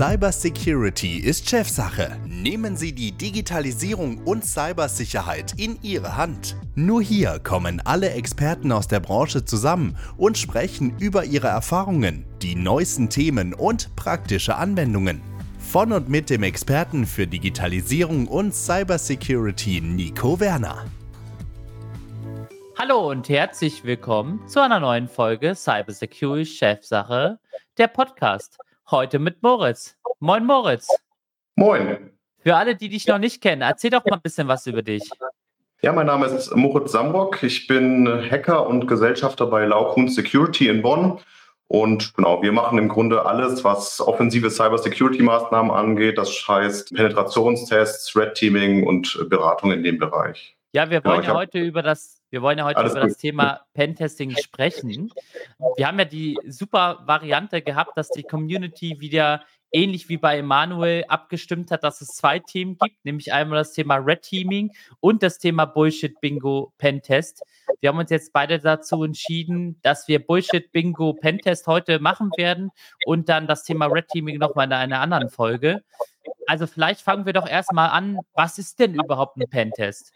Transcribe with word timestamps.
Cybersecurity 0.00 1.18
ist 1.18 1.50
Chefsache. 1.50 2.16
Nehmen 2.26 2.74
Sie 2.74 2.94
die 2.94 3.12
Digitalisierung 3.12 4.16
und 4.24 4.46
Cybersicherheit 4.46 5.52
in 5.58 5.78
Ihre 5.82 6.16
Hand. 6.16 6.56
Nur 6.74 7.02
hier 7.02 7.38
kommen 7.38 7.82
alle 7.84 8.08
Experten 8.08 8.72
aus 8.72 8.88
der 8.88 9.00
Branche 9.00 9.44
zusammen 9.44 9.98
und 10.16 10.38
sprechen 10.38 10.96
über 10.98 11.26
ihre 11.26 11.48
Erfahrungen, 11.48 12.24
die 12.40 12.54
neuesten 12.54 13.10
Themen 13.10 13.52
und 13.52 13.94
praktische 13.94 14.56
Anwendungen. 14.56 15.20
Von 15.58 15.92
und 15.92 16.08
mit 16.08 16.30
dem 16.30 16.44
Experten 16.44 17.04
für 17.04 17.26
Digitalisierung 17.26 18.26
und 18.26 18.54
Cybersecurity 18.54 19.82
Nico 19.82 20.40
Werner. 20.40 20.86
Hallo 22.78 23.10
und 23.10 23.28
herzlich 23.28 23.84
willkommen 23.84 24.48
zu 24.48 24.62
einer 24.62 24.80
neuen 24.80 25.08
Folge 25.08 25.54
Cybersecurity 25.54 26.46
Chefsache, 26.46 27.38
der 27.76 27.88
Podcast. 27.88 28.56
Heute 28.90 29.20
mit 29.20 29.40
Moritz. 29.40 29.96
Moin, 30.18 30.44
Moritz. 30.44 30.88
Moin. 31.54 32.10
Für 32.40 32.56
alle, 32.56 32.74
die 32.74 32.88
dich 32.88 33.06
noch 33.06 33.18
nicht 33.18 33.40
kennen, 33.40 33.62
erzähl 33.62 33.90
doch 33.90 34.04
mal 34.04 34.16
ein 34.16 34.20
bisschen 34.20 34.48
was 34.48 34.66
über 34.66 34.82
dich. 34.82 35.08
Ja, 35.80 35.92
mein 35.92 36.06
Name 36.06 36.26
ist 36.26 36.54
Moritz 36.56 36.90
Samrock. 36.90 37.40
Ich 37.44 37.68
bin 37.68 38.08
Hacker 38.08 38.66
und 38.66 38.88
Gesellschafter 38.88 39.46
bei 39.46 39.64
Laukun 39.64 40.08
Security 40.08 40.66
in 40.66 40.82
Bonn. 40.82 41.20
Und 41.68 42.14
genau, 42.14 42.42
wir 42.42 42.50
machen 42.50 42.78
im 42.78 42.88
Grunde 42.88 43.24
alles, 43.24 43.62
was 43.62 44.00
offensive 44.00 44.48
Cybersecurity-Maßnahmen 44.48 45.70
angeht. 45.70 46.18
Das 46.18 46.48
heißt 46.48 46.92
Penetrationstests, 46.92 48.16
Red 48.16 48.34
Teaming 48.34 48.84
und 48.84 49.24
Beratung 49.28 49.70
in 49.70 49.84
dem 49.84 49.98
Bereich. 49.98 50.56
Ja, 50.72 50.90
wir 50.90 51.04
wollen 51.04 51.20
genau, 51.20 51.34
ja 51.34 51.38
heute 51.38 51.60
über 51.60 51.82
das 51.82 52.19
wir 52.30 52.42
wollen 52.42 52.58
ja 52.58 52.64
heute 52.64 52.78
Alles 52.78 52.92
über 52.92 53.02
gut. 53.02 53.10
das 53.10 53.18
Thema 53.18 53.60
Pentesting 53.74 54.36
sprechen. 54.36 55.12
Wir 55.76 55.86
haben 55.86 55.98
ja 55.98 56.04
die 56.04 56.38
super 56.46 57.02
Variante 57.04 57.60
gehabt, 57.60 57.96
dass 57.96 58.08
die 58.08 58.22
Community 58.22 59.00
wieder 59.00 59.42
ähnlich 59.72 60.08
wie 60.08 60.16
bei 60.16 60.38
Emanuel 60.38 61.04
abgestimmt 61.08 61.70
hat, 61.70 61.84
dass 61.84 62.00
es 62.00 62.08
zwei 62.08 62.38
Themen 62.38 62.76
gibt, 62.78 63.04
nämlich 63.04 63.32
einmal 63.32 63.58
das 63.58 63.72
Thema 63.72 63.96
Red 63.96 64.22
Teaming 64.22 64.72
und 65.00 65.22
das 65.22 65.38
Thema 65.38 65.64
Bullshit 65.64 66.20
Bingo 66.20 66.72
Pentest. 66.78 67.42
Wir 67.80 67.90
haben 67.90 67.98
uns 67.98 68.10
jetzt 68.10 68.32
beide 68.32 68.58
dazu 68.58 69.04
entschieden, 69.04 69.78
dass 69.82 70.08
wir 70.08 70.24
Bullshit 70.24 70.70
Bingo 70.72 71.14
Pentest 71.14 71.66
heute 71.66 72.00
machen 72.00 72.30
werden 72.36 72.70
und 73.06 73.28
dann 73.28 73.46
das 73.46 73.62
Thema 73.62 73.86
Red 73.86 74.08
Teaming 74.08 74.38
nochmal 74.38 74.66
in 74.66 74.72
einer 74.72 75.00
anderen 75.00 75.28
Folge. 75.28 75.82
Also 76.46 76.66
vielleicht 76.66 77.00
fangen 77.02 77.26
wir 77.26 77.32
doch 77.32 77.48
erstmal 77.48 77.90
an, 77.90 78.18
was 78.34 78.58
ist 78.58 78.78
denn 78.80 78.94
überhaupt 78.94 79.36
ein 79.36 79.48
Pentest? 79.48 80.12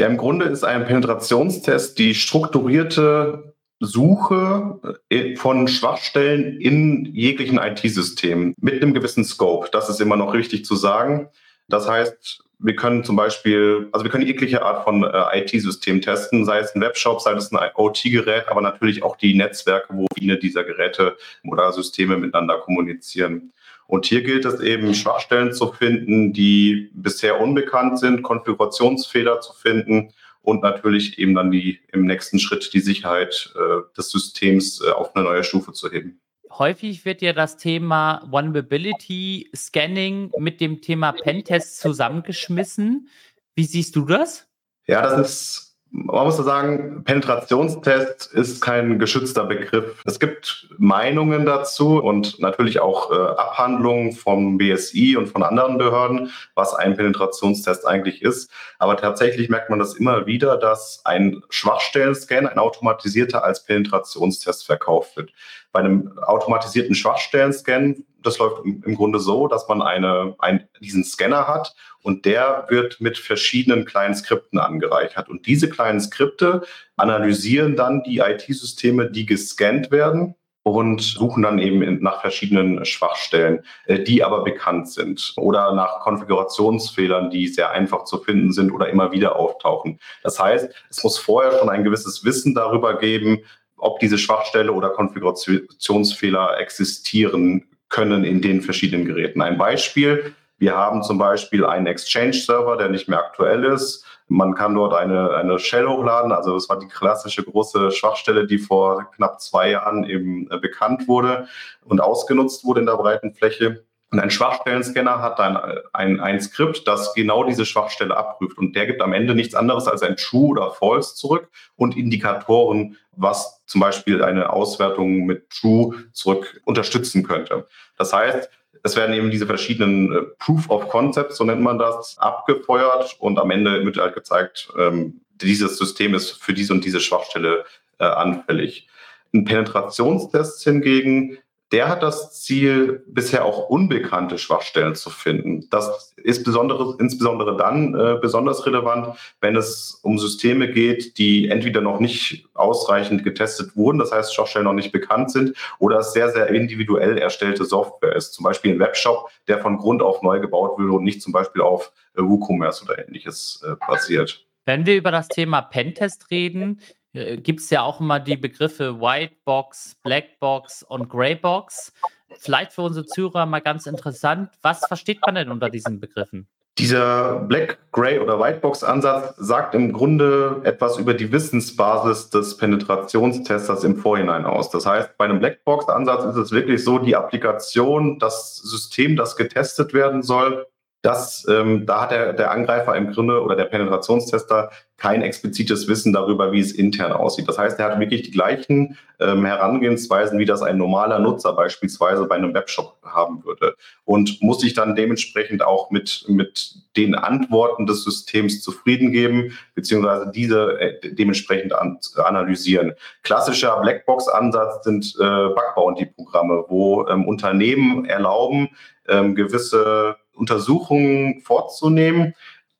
Ja, 0.00 0.06
im 0.06 0.16
Grunde 0.16 0.46
ist 0.46 0.64
ein 0.64 0.86
Penetrationstest 0.86 1.98
die 1.98 2.14
strukturierte 2.14 3.52
Suche 3.80 4.80
äh, 5.10 5.36
von 5.36 5.68
Schwachstellen 5.68 6.58
in 6.58 7.04
jeglichen 7.14 7.58
IT-Systemen 7.58 8.54
mit 8.58 8.82
einem 8.82 8.94
gewissen 8.94 9.26
Scope. 9.26 9.68
Das 9.70 9.90
ist 9.90 10.00
immer 10.00 10.16
noch 10.16 10.32
richtig 10.32 10.64
zu 10.64 10.74
sagen. 10.74 11.28
Das 11.68 11.86
heißt, 11.86 12.42
wir 12.60 12.76
können 12.76 13.04
zum 13.04 13.14
Beispiel, 13.14 13.90
also 13.92 14.02
wir 14.02 14.10
können 14.10 14.26
jegliche 14.26 14.62
Art 14.62 14.84
von 14.84 15.04
äh, 15.04 15.40
IT-System 15.42 16.00
testen, 16.00 16.46
sei 16.46 16.60
es 16.60 16.74
ein 16.74 16.80
Webshop, 16.80 17.20
sei 17.20 17.34
es 17.34 17.52
ein 17.52 17.70
OT-Gerät, 17.74 18.48
aber 18.48 18.62
natürlich 18.62 19.02
auch 19.02 19.16
die 19.16 19.34
Netzwerke, 19.34 19.88
wo 19.90 20.06
viele 20.16 20.38
dieser 20.38 20.64
Geräte 20.64 21.18
oder 21.44 21.72
Systeme 21.72 22.16
miteinander 22.16 22.56
kommunizieren. 22.56 23.52
Und 23.90 24.06
hier 24.06 24.22
gilt 24.22 24.44
es 24.44 24.60
eben, 24.60 24.94
Schwachstellen 24.94 25.52
zu 25.52 25.72
finden, 25.72 26.32
die 26.32 26.90
bisher 26.94 27.40
unbekannt 27.40 27.98
sind, 27.98 28.22
Konfigurationsfehler 28.22 29.40
zu 29.40 29.52
finden 29.52 30.12
und 30.42 30.62
natürlich 30.62 31.18
eben 31.18 31.34
dann 31.34 31.50
die 31.50 31.80
im 31.92 32.06
nächsten 32.06 32.38
Schritt 32.38 32.72
die 32.72 32.78
Sicherheit 32.78 33.52
äh, 33.56 33.80
des 33.96 34.10
Systems 34.10 34.80
äh, 34.80 34.92
auf 34.92 35.16
eine 35.16 35.24
neue 35.24 35.42
Stufe 35.42 35.72
zu 35.72 35.90
heben. 35.90 36.20
Häufig 36.52 37.04
wird 37.04 37.20
ja 37.20 37.32
das 37.32 37.56
Thema 37.56 38.24
Vulnerability 38.30 39.50
Scanning 39.56 40.30
mit 40.38 40.60
dem 40.60 40.82
Thema 40.82 41.10
Pentest 41.10 41.80
zusammengeschmissen. 41.80 43.08
Wie 43.56 43.64
siehst 43.64 43.96
du 43.96 44.04
das? 44.04 44.46
Ja, 44.86 45.02
das 45.02 45.30
ist 45.30 45.69
man 45.92 46.24
muss 46.24 46.36
sagen, 46.36 47.02
Penetrationstest 47.04 48.32
ist 48.32 48.60
kein 48.60 48.98
geschützter 49.00 49.44
Begriff. 49.44 50.00
Es 50.04 50.20
gibt 50.20 50.68
Meinungen 50.78 51.44
dazu 51.44 52.00
und 52.00 52.38
natürlich 52.38 52.78
auch 52.78 53.10
äh, 53.10 53.14
Abhandlungen 53.14 54.12
vom 54.12 54.56
BSI 54.56 55.16
und 55.16 55.28
von 55.28 55.42
anderen 55.42 55.78
Behörden, 55.78 56.30
was 56.54 56.74
ein 56.74 56.96
Penetrationstest 56.96 57.86
eigentlich 57.86 58.22
ist. 58.22 58.52
Aber 58.78 58.96
tatsächlich 58.96 59.48
merkt 59.48 59.68
man 59.68 59.80
das 59.80 59.94
immer 59.94 60.26
wieder, 60.26 60.56
dass 60.56 61.02
ein 61.04 61.42
Schwachstellen-Scan, 61.50 62.46
ein 62.46 62.58
automatisierter 62.58 63.42
als 63.42 63.64
Penetrationstest 63.64 64.64
verkauft 64.64 65.16
wird. 65.16 65.32
Bei 65.72 65.80
einem 65.80 66.18
automatisierten 66.18 66.94
Schwachstellen-Scan, 66.94 68.04
das 68.22 68.38
läuft 68.38 68.64
im 68.64 68.94
Grunde 68.94 69.18
so, 69.18 69.46
dass 69.46 69.68
man 69.68 69.82
eine, 69.82 70.34
ein, 70.38 70.68
diesen 70.80 71.04
Scanner 71.04 71.46
hat 71.46 71.74
und 72.02 72.24
der 72.24 72.66
wird 72.68 73.00
mit 73.00 73.18
verschiedenen 73.18 73.84
kleinen 73.84 74.14
Skripten 74.14 74.58
angereichert. 74.58 75.28
Und 75.28 75.46
diese 75.46 75.68
kleinen 75.68 76.00
Skripte 76.00 76.62
analysieren 76.96 77.76
dann 77.76 78.02
die 78.02 78.18
IT-Systeme, 78.18 79.10
die 79.10 79.26
gescannt 79.26 79.90
werden 79.90 80.34
und 80.62 81.00
suchen 81.00 81.42
dann 81.42 81.58
eben 81.58 82.02
nach 82.02 82.20
verschiedenen 82.20 82.84
Schwachstellen, 82.84 83.64
äh, 83.86 84.00
die 84.00 84.22
aber 84.22 84.44
bekannt 84.44 84.90
sind 84.90 85.32
oder 85.36 85.74
nach 85.74 86.00
Konfigurationsfehlern, 86.00 87.30
die 87.30 87.48
sehr 87.48 87.70
einfach 87.70 88.04
zu 88.04 88.18
finden 88.18 88.52
sind 88.52 88.70
oder 88.70 88.88
immer 88.88 89.12
wieder 89.12 89.36
auftauchen. 89.36 89.98
Das 90.22 90.38
heißt, 90.38 90.72
es 90.90 91.02
muss 91.02 91.18
vorher 91.18 91.58
schon 91.58 91.70
ein 91.70 91.84
gewisses 91.84 92.24
Wissen 92.24 92.54
darüber 92.54 92.98
geben, 92.98 93.38
ob 93.80 93.98
diese 94.00 94.18
Schwachstelle 94.18 94.72
oder 94.72 94.90
Konfigurationsfehler 94.90 96.58
existieren 96.58 97.66
können 97.88 98.24
in 98.24 98.40
den 98.40 98.62
verschiedenen 98.62 99.04
Geräten. 99.04 99.42
Ein 99.42 99.58
Beispiel, 99.58 100.34
wir 100.58 100.76
haben 100.76 101.02
zum 101.02 101.18
Beispiel 101.18 101.64
einen 101.64 101.86
Exchange-Server, 101.86 102.76
der 102.76 102.90
nicht 102.90 103.08
mehr 103.08 103.18
aktuell 103.18 103.64
ist. 103.64 104.04
Man 104.28 104.54
kann 104.54 104.74
dort 104.74 104.94
eine, 104.94 105.34
eine 105.34 105.58
Shell 105.58 105.88
hochladen. 105.88 106.32
Also 106.32 106.54
das 106.54 106.68
war 106.68 106.78
die 106.78 106.86
klassische 106.86 107.42
große 107.42 107.90
Schwachstelle, 107.90 108.46
die 108.46 108.58
vor 108.58 109.10
knapp 109.16 109.40
zwei 109.40 109.70
Jahren 109.70 110.04
eben 110.04 110.48
äh, 110.50 110.58
bekannt 110.58 111.08
wurde 111.08 111.48
und 111.84 112.00
ausgenutzt 112.00 112.64
wurde 112.64 112.80
in 112.80 112.86
der 112.86 112.96
breiten 112.96 113.32
Fläche. 113.34 113.84
Und 114.12 114.18
ein 114.18 114.30
Schwachstellen-Scanner 114.30 115.22
hat 115.22 115.38
dann 115.38 115.56
ein, 115.92 116.18
ein 116.18 116.40
Skript, 116.40 116.86
das 116.88 117.14
genau 117.14 117.44
diese 117.44 117.64
Schwachstelle 117.64 118.16
abprüft. 118.16 118.58
Und 118.58 118.74
der 118.74 118.86
gibt 118.86 119.02
am 119.02 119.12
Ende 119.12 119.36
nichts 119.36 119.54
anderes 119.54 119.86
als 119.86 120.02
ein 120.02 120.16
True 120.16 120.48
oder 120.48 120.72
False 120.72 121.14
zurück 121.14 121.48
und 121.76 121.96
Indikatoren, 121.96 122.96
was 123.12 123.64
zum 123.66 123.80
Beispiel 123.80 124.22
eine 124.24 124.52
Auswertung 124.52 125.26
mit 125.26 125.50
True 125.50 125.94
zurück 126.12 126.60
unterstützen 126.64 127.22
könnte. 127.22 127.68
Das 127.96 128.12
heißt, 128.12 128.50
es 128.82 128.96
werden 128.96 129.14
eben 129.14 129.30
diese 129.30 129.46
verschiedenen 129.46 130.12
äh, 130.12 130.22
Proof 130.38 130.70
of 130.70 130.88
Concepts, 130.88 131.36
so 131.36 131.44
nennt 131.44 131.60
man 131.60 131.78
das, 131.78 132.16
abgefeuert 132.18 133.16
und 133.18 133.38
am 133.38 133.50
Ende 133.50 133.84
wird 133.84 133.98
halt 133.98 134.14
gezeigt, 134.14 134.72
ähm, 134.78 135.20
dieses 135.34 135.78
System 135.78 136.14
ist 136.14 136.32
für 136.42 136.52
diese 136.52 136.72
und 136.72 136.84
diese 136.84 137.00
Schwachstelle 137.00 137.64
äh, 137.98 138.04
anfällig. 138.04 138.88
Ein 139.32 139.44
Penetrationstest 139.44 140.64
hingegen 140.64 141.38
der 141.72 141.88
hat 141.88 142.02
das 142.02 142.42
Ziel, 142.42 143.04
bisher 143.06 143.44
auch 143.44 143.68
unbekannte 143.68 144.38
Schwachstellen 144.38 144.94
zu 144.96 145.08
finden. 145.08 145.68
Das 145.70 146.14
ist 146.16 146.44
besonders, 146.44 146.96
insbesondere 146.98 147.56
dann 147.56 147.94
äh, 147.94 148.18
besonders 148.20 148.66
relevant, 148.66 149.16
wenn 149.40 149.54
es 149.54 150.00
um 150.02 150.18
Systeme 150.18 150.70
geht, 150.70 151.18
die 151.18 151.48
entweder 151.48 151.80
noch 151.80 152.00
nicht 152.00 152.48
ausreichend 152.54 153.22
getestet 153.22 153.76
wurden, 153.76 153.98
das 153.98 154.10
heißt 154.10 154.34
Schwachstellen 154.34 154.64
noch 154.64 154.72
nicht 154.72 154.90
bekannt 154.90 155.30
sind, 155.30 155.56
oder 155.78 155.98
es 155.98 156.12
sehr, 156.12 156.30
sehr 156.30 156.48
individuell 156.48 157.18
erstellte 157.18 157.64
Software 157.64 158.16
ist. 158.16 158.32
Zum 158.32 158.44
Beispiel 158.44 158.72
ein 158.72 158.80
Webshop, 158.80 159.30
der 159.46 159.58
von 159.58 159.78
Grund 159.78 160.02
auf 160.02 160.22
neu 160.22 160.40
gebaut 160.40 160.78
wird 160.78 160.90
und 160.90 161.04
nicht 161.04 161.22
zum 161.22 161.32
Beispiel 161.32 161.62
auf 161.62 161.92
äh, 162.16 162.22
WooCommerce 162.22 162.82
oder 162.84 162.98
ähnliches 162.98 163.62
äh, 163.64 163.76
basiert. 163.86 164.44
Wenn 164.66 164.86
wir 164.86 164.96
über 164.96 165.10
das 165.10 165.28
Thema 165.28 165.62
Pentest 165.62 166.30
reden, 166.30 166.80
gibt 167.12 167.60
es 167.60 167.70
ja 167.70 167.82
auch 167.82 168.00
immer 168.00 168.20
die 168.20 168.36
Begriffe 168.36 169.00
White 169.00 169.34
Box, 169.44 169.96
Black 170.02 170.38
Box 170.38 170.82
und 170.82 171.08
Grey 171.08 171.34
Box. 171.34 171.92
Vielleicht 172.38 172.72
für 172.72 172.82
unsere 172.82 173.06
Zuhörer 173.06 173.46
mal 173.46 173.60
ganz 173.60 173.86
interessant, 173.86 174.50
was 174.62 174.86
versteht 174.86 175.20
man 175.26 175.34
denn 175.34 175.50
unter 175.50 175.68
diesen 175.68 175.98
Begriffen? 176.00 176.46
Dieser 176.78 177.40
Black, 177.40 177.78
Gray 177.92 178.18
oder 178.20 178.40
Whitebox-Ansatz 178.40 179.36
sagt 179.36 179.74
im 179.74 179.92
Grunde 179.92 180.62
etwas 180.64 180.96
über 180.96 181.12
die 181.12 181.30
Wissensbasis 181.30 182.30
des 182.30 182.56
Penetrationstesters 182.56 183.84
im 183.84 183.96
Vorhinein 183.96 184.46
aus. 184.46 184.70
Das 184.70 184.86
heißt, 184.86 185.18
bei 185.18 185.26
einem 185.26 185.40
Blackbox-Ansatz 185.40 186.24
ist 186.24 186.36
es 186.36 186.52
wirklich 186.52 186.82
so, 186.82 186.98
die 186.98 187.16
Applikation, 187.16 188.18
das 188.18 188.56
System, 188.56 189.16
das 189.16 189.36
getestet 189.36 189.92
werden 189.92 190.22
soll, 190.22 190.66
Das, 191.02 191.46
ähm, 191.48 191.86
da 191.86 192.02
hat 192.02 192.10
der, 192.10 192.34
der 192.34 192.50
Angreifer 192.50 192.94
im 192.94 193.12
Grunde 193.12 193.42
oder 193.42 193.56
der 193.56 193.64
Penetrationstester 193.64 194.70
kein 194.98 195.22
explizites 195.22 195.88
Wissen 195.88 196.12
darüber, 196.12 196.52
wie 196.52 196.60
es 196.60 196.72
intern 196.72 197.12
aussieht. 197.12 197.48
Das 197.48 197.56
heißt, 197.56 197.78
er 197.78 197.86
hat 197.86 198.00
wirklich 198.00 198.22
die 198.22 198.32
gleichen 198.32 198.98
ähm, 199.18 199.46
Herangehensweisen, 199.46 200.38
wie 200.38 200.44
das 200.44 200.60
ein 200.60 200.76
normaler 200.76 201.18
Nutzer 201.18 201.54
beispielsweise 201.54 202.26
bei 202.26 202.34
einem 202.34 202.52
Webshop 202.52 202.98
haben 203.02 203.42
würde 203.46 203.76
und 204.04 204.42
muss 204.42 204.60
sich 204.60 204.74
dann 204.74 204.94
dementsprechend 204.94 205.62
auch 205.62 205.90
mit, 205.90 206.26
mit 206.28 206.74
den 206.98 207.14
Antworten 207.14 207.86
des 207.86 208.04
Systems 208.04 208.60
zufrieden 208.60 209.10
geben, 209.10 209.56
beziehungsweise 209.74 210.30
diese 210.30 210.78
äh, 210.78 211.14
dementsprechend 211.14 211.72
an, 211.72 211.98
analysieren. 212.16 212.92
Klassischer 213.22 213.80
Blackbox-Ansatz 213.80 214.84
sind 214.84 215.16
äh, 215.18 215.24
Bug-Bounty-Programme, 215.24 216.66
wo 216.68 217.06
ähm, 217.08 217.26
Unternehmen 217.26 218.04
erlauben, 218.04 218.68
ähm, 219.08 219.34
gewisse 219.34 220.16
Untersuchungen 220.40 221.42
vorzunehmen, 221.42 222.34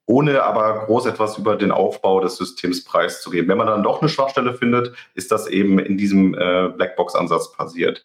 ohne 0.06 0.42
aber 0.42 0.86
groß 0.86 1.06
etwas 1.06 1.38
über 1.38 1.54
den 1.56 1.70
Aufbau 1.70 2.20
des 2.20 2.36
Systems 2.36 2.82
preiszugeben. 2.82 3.48
Wenn 3.48 3.58
man 3.58 3.68
dann 3.68 3.84
doch 3.84 4.00
eine 4.00 4.08
Schwachstelle 4.08 4.54
findet, 4.54 4.92
ist 5.14 5.30
das 5.30 5.46
eben 5.46 5.78
in 5.78 5.96
diesem 5.96 6.34
äh, 6.34 6.70
Blackbox-Ansatz 6.70 7.52
passiert. 7.52 8.04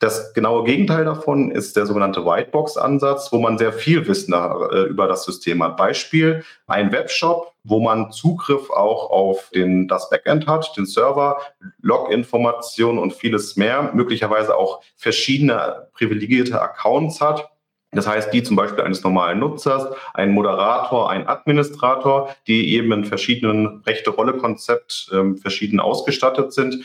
Das 0.00 0.32
genaue 0.32 0.62
Gegenteil 0.64 1.04
davon 1.04 1.50
ist 1.50 1.76
der 1.76 1.86
sogenannte 1.86 2.24
Whitebox-Ansatz, 2.24 3.32
wo 3.32 3.38
man 3.38 3.58
sehr 3.58 3.72
viel 3.72 4.06
Wissen 4.06 4.32
äh, 4.32 4.82
über 4.82 5.08
das 5.08 5.24
System 5.24 5.62
hat. 5.62 5.76
Beispiel 5.76 6.44
ein 6.66 6.92
Webshop, 6.92 7.52
wo 7.64 7.80
man 7.80 8.12
Zugriff 8.12 8.70
auch 8.70 9.10
auf 9.10 9.50
den, 9.50 9.88
das 9.88 10.10
Backend 10.10 10.46
hat, 10.46 10.76
den 10.76 10.86
Server, 10.86 11.40
Log-Informationen 11.80 12.98
und 12.98 13.12
vieles 13.12 13.56
mehr, 13.56 13.90
möglicherweise 13.94 14.56
auch 14.56 14.82
verschiedene 14.96 15.88
privilegierte 15.94 16.60
Accounts 16.60 17.20
hat 17.20 17.50
das 17.92 18.06
heißt, 18.06 18.32
die 18.32 18.42
zum 18.42 18.56
Beispiel 18.56 18.84
eines 18.84 19.02
normalen 19.02 19.38
Nutzers, 19.38 19.86
ein 20.12 20.32
Moderator, 20.32 21.10
ein 21.10 21.26
Administrator, 21.26 22.34
die 22.46 22.74
eben 22.74 22.92
in 22.92 23.04
verschiedenen 23.04 23.82
Rechte-Rolle-Konzept 23.86 25.10
ähm, 25.12 25.38
verschieden 25.38 25.80
ausgestattet 25.80 26.52
sind. 26.52 26.84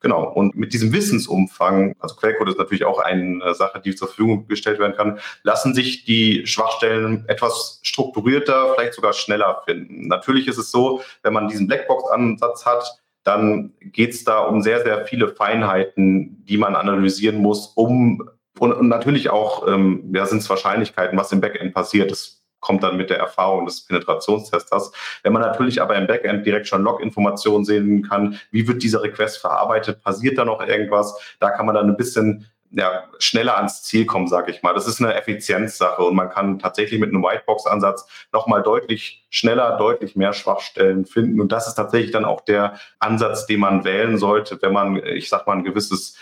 Genau. 0.00 0.24
Und 0.24 0.56
mit 0.56 0.72
diesem 0.72 0.92
Wissensumfang, 0.92 1.94
also 2.00 2.16
Quellcode 2.16 2.48
ist 2.48 2.58
natürlich 2.58 2.84
auch 2.84 2.98
eine 2.98 3.54
Sache, 3.54 3.80
die 3.80 3.94
zur 3.94 4.08
Verfügung 4.08 4.48
gestellt 4.48 4.78
werden 4.78 4.96
kann, 4.96 5.20
lassen 5.42 5.74
sich 5.74 6.04
die 6.04 6.46
Schwachstellen 6.46 7.24
etwas 7.28 7.80
strukturierter, 7.82 8.74
vielleicht 8.74 8.94
sogar 8.94 9.12
schneller 9.12 9.62
finden. 9.66 10.08
Natürlich 10.08 10.48
ist 10.48 10.58
es 10.58 10.70
so, 10.70 11.02
wenn 11.22 11.34
man 11.34 11.48
diesen 11.48 11.68
Blackbox-Ansatz 11.68 12.64
hat, 12.64 13.00
dann 13.24 13.74
geht 13.80 14.10
es 14.10 14.24
da 14.24 14.38
um 14.40 14.62
sehr, 14.62 14.82
sehr 14.82 15.04
viele 15.04 15.28
Feinheiten, 15.28 16.44
die 16.46 16.56
man 16.56 16.74
analysieren 16.74 17.36
muss, 17.36 17.66
um 17.76 18.30
und, 18.60 18.74
und 18.74 18.88
natürlich 18.88 19.30
auch, 19.30 19.66
ähm, 19.66 20.12
ja, 20.14 20.26
sind 20.26 20.42
es 20.42 20.50
Wahrscheinlichkeiten, 20.50 21.18
was 21.18 21.32
im 21.32 21.40
Backend 21.40 21.72
passiert. 21.72 22.10
Das 22.10 22.42
kommt 22.60 22.82
dann 22.82 22.98
mit 22.98 23.08
der 23.08 23.18
Erfahrung 23.18 23.64
des 23.64 23.86
Penetrationstesters. 23.86 24.92
Wenn 25.22 25.32
man 25.32 25.40
natürlich 25.40 25.80
aber 25.80 25.96
im 25.96 26.06
Backend 26.06 26.44
direkt 26.44 26.68
schon 26.68 26.82
Log-Informationen 26.82 27.64
sehen 27.64 28.06
kann, 28.06 28.38
wie 28.50 28.68
wird 28.68 28.82
dieser 28.82 29.02
Request 29.02 29.38
verarbeitet, 29.38 30.02
passiert 30.02 30.36
da 30.36 30.44
noch 30.44 30.60
irgendwas, 30.60 31.18
da 31.40 31.48
kann 31.48 31.64
man 31.64 31.74
dann 31.74 31.88
ein 31.88 31.96
bisschen 31.96 32.50
ja, 32.72 33.04
schneller 33.18 33.56
ans 33.56 33.82
Ziel 33.82 34.04
kommen, 34.04 34.28
sage 34.28 34.52
ich 34.52 34.62
mal. 34.62 34.74
Das 34.74 34.86
ist 34.86 35.00
eine 35.00 35.14
Effizienzsache 35.14 36.02
und 36.02 36.14
man 36.14 36.28
kann 36.28 36.58
tatsächlich 36.58 37.00
mit 37.00 37.08
einem 37.08 37.22
Whitebox-Ansatz 37.22 38.06
nochmal 38.32 38.62
deutlich 38.62 39.26
schneller, 39.30 39.76
deutlich 39.78 40.16
mehr 40.16 40.32
Schwachstellen 40.32 41.04
finden. 41.06 41.40
Und 41.40 41.50
das 41.50 41.66
ist 41.66 41.74
tatsächlich 41.74 42.12
dann 42.12 42.24
auch 42.24 42.42
der 42.42 42.74
Ansatz, 42.98 43.46
den 43.46 43.60
man 43.60 43.84
wählen 43.84 44.18
sollte, 44.18 44.60
wenn 44.62 44.72
man, 44.72 44.96
ich 44.96 45.28
sag 45.30 45.46
mal, 45.46 45.56
ein 45.56 45.64
gewisses 45.64 46.16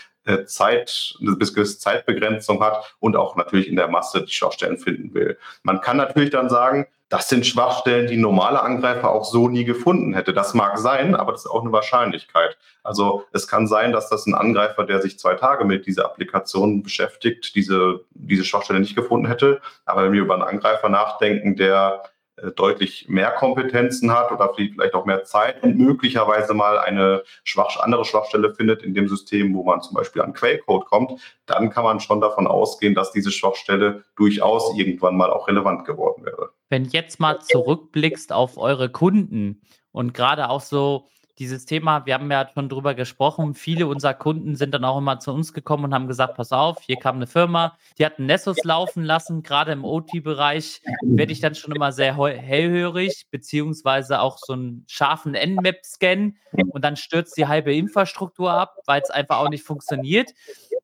Zeit, 0.45 1.15
eine 1.21 1.35
gewisse 1.37 1.79
Zeitbegrenzung 1.79 2.63
hat 2.63 2.95
und 2.99 3.15
auch 3.15 3.35
natürlich 3.35 3.67
in 3.67 3.75
der 3.75 3.87
Masse 3.87 4.23
die 4.23 4.31
Schwachstellen 4.31 4.77
finden 4.77 5.13
will. 5.13 5.37
Man 5.63 5.81
kann 5.81 5.97
natürlich 5.97 6.29
dann 6.29 6.49
sagen, 6.49 6.87
das 7.09 7.27
sind 7.27 7.47
Schwachstellen, 7.47 8.07
die 8.07 8.17
normale 8.17 8.61
Angreifer 8.61 9.09
auch 9.09 9.25
so 9.25 9.49
nie 9.49 9.65
gefunden 9.65 10.13
hätte. 10.13 10.31
Das 10.31 10.53
mag 10.53 10.77
sein, 10.77 11.15
aber 11.15 11.31
das 11.31 11.45
ist 11.45 11.51
auch 11.51 11.63
eine 11.63 11.71
Wahrscheinlichkeit. 11.71 12.55
Also 12.83 13.25
es 13.33 13.47
kann 13.47 13.67
sein, 13.67 13.91
dass 13.91 14.09
das 14.09 14.27
ein 14.27 14.35
Angreifer, 14.35 14.83
der 14.83 15.01
sich 15.01 15.17
zwei 15.17 15.33
Tage 15.33 15.65
mit 15.65 15.87
dieser 15.87 16.05
Applikation 16.05 16.83
beschäftigt, 16.83 17.55
diese, 17.55 18.01
diese 18.11 18.45
Schwachstelle 18.45 18.79
nicht 18.79 18.95
gefunden 18.95 19.27
hätte. 19.27 19.59
Aber 19.85 20.03
wenn 20.03 20.13
wir 20.13 20.21
über 20.21 20.35
einen 20.35 20.43
Angreifer 20.43 20.89
nachdenken, 20.89 21.55
der 21.55 22.03
äh, 22.03 22.09
deutlich 22.55 23.07
mehr 23.09 23.31
Kompetenzen 23.31 24.11
hat 24.11 24.31
oder 24.31 24.53
vielleicht 24.53 24.93
auch 24.93 25.05
mehr 25.05 25.23
Zeit 25.23 25.63
und 25.63 25.77
möglicherweise 25.77 26.53
mal 26.53 26.77
eine 26.79 27.23
schwach, 27.43 27.77
andere 27.79 28.05
Schwachstelle 28.05 28.53
findet 28.53 28.83
in 28.83 28.93
dem 28.93 29.07
System, 29.07 29.53
wo 29.55 29.63
man 29.63 29.81
zum 29.81 29.95
Beispiel 29.95 30.21
an 30.21 30.33
Quellcode 30.33 30.85
kommt, 30.85 31.21
dann 31.45 31.69
kann 31.69 31.83
man 31.83 31.99
schon 31.99 32.21
davon 32.21 32.47
ausgehen, 32.47 32.95
dass 32.95 33.11
diese 33.11 33.31
Schwachstelle 33.31 34.03
durchaus 34.15 34.77
irgendwann 34.77 35.17
mal 35.17 35.31
auch 35.31 35.47
relevant 35.47 35.85
geworden 35.85 36.25
wäre. 36.25 36.49
Wenn 36.69 36.85
jetzt 36.85 37.19
mal 37.19 37.39
zurückblickst 37.39 38.31
auf 38.31 38.57
eure 38.57 38.89
Kunden 38.89 39.61
und 39.91 40.13
gerade 40.13 40.49
auch 40.49 40.61
so 40.61 41.07
dieses 41.39 41.65
Thema, 41.65 42.05
wir 42.05 42.13
haben 42.13 42.29
ja 42.29 42.47
schon 42.53 42.67
drüber 42.67 42.93
gesprochen, 42.93 43.53
viele 43.53 43.87
unserer 43.87 44.13
Kunden 44.13 44.55
sind 44.55 44.73
dann 44.73 44.83
auch 44.83 44.97
immer 44.97 45.19
zu 45.19 45.31
uns 45.31 45.53
gekommen 45.53 45.85
und 45.85 45.93
haben 45.93 46.07
gesagt, 46.07 46.35
pass 46.35 46.51
auf, 46.51 46.81
hier 46.81 46.97
kam 46.97 47.15
eine 47.15 47.27
Firma, 47.27 47.77
die 47.97 48.05
hat 48.05 48.19
einen 48.19 48.27
Nessus 48.27 48.63
laufen 48.63 49.03
lassen, 49.03 49.41
gerade 49.41 49.71
im 49.71 49.85
OT-Bereich 49.85 50.81
werde 51.01 51.31
ich 51.31 51.39
dann 51.39 51.55
schon 51.55 51.73
immer 51.73 51.93
sehr 51.93 52.17
hellhörig, 52.17 53.27
beziehungsweise 53.31 54.19
auch 54.19 54.37
so 54.37 54.53
einen 54.53 54.83
scharfen 54.87 55.33
Nmap-Scan 55.33 56.35
und 56.71 56.83
dann 56.83 56.97
stürzt 56.97 57.37
die 57.37 57.47
halbe 57.47 57.73
Infrastruktur 57.73 58.51
ab, 58.51 58.75
weil 58.85 59.01
es 59.01 59.09
einfach 59.09 59.39
auch 59.39 59.49
nicht 59.49 59.63
funktioniert. 59.63 60.31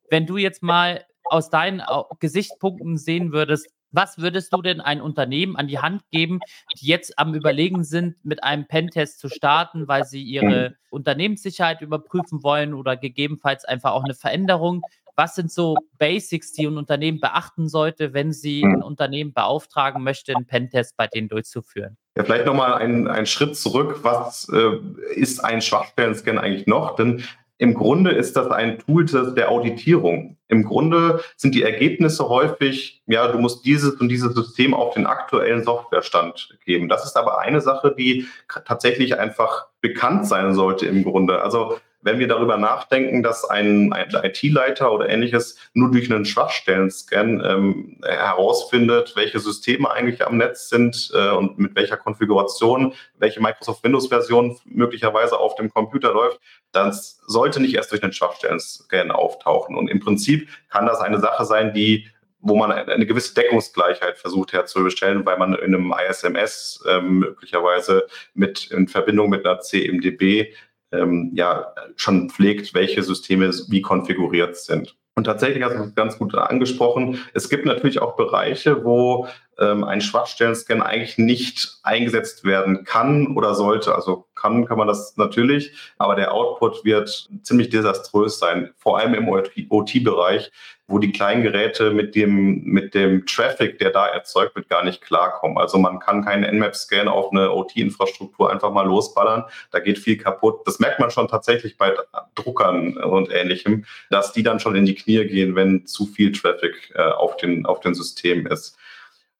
Wenn 0.08 0.26
du 0.26 0.38
jetzt 0.38 0.62
mal 0.62 1.04
aus 1.24 1.50
deinen 1.50 1.82
Gesichtspunkten 2.18 2.96
sehen 2.96 3.32
würdest, 3.32 3.68
was 3.90 4.18
würdest 4.18 4.52
du 4.52 4.62
denn 4.62 4.80
ein 4.80 5.00
Unternehmen 5.00 5.56
an 5.56 5.68
die 5.68 5.78
Hand 5.78 6.02
geben, 6.10 6.40
die 6.80 6.86
jetzt 6.86 7.18
am 7.18 7.34
Überlegen 7.34 7.84
sind, 7.84 8.16
mit 8.24 8.42
einem 8.44 8.66
Pentest 8.66 9.18
zu 9.20 9.28
starten, 9.28 9.88
weil 9.88 10.04
sie 10.04 10.22
ihre 10.22 10.70
mhm. 10.70 10.74
Unternehmenssicherheit 10.90 11.80
überprüfen 11.80 12.42
wollen 12.42 12.74
oder 12.74 12.96
gegebenenfalls 12.96 13.64
einfach 13.64 13.92
auch 13.92 14.04
eine 14.04 14.14
Veränderung? 14.14 14.82
Was 15.18 15.34
sind 15.34 15.50
so 15.50 15.76
Basics, 15.98 16.52
die 16.52 16.66
ein 16.66 16.76
Unternehmen 16.76 17.20
beachten 17.20 17.68
sollte, 17.68 18.12
wenn 18.12 18.32
sie 18.32 18.62
ein 18.62 18.82
Unternehmen 18.82 19.32
beauftragen 19.32 20.02
möchte, 20.02 20.36
einen 20.36 20.46
Pentest 20.46 20.94
bei 20.98 21.06
denen 21.06 21.30
durchzuführen? 21.30 21.96
Ja, 22.18 22.24
vielleicht 22.24 22.44
nochmal 22.44 22.74
einen, 22.74 23.24
Schritt 23.24 23.56
zurück. 23.56 24.00
Was 24.02 24.46
äh, 24.52 24.78
ist 25.14 25.42
ein 25.42 25.62
Schwachstellen-Scan 25.62 26.38
eigentlich 26.38 26.66
noch? 26.66 26.96
Denn 26.96 27.24
im 27.58 27.74
Grunde 27.74 28.10
ist 28.10 28.36
das 28.36 28.48
ein 28.48 28.78
Tool 28.78 29.06
der 29.06 29.50
Auditierung. 29.50 30.36
Im 30.48 30.64
Grunde 30.64 31.20
sind 31.36 31.54
die 31.54 31.62
Ergebnisse 31.62 32.28
häufig, 32.28 33.02
ja, 33.06 33.28
du 33.28 33.38
musst 33.38 33.64
dieses 33.64 33.94
und 33.94 34.08
dieses 34.08 34.34
System 34.34 34.74
auf 34.74 34.94
den 34.94 35.06
aktuellen 35.06 35.64
Softwarestand 35.64 36.58
geben. 36.64 36.88
Das 36.88 37.04
ist 37.04 37.16
aber 37.16 37.40
eine 37.40 37.60
Sache, 37.60 37.94
die 37.96 38.26
tatsächlich 38.66 39.18
einfach 39.18 39.66
bekannt 39.80 40.26
sein 40.26 40.54
sollte 40.54 40.86
im 40.86 41.02
Grunde. 41.02 41.42
Also 41.42 41.78
wenn 42.02 42.18
wir 42.18 42.28
darüber 42.28 42.56
nachdenken, 42.56 43.22
dass 43.22 43.44
ein, 43.44 43.92
ein 43.92 44.08
IT-Leiter 44.22 44.92
oder 44.92 45.08
ähnliches 45.08 45.58
nur 45.74 45.90
durch 45.90 46.10
einen 46.10 46.24
Schwachstellen-Scan 46.24 47.42
ähm, 47.44 47.98
herausfindet, 48.02 49.14
welche 49.16 49.40
Systeme 49.40 49.90
eigentlich 49.90 50.26
am 50.26 50.36
Netz 50.36 50.68
sind 50.68 51.10
äh, 51.14 51.30
und 51.30 51.58
mit 51.58 51.74
welcher 51.74 51.96
Konfiguration, 51.96 52.94
welche 53.18 53.40
Microsoft 53.40 53.82
Windows-Version 53.82 54.58
möglicherweise 54.64 55.38
auf 55.38 55.54
dem 55.56 55.70
Computer 55.70 56.12
läuft, 56.12 56.40
dann 56.72 56.96
sollte 57.26 57.60
nicht 57.60 57.74
erst 57.74 57.90
durch 57.92 58.02
einen 58.02 58.12
Schwachstellen-Scan 58.12 59.10
auftauchen. 59.10 59.76
Und 59.76 59.88
im 59.88 60.00
Prinzip 60.00 60.48
kann 60.70 60.86
das 60.86 61.00
eine 61.00 61.20
Sache 61.20 61.44
sein, 61.44 61.74
die 61.74 62.06
wo 62.40 62.54
man 62.54 62.70
eine 62.70 63.06
gewisse 63.06 63.34
Deckungsgleichheit 63.34 64.18
versucht 64.18 64.52
herzustellen, 64.52 65.26
weil 65.26 65.36
man 65.36 65.54
in 65.54 65.74
einem 65.74 65.92
ISMS 66.08 66.84
ähm, 66.88 67.18
möglicherweise 67.18 68.06
mit 68.34 68.70
in 68.70 68.86
Verbindung 68.86 69.30
mit 69.30 69.44
einer 69.44 69.58
CMDB 69.58 70.52
ähm, 70.92 71.30
ja 71.34 71.72
schon 71.96 72.30
pflegt, 72.30 72.74
welche 72.74 73.02
Systeme 73.02 73.50
wie 73.68 73.82
konfiguriert 73.82 74.56
sind. 74.56 74.96
Und 75.14 75.24
tatsächlich 75.24 75.64
hast 75.64 75.76
du 75.76 75.82
es 75.82 75.94
ganz 75.94 76.18
gut 76.18 76.34
angesprochen. 76.34 77.18
Es 77.32 77.48
gibt 77.48 77.64
natürlich 77.64 78.02
auch 78.02 78.16
Bereiche, 78.16 78.84
wo 78.84 79.26
ähm, 79.58 79.82
ein 79.82 80.02
Schwachstellen-Scan 80.02 80.82
eigentlich 80.82 81.16
nicht 81.16 81.78
eingesetzt 81.82 82.44
werden 82.44 82.84
kann 82.84 83.34
oder 83.34 83.54
sollte. 83.54 83.94
Also 83.94 84.25
kann, 84.36 84.66
kann 84.66 84.78
man 84.78 84.86
das 84.86 85.16
natürlich, 85.16 85.72
aber 85.98 86.14
der 86.14 86.32
Output 86.32 86.84
wird 86.84 87.28
ziemlich 87.42 87.70
desaströs 87.70 88.38
sein, 88.38 88.70
vor 88.76 88.98
allem 88.98 89.14
im 89.14 89.28
OT-Bereich, 89.28 90.52
wo 90.88 90.98
die 90.98 91.10
kleinen 91.10 91.42
Geräte 91.42 91.90
mit 91.90 92.14
dem, 92.14 92.62
mit 92.62 92.94
dem 92.94 93.26
Traffic, 93.26 93.78
der 93.78 93.90
da 93.90 94.06
erzeugt 94.06 94.54
wird, 94.54 94.68
gar 94.68 94.84
nicht 94.84 95.00
klarkommen. 95.00 95.58
Also 95.58 95.78
man 95.78 95.98
kann 95.98 96.24
keinen 96.24 96.44
Nmap-Scan 96.44 97.08
auf 97.08 97.32
eine 97.32 97.50
OT-Infrastruktur 97.50 98.52
einfach 98.52 98.70
mal 98.70 98.86
losballern. 98.86 99.44
Da 99.72 99.80
geht 99.80 99.98
viel 99.98 100.16
kaputt. 100.16 100.60
Das 100.64 100.78
merkt 100.78 101.00
man 101.00 101.10
schon 101.10 101.26
tatsächlich 101.26 101.76
bei 101.76 101.92
Druckern 102.36 102.96
und 102.98 103.32
ähnlichem, 103.32 103.84
dass 104.10 104.32
die 104.32 104.44
dann 104.44 104.60
schon 104.60 104.76
in 104.76 104.86
die 104.86 104.94
Knie 104.94 105.24
gehen, 105.26 105.56
wenn 105.56 105.86
zu 105.86 106.06
viel 106.06 106.30
Traffic 106.30 106.92
äh, 106.94 107.02
auf, 107.02 107.36
den, 107.36 107.66
auf 107.66 107.80
den 107.80 107.94
Systemen 107.94 108.46
ist. 108.46 108.76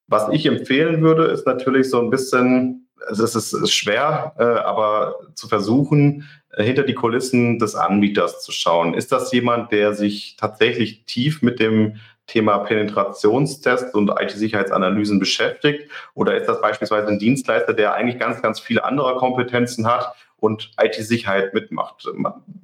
Was 0.09 0.29
ich 0.31 0.47
empfehlen 0.47 1.03
würde, 1.03 1.25
ist 1.25 1.47
natürlich 1.47 1.91
so 1.91 2.01
ein 2.01 2.11
bisschen, 2.11 2.86
also 3.07 3.25
es 3.25 3.35
ist, 3.35 3.73
schwer, 3.73 4.35
äh, 4.39 4.45
aber 4.45 5.17
zu 5.35 5.49
versuchen, 5.49 6.29
äh, 6.51 6.65
hinter 6.65 6.83
die 6.83 6.95
Kulissen 6.95 7.59
des 7.59 7.75
Anbieters 7.75 8.43
zu 8.43 8.53
schauen. 8.53 8.95
Ist 8.95 9.13
das 9.13 9.33
jemand, 9.33 9.73
der 9.73 9.95
sich 9.95 10.37
tatsächlich 10.39 11.05
tief 11.05 11.43
mit 11.43 11.61
dem 11.61 11.97
Thema 12.27 12.59
Penetrationstests 12.59 13.95
und 13.95 14.11
IT-Sicherheitsanalysen 14.11 15.19
beschäftigt? 15.19 15.91
Oder 16.15 16.37
ist 16.37 16.49
das 16.49 16.61
beispielsweise 16.61 17.09
ein 17.09 17.19
Dienstleister, 17.19 17.73
der 17.73 17.95
eigentlich 17.95 18.19
ganz, 18.19 18.43
ganz 18.43 18.59
viele 18.59 18.85
andere 18.85 19.17
Kompetenzen 19.17 19.87
hat 19.87 20.15
und 20.47 20.71
IT-Sicherheit 20.81 21.53
mitmacht? 21.53 22.09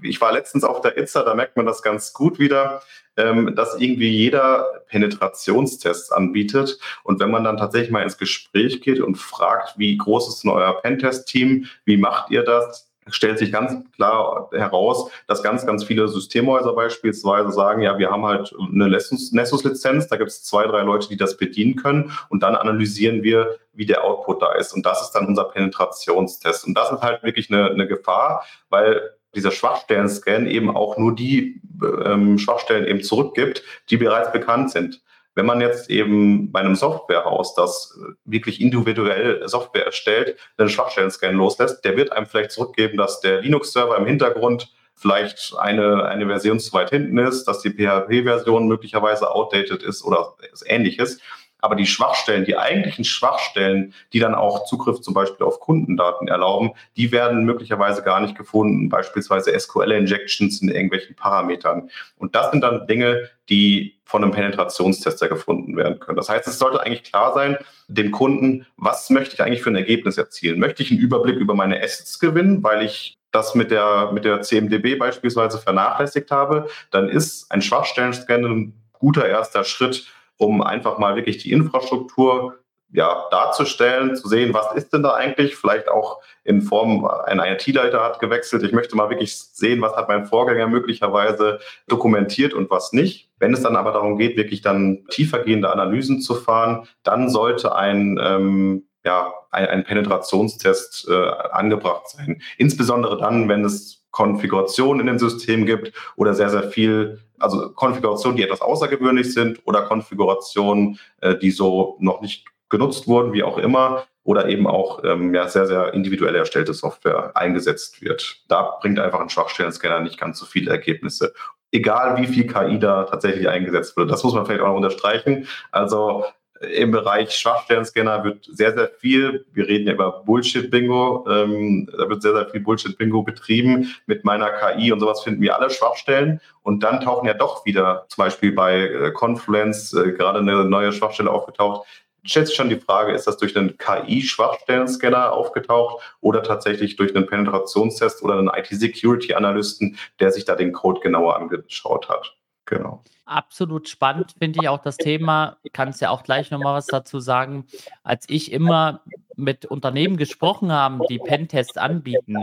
Ich 0.03 0.21
war 0.21 0.33
letztens 0.33 0.65
auf 0.65 0.81
der 0.81 0.97
ITSA, 0.97 1.25
da 1.25 1.35
merkt 1.35 1.57
man 1.57 1.67
das 1.67 1.83
ganz 1.83 2.13
gut 2.13 2.39
wieder, 2.39 2.83
ähm, 3.17 3.55
dass 3.55 3.79
irgendwie 3.79 4.09
jeder 4.09 4.85
Penetrationstests 4.89 6.13
anbietet. 6.13 6.79
Und 7.03 7.21
wenn 7.21 7.31
man 7.31 7.45
dann 7.45 7.57
tatsächlich 7.57 7.91
mal 7.91 8.03
ins 8.03 8.17
Gespräch 8.17 8.81
geht 8.81 9.01
und 9.01 9.17
fragt, 9.17 9.79
wie 9.79 9.97
groß 9.97 10.29
ist 10.29 10.45
denn 10.45 10.51
euer 10.51 10.81
Pentest-Team, 10.81 11.67
wie 11.85 11.97
macht 11.97 12.31
ihr 12.31 12.43
das? 12.43 12.92
Stellt 13.09 13.39
sich 13.39 13.53
ganz 13.53 13.85
klar 13.95 14.49
heraus, 14.53 15.11
dass 15.27 15.43
ganz, 15.43 15.67
ganz 15.67 15.85
viele 15.85 16.09
Systemhäuser 16.09 16.73
beispielsweise 16.73 17.51
sagen, 17.51 17.83
ja, 17.83 17.99
wir 17.99 18.11
haben 18.11 18.25
halt 18.25 18.55
eine 18.59 18.89
Nessus-Lizenz, 18.89 20.09
da 20.09 20.17
gibt 20.17 20.31
es 20.31 20.45
zwei, 20.45 20.67
drei 20.67 20.83
Leute, 20.83 21.09
die 21.09 21.17
das 21.17 21.37
bedienen 21.37 21.77
können 21.77 22.13
und 22.29 22.43
dann 22.43 22.55
analysieren 22.55 23.23
wir, 23.23 23.57
wie 23.73 23.87
der 23.87 24.05
Output 24.05 24.43
da 24.43 24.53
ist. 24.53 24.73
Und 24.73 24.87
das 24.87 25.03
ist 25.03 25.13
dann 25.13 25.27
unser 25.27 25.45
Penetrationstest. 25.45 26.67
Und 26.67 26.75
das 26.75 26.93
ist 26.93 27.01
halt 27.01 27.23
wirklich 27.23 27.51
eine, 27.51 27.71
eine 27.71 27.87
Gefahr, 27.87 28.45
weil 28.69 29.13
dieser 29.35 29.51
Schwachstellen-Scan 29.51 30.47
eben 30.47 30.75
auch 30.75 30.99
nur 30.99 31.15
die 31.15 31.61
ähm, 32.05 32.39
Schwachstellen 32.39 32.87
eben 32.87 33.03
zurückgibt, 33.03 33.63
die 33.91 33.97
bereits 33.97 34.31
bekannt 34.31 34.71
sind. 34.71 35.03
Wenn 35.35 35.47
man 35.47 35.61
jetzt 35.61 35.89
eben 35.91 36.53
bei 36.53 36.61
einem 36.61 36.75
Softwarehaus, 36.75 37.55
das 37.55 37.99
wirklich 38.25 38.61
individuell 38.61 39.47
Software 39.49 39.87
erstellt, 39.87 40.39
einen 40.59 40.69
Schwachstellen-Scan 40.69 41.33
loslässt, 41.33 41.85
der 41.85 41.97
wird 41.97 42.13
einem 42.13 42.27
vielleicht 42.27 42.51
zurückgeben, 42.51 42.99
dass 42.99 43.21
der 43.21 43.41
Linux-Server 43.41 43.97
im 43.97 44.07
Hintergrund 44.07 44.73
vielleicht 44.95 45.55
eine, 45.59 46.05
eine 46.05 46.27
Version 46.27 46.61
zu 46.61 46.73
weit 46.75 46.91
hinten 46.91 47.19
ist, 47.19 47.45
dass 47.45 47.61
die 47.61 47.71
PHP-Version 47.71 48.69
möglicherweise 48.69 49.31
outdated 49.31 49.83
ist 49.83 50.05
oder 50.05 50.35
ähnliches. 50.67 51.19
Aber 51.63 51.77
die 51.77 51.87
Schwachstellen, 51.87 52.45
die 52.45 52.59
eigentlichen 52.59 53.05
Schwachstellen, 53.05 53.95
die 54.13 54.19
dann 54.19 54.35
auch 54.35 54.65
Zugriff 54.67 55.01
zum 55.01 55.15
Beispiel 55.15 55.47
auf 55.47 55.61
Kundendaten 55.61 56.27
erlauben, 56.27 56.73
die 56.97 57.13
werden 57.13 57.45
möglicherweise 57.45 58.03
gar 58.03 58.21
nicht 58.21 58.37
gefunden, 58.37 58.89
beispielsweise 58.89 59.59
SQL-Injections 59.59 60.61
in 60.61 60.69
irgendwelchen 60.69 61.15
Parametern. 61.15 61.89
Und 62.17 62.35
das 62.35 62.51
sind 62.51 62.63
dann 62.63 62.87
Dinge, 62.89 63.31
die 63.49 64.01
von 64.05 64.25
einem 64.25 64.33
Penetrationstester 64.33 65.29
gefunden 65.29 65.77
werden 65.77 66.01
können. 66.01 66.17
Das 66.17 66.29
heißt, 66.29 66.47
es 66.49 66.59
sollte 66.59 66.83
eigentlich 66.83 67.05
klar 67.05 67.33
sein, 67.33 67.57
dem 67.87 68.11
Kunden, 68.11 68.67
was 68.77 69.09
möchte 69.09 69.35
ich 69.35 69.43
eigentlich 69.43 69.63
für 69.63 69.71
ein 69.71 69.77
Ergebnis 69.77 70.19
erzielen? 70.19 70.59
Möchte 70.59 70.83
ich 70.83 70.91
einen 70.91 71.01
Überblick 71.01 71.37
über 71.37 71.55
meine 71.55 71.81
Assets 71.81 72.19
gewinnen, 72.19 72.63
weil 72.63 72.83
ich 72.83 73.17
das 73.31 73.55
mit 73.55 73.71
der, 73.71 74.11
mit 74.13 74.25
der 74.25 74.43
CMDB 74.43 74.97
beispielsweise 74.97 75.59
vernachlässigt 75.59 76.31
habe, 76.31 76.69
dann 76.91 77.09
ist 77.09 77.51
ein 77.51 77.63
Schwachstellen-Scan 77.63 78.45
ein 78.45 78.75
guter 78.93 79.27
erster 79.27 79.65
Schritt, 79.65 80.07
um 80.37 80.63
einfach 80.63 80.99
mal 80.99 81.17
wirklich 81.17 81.39
die 81.39 81.53
Infrastruktur 81.53 82.63
ja, 82.93 83.25
darzustellen, 83.31 84.17
zu 84.17 84.29
sehen, 84.29 84.53
was 84.53 84.75
ist 84.75 84.93
denn 84.93 85.03
da 85.03 85.15
eigentlich, 85.15 85.57
vielleicht 85.57 85.89
auch 85.89 86.21
in 86.45 86.61
Form, 86.61 87.07
ein 87.07 87.39
IT-Leiter 87.39 88.03
hat 88.03 88.21
gewechselt. 88.21 88.63
Ich 88.63 88.73
möchte 88.73 88.97
mal 88.97 89.09
wirklich 89.09 89.39
sehen, 89.39 89.81
was 89.81 89.97
hat 89.97 90.09
mein 90.09 90.27
Vorgänger 90.27 90.69
möglicherweise 90.69 91.59
dokumentiert 91.89 92.53
und 92.53 92.71
was 92.71 92.93
nicht. 92.93 93.31
Wenn 93.39 93.55
es 93.55 93.63
dann 93.63 93.77
aber 93.77 93.93
darum 93.93 94.19
geht, 94.19 94.37
wirklich 94.37 94.61
dann 94.61 95.07
tiefergehende 95.09 95.71
Analysen 95.71 96.21
zu 96.21 96.35
fahren, 96.35 96.87
dann 97.03 97.31
sollte 97.31 97.75
ein, 97.75 98.21
ähm, 98.23 98.87
ja, 99.05 99.33
ein, 99.51 99.67
ein 99.67 99.85
Penetrationstest 99.85 101.09
äh, 101.09 101.29
angebracht 101.51 102.09
sein. 102.09 102.43
Insbesondere 102.59 103.17
dann, 103.17 103.49
wenn 103.49 103.65
es 103.65 104.02
Konfigurationen 104.13 105.01
in 105.01 105.07
dem 105.09 105.19
System 105.19 105.67
gibt 105.67 105.93
oder 106.17 106.35
sehr, 106.35 106.51
sehr 106.51 106.63
viel, 106.63 107.19
also 107.39 107.71
Konfigurationen, 107.71 108.37
die 108.37 108.45
etwas 108.45 108.61
außergewöhnlich 108.61 109.35
sind 109.35 109.61
oder 109.65 109.83
Konfigurationen, 109.83 110.99
äh, 111.21 111.37
die 111.37 111.51
so 111.51 111.97
noch 111.99 112.21
nicht 112.21 112.47
genutzt 112.69 113.09
wurden, 113.09 113.33
wie 113.33 113.43
auch 113.43 113.59
immer, 113.59 114.05
oder 114.25 114.49
eben 114.49 114.67
auch 114.67 115.03
ähm, 115.05 115.35
ja, 115.35 115.49
sehr, 115.49 115.67
sehr 115.67 115.95
individuell 115.95 116.35
erstellte 116.37 116.75
Software 116.75 117.37
eingesetzt 117.37 118.03
wird. 118.03 118.43
Da 118.49 118.79
bringt 118.81 119.01
einfach 119.01 119.21
ein 119.21 119.29
Schwachstellen-Scanner 119.29 120.01
nicht 120.01 120.19
ganz 120.19 120.39
so 120.39 120.47
viele 120.47 120.71
Ergebnisse. 120.71 121.35
Egal 121.73 122.19
wie 122.19 122.27
viel 122.27 122.47
KI 122.47 122.79
da 122.79 123.05
tatsächlich 123.05 123.49
eingesetzt 123.49 123.97
wird. 123.97 124.11
Das 124.11 124.23
muss 124.23 124.35
man 124.35 124.47
vielleicht 124.47 124.63
auch 124.63 124.69
noch 124.69 124.77
unterstreichen. 124.77 125.49
Also 125.73 126.25
im 126.63 126.91
Bereich 126.93 127.33
Schwachstellen-Scanner 127.33 128.25
wird 128.25 128.45
sehr, 128.51 128.73
sehr 128.73 128.89
viel, 128.89 129.45
wir 129.53 129.67
reden 129.67 129.87
ja 129.87 129.95
über 129.95 130.23
Bullshit-Bingo, 130.25 131.27
ähm, 131.29 131.91
da 131.97 132.09
wird 132.09 132.23
sehr, 132.23 132.35
sehr 132.35 132.49
viel 132.49 132.61
Bullshit-Bingo 132.61 133.23
betrieben. 133.23 133.95
Mit 134.07 134.25
meiner 134.25 134.51
KI 134.51 134.93
und 134.93 135.01
sowas 135.01 135.23
finden 135.23 135.43
wir 135.43 135.57
alle 135.57 135.71
Schwachstellen. 135.71 136.41
Und 136.63 136.83
dann 136.85 137.01
tauchen 137.01 137.27
ja 137.27 137.35
doch 137.35 137.67
wieder, 137.67 138.07
zum 138.09 138.25
Beispiel 138.25 138.53
bei 138.53 138.81
äh, 138.81 139.11
Confluence, 139.13 139.93
äh, 139.93 140.13
gerade 140.13 140.39
eine 140.39 140.65
neue 140.65 140.93
Schwachstelle 140.93 141.31
aufgetaucht. 141.31 141.87
Stellt 142.25 142.47
sich 142.47 142.57
schon 142.57 142.69
die 142.69 142.79
Frage, 142.79 143.13
ist 143.13 143.27
das 143.27 143.37
durch 143.37 143.57
einen 143.57 143.77
KI-Schwachstellen-Scanner 143.79 145.33
aufgetaucht 145.33 146.03
oder 146.21 146.45
tatsächlich 146.45 146.95
durch 146.95 147.17
einen 147.17 147.27
Penetrationstest 147.27 148.23
oder 148.23 148.39
einen 148.39 148.49
IT-Security-Analysten, 148.49 149.97
der 150.21 150.31
sich 150.31 150.45
da 150.45 150.55
den 150.55 150.73
Code 150.73 151.01
genauer 151.01 151.37
angeschaut 151.37 152.09
hat? 152.09 152.37
Genau. 152.67 153.03
Absolut 153.25 153.89
spannend 153.89 154.35
finde 154.39 154.61
ich 154.61 154.69
auch 154.69 154.83
das 154.83 154.97
Thema. 154.97 155.57
Kannst 155.73 156.01
ja 156.01 156.11
auch 156.11 156.25
gleich 156.25 156.51
nochmal 156.51 156.75
was 156.75 156.87
dazu 156.87 157.21
sagen. 157.21 157.67
Als 158.03 158.25
ich 158.29 158.51
immer 158.51 159.03
mit 159.37 159.65
Unternehmen 159.65 160.17
gesprochen 160.17 160.73
habe, 160.73 161.05
die 161.09 161.19
Pentests 161.19 161.77
anbieten, 161.77 162.37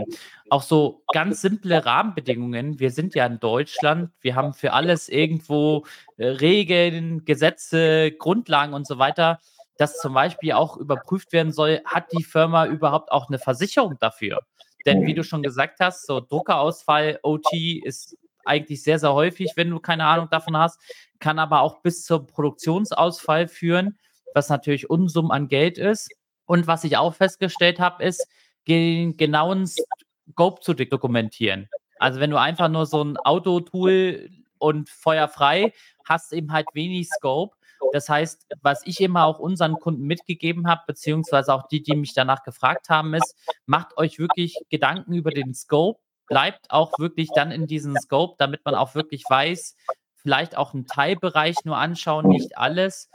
auch 0.48 0.62
so 0.62 1.02
ganz 1.12 1.42
simple 1.42 1.84
Rahmenbedingungen. 1.84 2.80
Wir 2.80 2.90
sind 2.90 3.14
ja 3.14 3.26
in 3.26 3.38
Deutschland. 3.40 4.10
Wir 4.20 4.36
haben 4.36 4.54
für 4.54 4.72
alles 4.72 5.08
irgendwo 5.08 5.84
äh, 6.16 6.26
Regeln, 6.26 7.24
Gesetze, 7.26 8.12
Grundlagen 8.12 8.72
und 8.72 8.86
so 8.86 8.98
weiter 8.98 9.38
dass 9.80 9.96
zum 9.96 10.12
Beispiel 10.12 10.52
auch 10.52 10.76
überprüft 10.76 11.32
werden 11.32 11.52
soll, 11.52 11.80
hat 11.86 12.12
die 12.12 12.22
Firma 12.22 12.66
überhaupt 12.66 13.10
auch 13.10 13.28
eine 13.28 13.38
Versicherung 13.38 13.96
dafür? 13.98 14.42
Denn 14.84 15.06
wie 15.06 15.14
du 15.14 15.24
schon 15.24 15.42
gesagt 15.42 15.80
hast, 15.80 16.06
so 16.06 16.20
Druckerausfall, 16.20 17.18
OT 17.22 17.50
ist 17.82 18.18
eigentlich 18.44 18.82
sehr, 18.82 18.98
sehr 18.98 19.12
häufig, 19.12 19.52
wenn 19.56 19.70
du 19.70 19.80
keine 19.80 20.04
Ahnung 20.04 20.28
davon 20.30 20.56
hast, 20.56 20.80
kann 21.18 21.38
aber 21.38 21.60
auch 21.60 21.82
bis 21.82 22.04
zum 22.04 22.26
Produktionsausfall 22.26 23.48
führen, 23.48 23.98
was 24.34 24.48
natürlich 24.48 24.90
Unsummen 24.90 25.30
an 25.30 25.48
Geld 25.48 25.78
ist. 25.78 26.08
Und 26.46 26.66
was 26.66 26.84
ich 26.84 26.96
auch 26.96 27.14
festgestellt 27.14 27.78
habe, 27.78 28.02
ist, 28.04 28.26
den 28.66 29.16
genauen 29.16 29.66
Scope 29.66 30.60
zu 30.60 30.74
dokumentieren. 30.74 31.68
Also 31.98 32.20
wenn 32.20 32.30
du 32.30 32.40
einfach 32.40 32.68
nur 32.68 32.86
so 32.86 33.02
ein 33.04 33.16
Autotool 33.18 34.30
und 34.58 34.88
feuerfrei 34.88 35.72
hast, 36.04 36.32
eben 36.32 36.52
halt 36.52 36.66
wenig 36.72 37.08
Scope. 37.08 37.56
Das 37.92 38.08
heißt, 38.08 38.46
was 38.62 38.86
ich 38.86 39.00
immer 39.00 39.24
auch 39.24 39.38
unseren 39.38 39.74
Kunden 39.74 40.04
mitgegeben 40.06 40.68
habe, 40.68 40.82
beziehungsweise 40.86 41.52
auch 41.52 41.66
die, 41.68 41.82
die 41.82 41.96
mich 41.96 42.14
danach 42.14 42.42
gefragt 42.42 42.88
haben, 42.88 43.14
ist, 43.14 43.34
macht 43.66 43.96
euch 43.96 44.18
wirklich 44.18 44.56
Gedanken 44.68 45.14
über 45.14 45.30
den 45.30 45.54
Scope, 45.54 46.00
bleibt 46.30 46.70
auch 46.70 46.98
wirklich 46.98 47.28
dann 47.34 47.50
in 47.50 47.66
diesem 47.66 47.96
Scope, 47.96 48.36
damit 48.38 48.64
man 48.64 48.74
auch 48.74 48.94
wirklich 48.94 49.24
weiß, 49.28 49.76
vielleicht 50.14 50.56
auch 50.56 50.72
einen 50.72 50.86
Teilbereich 50.86 51.56
nur 51.64 51.76
anschauen, 51.76 52.28
nicht 52.28 52.56
alles. 52.56 53.10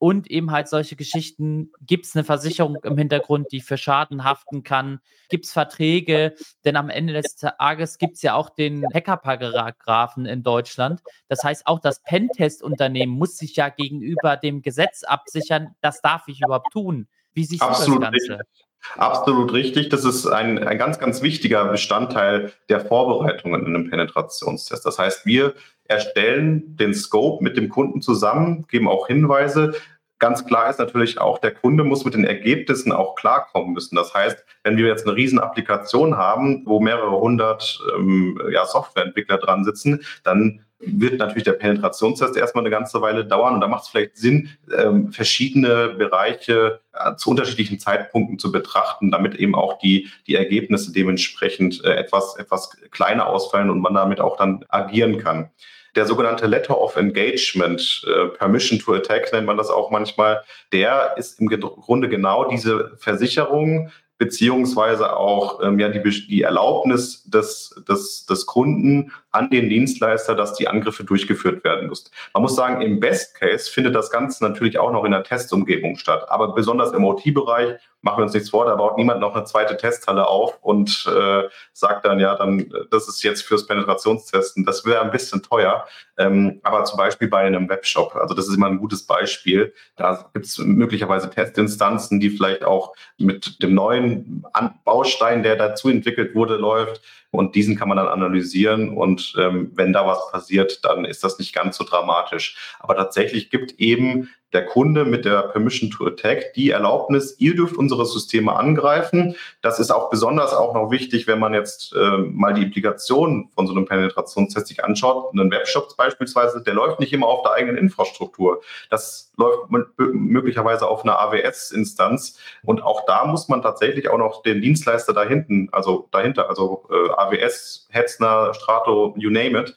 Und 0.00 0.30
eben 0.30 0.52
halt 0.52 0.68
solche 0.68 0.94
Geschichten, 0.94 1.72
gibt 1.80 2.06
es 2.06 2.14
eine 2.14 2.22
Versicherung 2.22 2.76
im 2.84 2.96
Hintergrund, 2.96 3.48
die 3.50 3.60
für 3.60 3.76
Schaden 3.76 4.22
haften 4.22 4.62
kann? 4.62 5.00
Gibt 5.28 5.46
es 5.46 5.52
Verträge? 5.52 6.36
Denn 6.64 6.76
am 6.76 6.88
Ende 6.88 7.14
des 7.14 7.34
Tages 7.34 7.98
gibt 7.98 8.14
es 8.14 8.22
ja 8.22 8.34
auch 8.34 8.50
den 8.50 8.84
Hackerparagraphen 8.94 10.24
in 10.26 10.44
Deutschland. 10.44 11.00
Das 11.26 11.42
heißt, 11.42 11.66
auch 11.66 11.80
das 11.80 12.00
Pentest-Unternehmen 12.04 13.12
muss 13.12 13.38
sich 13.38 13.56
ja 13.56 13.70
gegenüber 13.70 14.36
dem 14.36 14.62
Gesetz 14.62 15.02
absichern, 15.02 15.74
das 15.80 16.00
darf 16.00 16.28
ich 16.28 16.42
überhaupt 16.42 16.72
tun. 16.72 17.08
Wie 17.32 17.44
siehst 17.44 17.62
Absolut 17.62 17.96
du 17.96 18.00
das 18.02 18.10
Ganze? 18.10 18.32
Richtig. 18.34 18.67
Absolut 18.96 19.52
richtig. 19.52 19.88
Das 19.90 20.04
ist 20.04 20.26
ein, 20.26 20.58
ein 20.58 20.78
ganz, 20.78 20.98
ganz 20.98 21.22
wichtiger 21.22 21.64
Bestandteil 21.66 22.52
der 22.68 22.80
Vorbereitungen 22.80 23.66
in 23.66 23.74
einem 23.74 23.90
Penetrationstest. 23.90 24.84
Das 24.84 24.98
heißt, 24.98 25.26
wir 25.26 25.54
erstellen 25.84 26.76
den 26.76 26.94
Scope 26.94 27.42
mit 27.42 27.56
dem 27.56 27.68
Kunden 27.68 28.02
zusammen, 28.02 28.66
geben 28.68 28.88
auch 28.88 29.06
Hinweise. 29.06 29.74
Ganz 30.20 30.44
klar 30.44 30.68
ist 30.68 30.80
natürlich 30.80 31.20
auch, 31.20 31.38
der 31.38 31.54
Kunde 31.54 31.84
muss 31.84 32.04
mit 32.04 32.14
den 32.14 32.24
Ergebnissen 32.24 32.90
auch 32.90 33.14
klarkommen 33.14 33.72
müssen. 33.72 33.94
Das 33.94 34.14
heißt, 34.14 34.44
wenn 34.64 34.76
wir 34.76 34.86
jetzt 34.86 35.06
eine 35.06 35.14
riesen 35.14 35.38
Applikation 35.38 36.16
haben, 36.16 36.62
wo 36.66 36.80
mehrere 36.80 37.20
hundert 37.20 37.80
ähm, 37.96 38.40
ja, 38.50 38.66
Softwareentwickler 38.66 39.38
dran 39.38 39.64
sitzen, 39.64 40.02
dann 40.24 40.64
wird 40.80 41.18
natürlich 41.18 41.44
der 41.44 41.52
Penetrationstest 41.52 42.36
erstmal 42.36 42.62
eine 42.62 42.70
ganze 42.70 43.00
Weile 43.00 43.24
dauern 43.24 43.54
und 43.54 43.60
da 43.60 43.68
macht 43.68 43.84
es 43.84 43.88
vielleicht 43.88 44.16
Sinn, 44.16 44.50
ähm, 44.76 45.12
verschiedene 45.12 45.88
Bereiche 45.90 46.80
äh, 46.92 47.16
zu 47.16 47.30
unterschiedlichen 47.30 47.80
Zeitpunkten 47.80 48.38
zu 48.38 48.52
betrachten, 48.52 49.10
damit 49.10 49.34
eben 49.34 49.54
auch 49.54 49.78
die, 49.78 50.08
die 50.26 50.36
Ergebnisse 50.36 50.92
dementsprechend 50.92 51.84
äh, 51.84 51.94
etwas, 51.94 52.36
etwas 52.36 52.70
kleiner 52.90 53.26
ausfallen 53.26 53.70
und 53.70 53.80
man 53.80 53.94
damit 53.94 54.20
auch 54.20 54.36
dann 54.36 54.64
agieren 54.68 55.18
kann. 55.18 55.50
Der 55.96 56.06
sogenannte 56.06 56.46
Letter 56.46 56.80
of 56.80 56.96
Engagement, 56.96 58.06
äh, 58.06 58.28
Permission 58.28 58.78
to 58.78 58.94
Attack 58.94 59.32
nennt 59.32 59.46
man 59.46 59.56
das 59.56 59.70
auch 59.70 59.90
manchmal, 59.90 60.42
der 60.72 61.14
ist 61.16 61.40
im 61.40 61.48
Grunde 61.48 62.08
genau 62.08 62.48
diese 62.48 62.92
Versicherung, 62.98 63.90
beziehungsweise 64.18 65.16
auch 65.16 65.62
ähm, 65.62 65.78
ja, 65.78 65.88
die, 65.88 66.02
die 66.26 66.42
Erlaubnis 66.42 67.22
des, 67.24 67.82
des, 67.88 68.26
des 68.26 68.46
Kunden 68.46 69.12
an 69.30 69.48
den 69.48 69.68
Dienstleister, 69.68 70.34
dass 70.34 70.54
die 70.54 70.66
Angriffe 70.66 71.04
durchgeführt 71.04 71.62
werden 71.64 71.88
müssen. 71.88 72.10
Man 72.34 72.42
muss 72.42 72.56
sagen, 72.56 72.82
im 72.82 72.98
Best 72.98 73.36
Case 73.36 73.70
findet 73.70 73.94
das 73.94 74.10
Ganze 74.10 74.44
natürlich 74.44 74.78
auch 74.78 74.92
noch 74.92 75.04
in 75.04 75.12
der 75.12 75.22
Testumgebung 75.22 75.96
statt. 75.96 76.26
Aber 76.28 76.52
besonders 76.52 76.92
im 76.92 77.04
OT-Bereich 77.04 77.76
machen 78.02 78.18
wir 78.18 78.24
uns 78.24 78.34
nichts 78.34 78.50
vor, 78.50 78.64
da 78.64 78.76
baut 78.76 78.96
niemand 78.96 79.20
noch 79.20 79.34
eine 79.34 79.44
zweite 79.44 79.76
Testhalle 79.76 80.26
auf 80.26 80.58
und 80.62 81.06
äh, 81.06 81.44
sagt 81.72 82.04
dann, 82.04 82.20
ja, 82.20 82.36
dann, 82.36 82.72
das 82.90 83.08
ist 83.08 83.22
jetzt 83.22 83.42
fürs 83.42 83.66
Penetrationstesten. 83.66 84.64
Das 84.64 84.84
wäre 84.84 85.00
ein 85.00 85.10
bisschen 85.10 85.42
teuer. 85.42 85.86
Ähm, 86.16 86.60
aber 86.62 86.84
zum 86.84 86.96
Beispiel 86.96 87.28
bei 87.28 87.40
einem 87.40 87.68
Webshop, 87.68 88.14
also 88.14 88.34
das 88.34 88.48
ist 88.48 88.54
immer 88.54 88.66
ein 88.66 88.78
gutes 88.78 89.04
Beispiel. 89.06 89.72
Da 89.96 90.30
gibt 90.32 90.46
es 90.46 90.58
möglicherweise 90.58 91.30
Testinstanzen, 91.30 92.20
die 92.20 92.30
vielleicht 92.30 92.64
auch 92.64 92.94
mit 93.18 93.62
dem 93.62 93.74
neuen 93.74 94.44
Baustein, 94.84 95.42
der 95.42 95.56
dazu 95.56 95.88
entwickelt 95.88 96.34
wurde, 96.34 96.56
läuft. 96.56 97.02
Und 97.30 97.54
diesen 97.54 97.76
kann 97.76 97.88
man 97.88 97.98
dann 97.98 98.08
analysieren. 98.08 98.96
Und 98.96 99.34
ähm, 99.38 99.70
wenn 99.74 99.92
da 99.92 100.06
was 100.06 100.30
passiert, 100.30 100.84
dann 100.84 101.04
ist 101.04 101.22
das 101.24 101.38
nicht 101.38 101.54
ganz 101.54 101.76
so 101.76 101.84
dramatisch. 101.84 102.76
Aber 102.80 102.96
tatsächlich 102.96 103.50
gibt 103.50 103.72
eben 103.72 104.30
der 104.52 104.64
Kunde 104.64 105.04
mit 105.04 105.24
der 105.24 105.42
Permission 105.42 105.90
to 105.90 106.06
Attack 106.06 106.54
die 106.54 106.70
Erlaubnis, 106.70 107.36
ihr 107.38 107.54
dürft 107.54 107.76
unsere 107.76 108.06
Systeme 108.06 108.54
angreifen. 108.56 109.36
Das 109.60 109.78
ist 109.78 109.90
auch 109.90 110.10
besonders 110.10 110.54
auch 110.54 110.74
noch 110.74 110.90
wichtig, 110.90 111.26
wenn 111.26 111.38
man 111.38 111.52
jetzt 111.52 111.94
äh, 111.94 112.18
mal 112.18 112.54
die 112.54 112.62
Implikationen 112.62 113.50
von 113.54 113.66
so 113.66 113.74
einem 113.74 113.84
Penetrationstest 113.84 114.66
sich 114.66 114.82
anschaut. 114.84 115.34
Ein 115.34 115.50
Webshop 115.50 115.96
beispielsweise, 115.96 116.62
der 116.62 116.74
läuft 116.74 117.00
nicht 117.00 117.12
immer 117.12 117.26
auf 117.26 117.42
der 117.42 117.52
eigenen 117.52 117.76
Infrastruktur. 117.76 118.62
Das 118.90 119.32
läuft 119.36 119.70
möglicherweise 119.98 120.88
auf 120.88 121.04
einer 121.04 121.18
AWS-Instanz. 121.18 122.38
Und 122.64 122.82
auch 122.82 123.04
da 123.06 123.26
muss 123.26 123.48
man 123.48 123.62
tatsächlich 123.62 124.08
auch 124.08 124.18
noch 124.18 124.42
den 124.42 124.62
Dienstleister 124.62 125.12
da 125.12 125.24
hinten, 125.24 125.68
also 125.72 126.08
dahinter, 126.10 126.48
also 126.48 126.88
äh, 126.90 127.10
AWS, 127.10 127.88
Hetzner, 127.90 128.54
Strato, 128.54 129.14
you 129.18 129.30
name 129.30 129.58
it, 129.60 129.76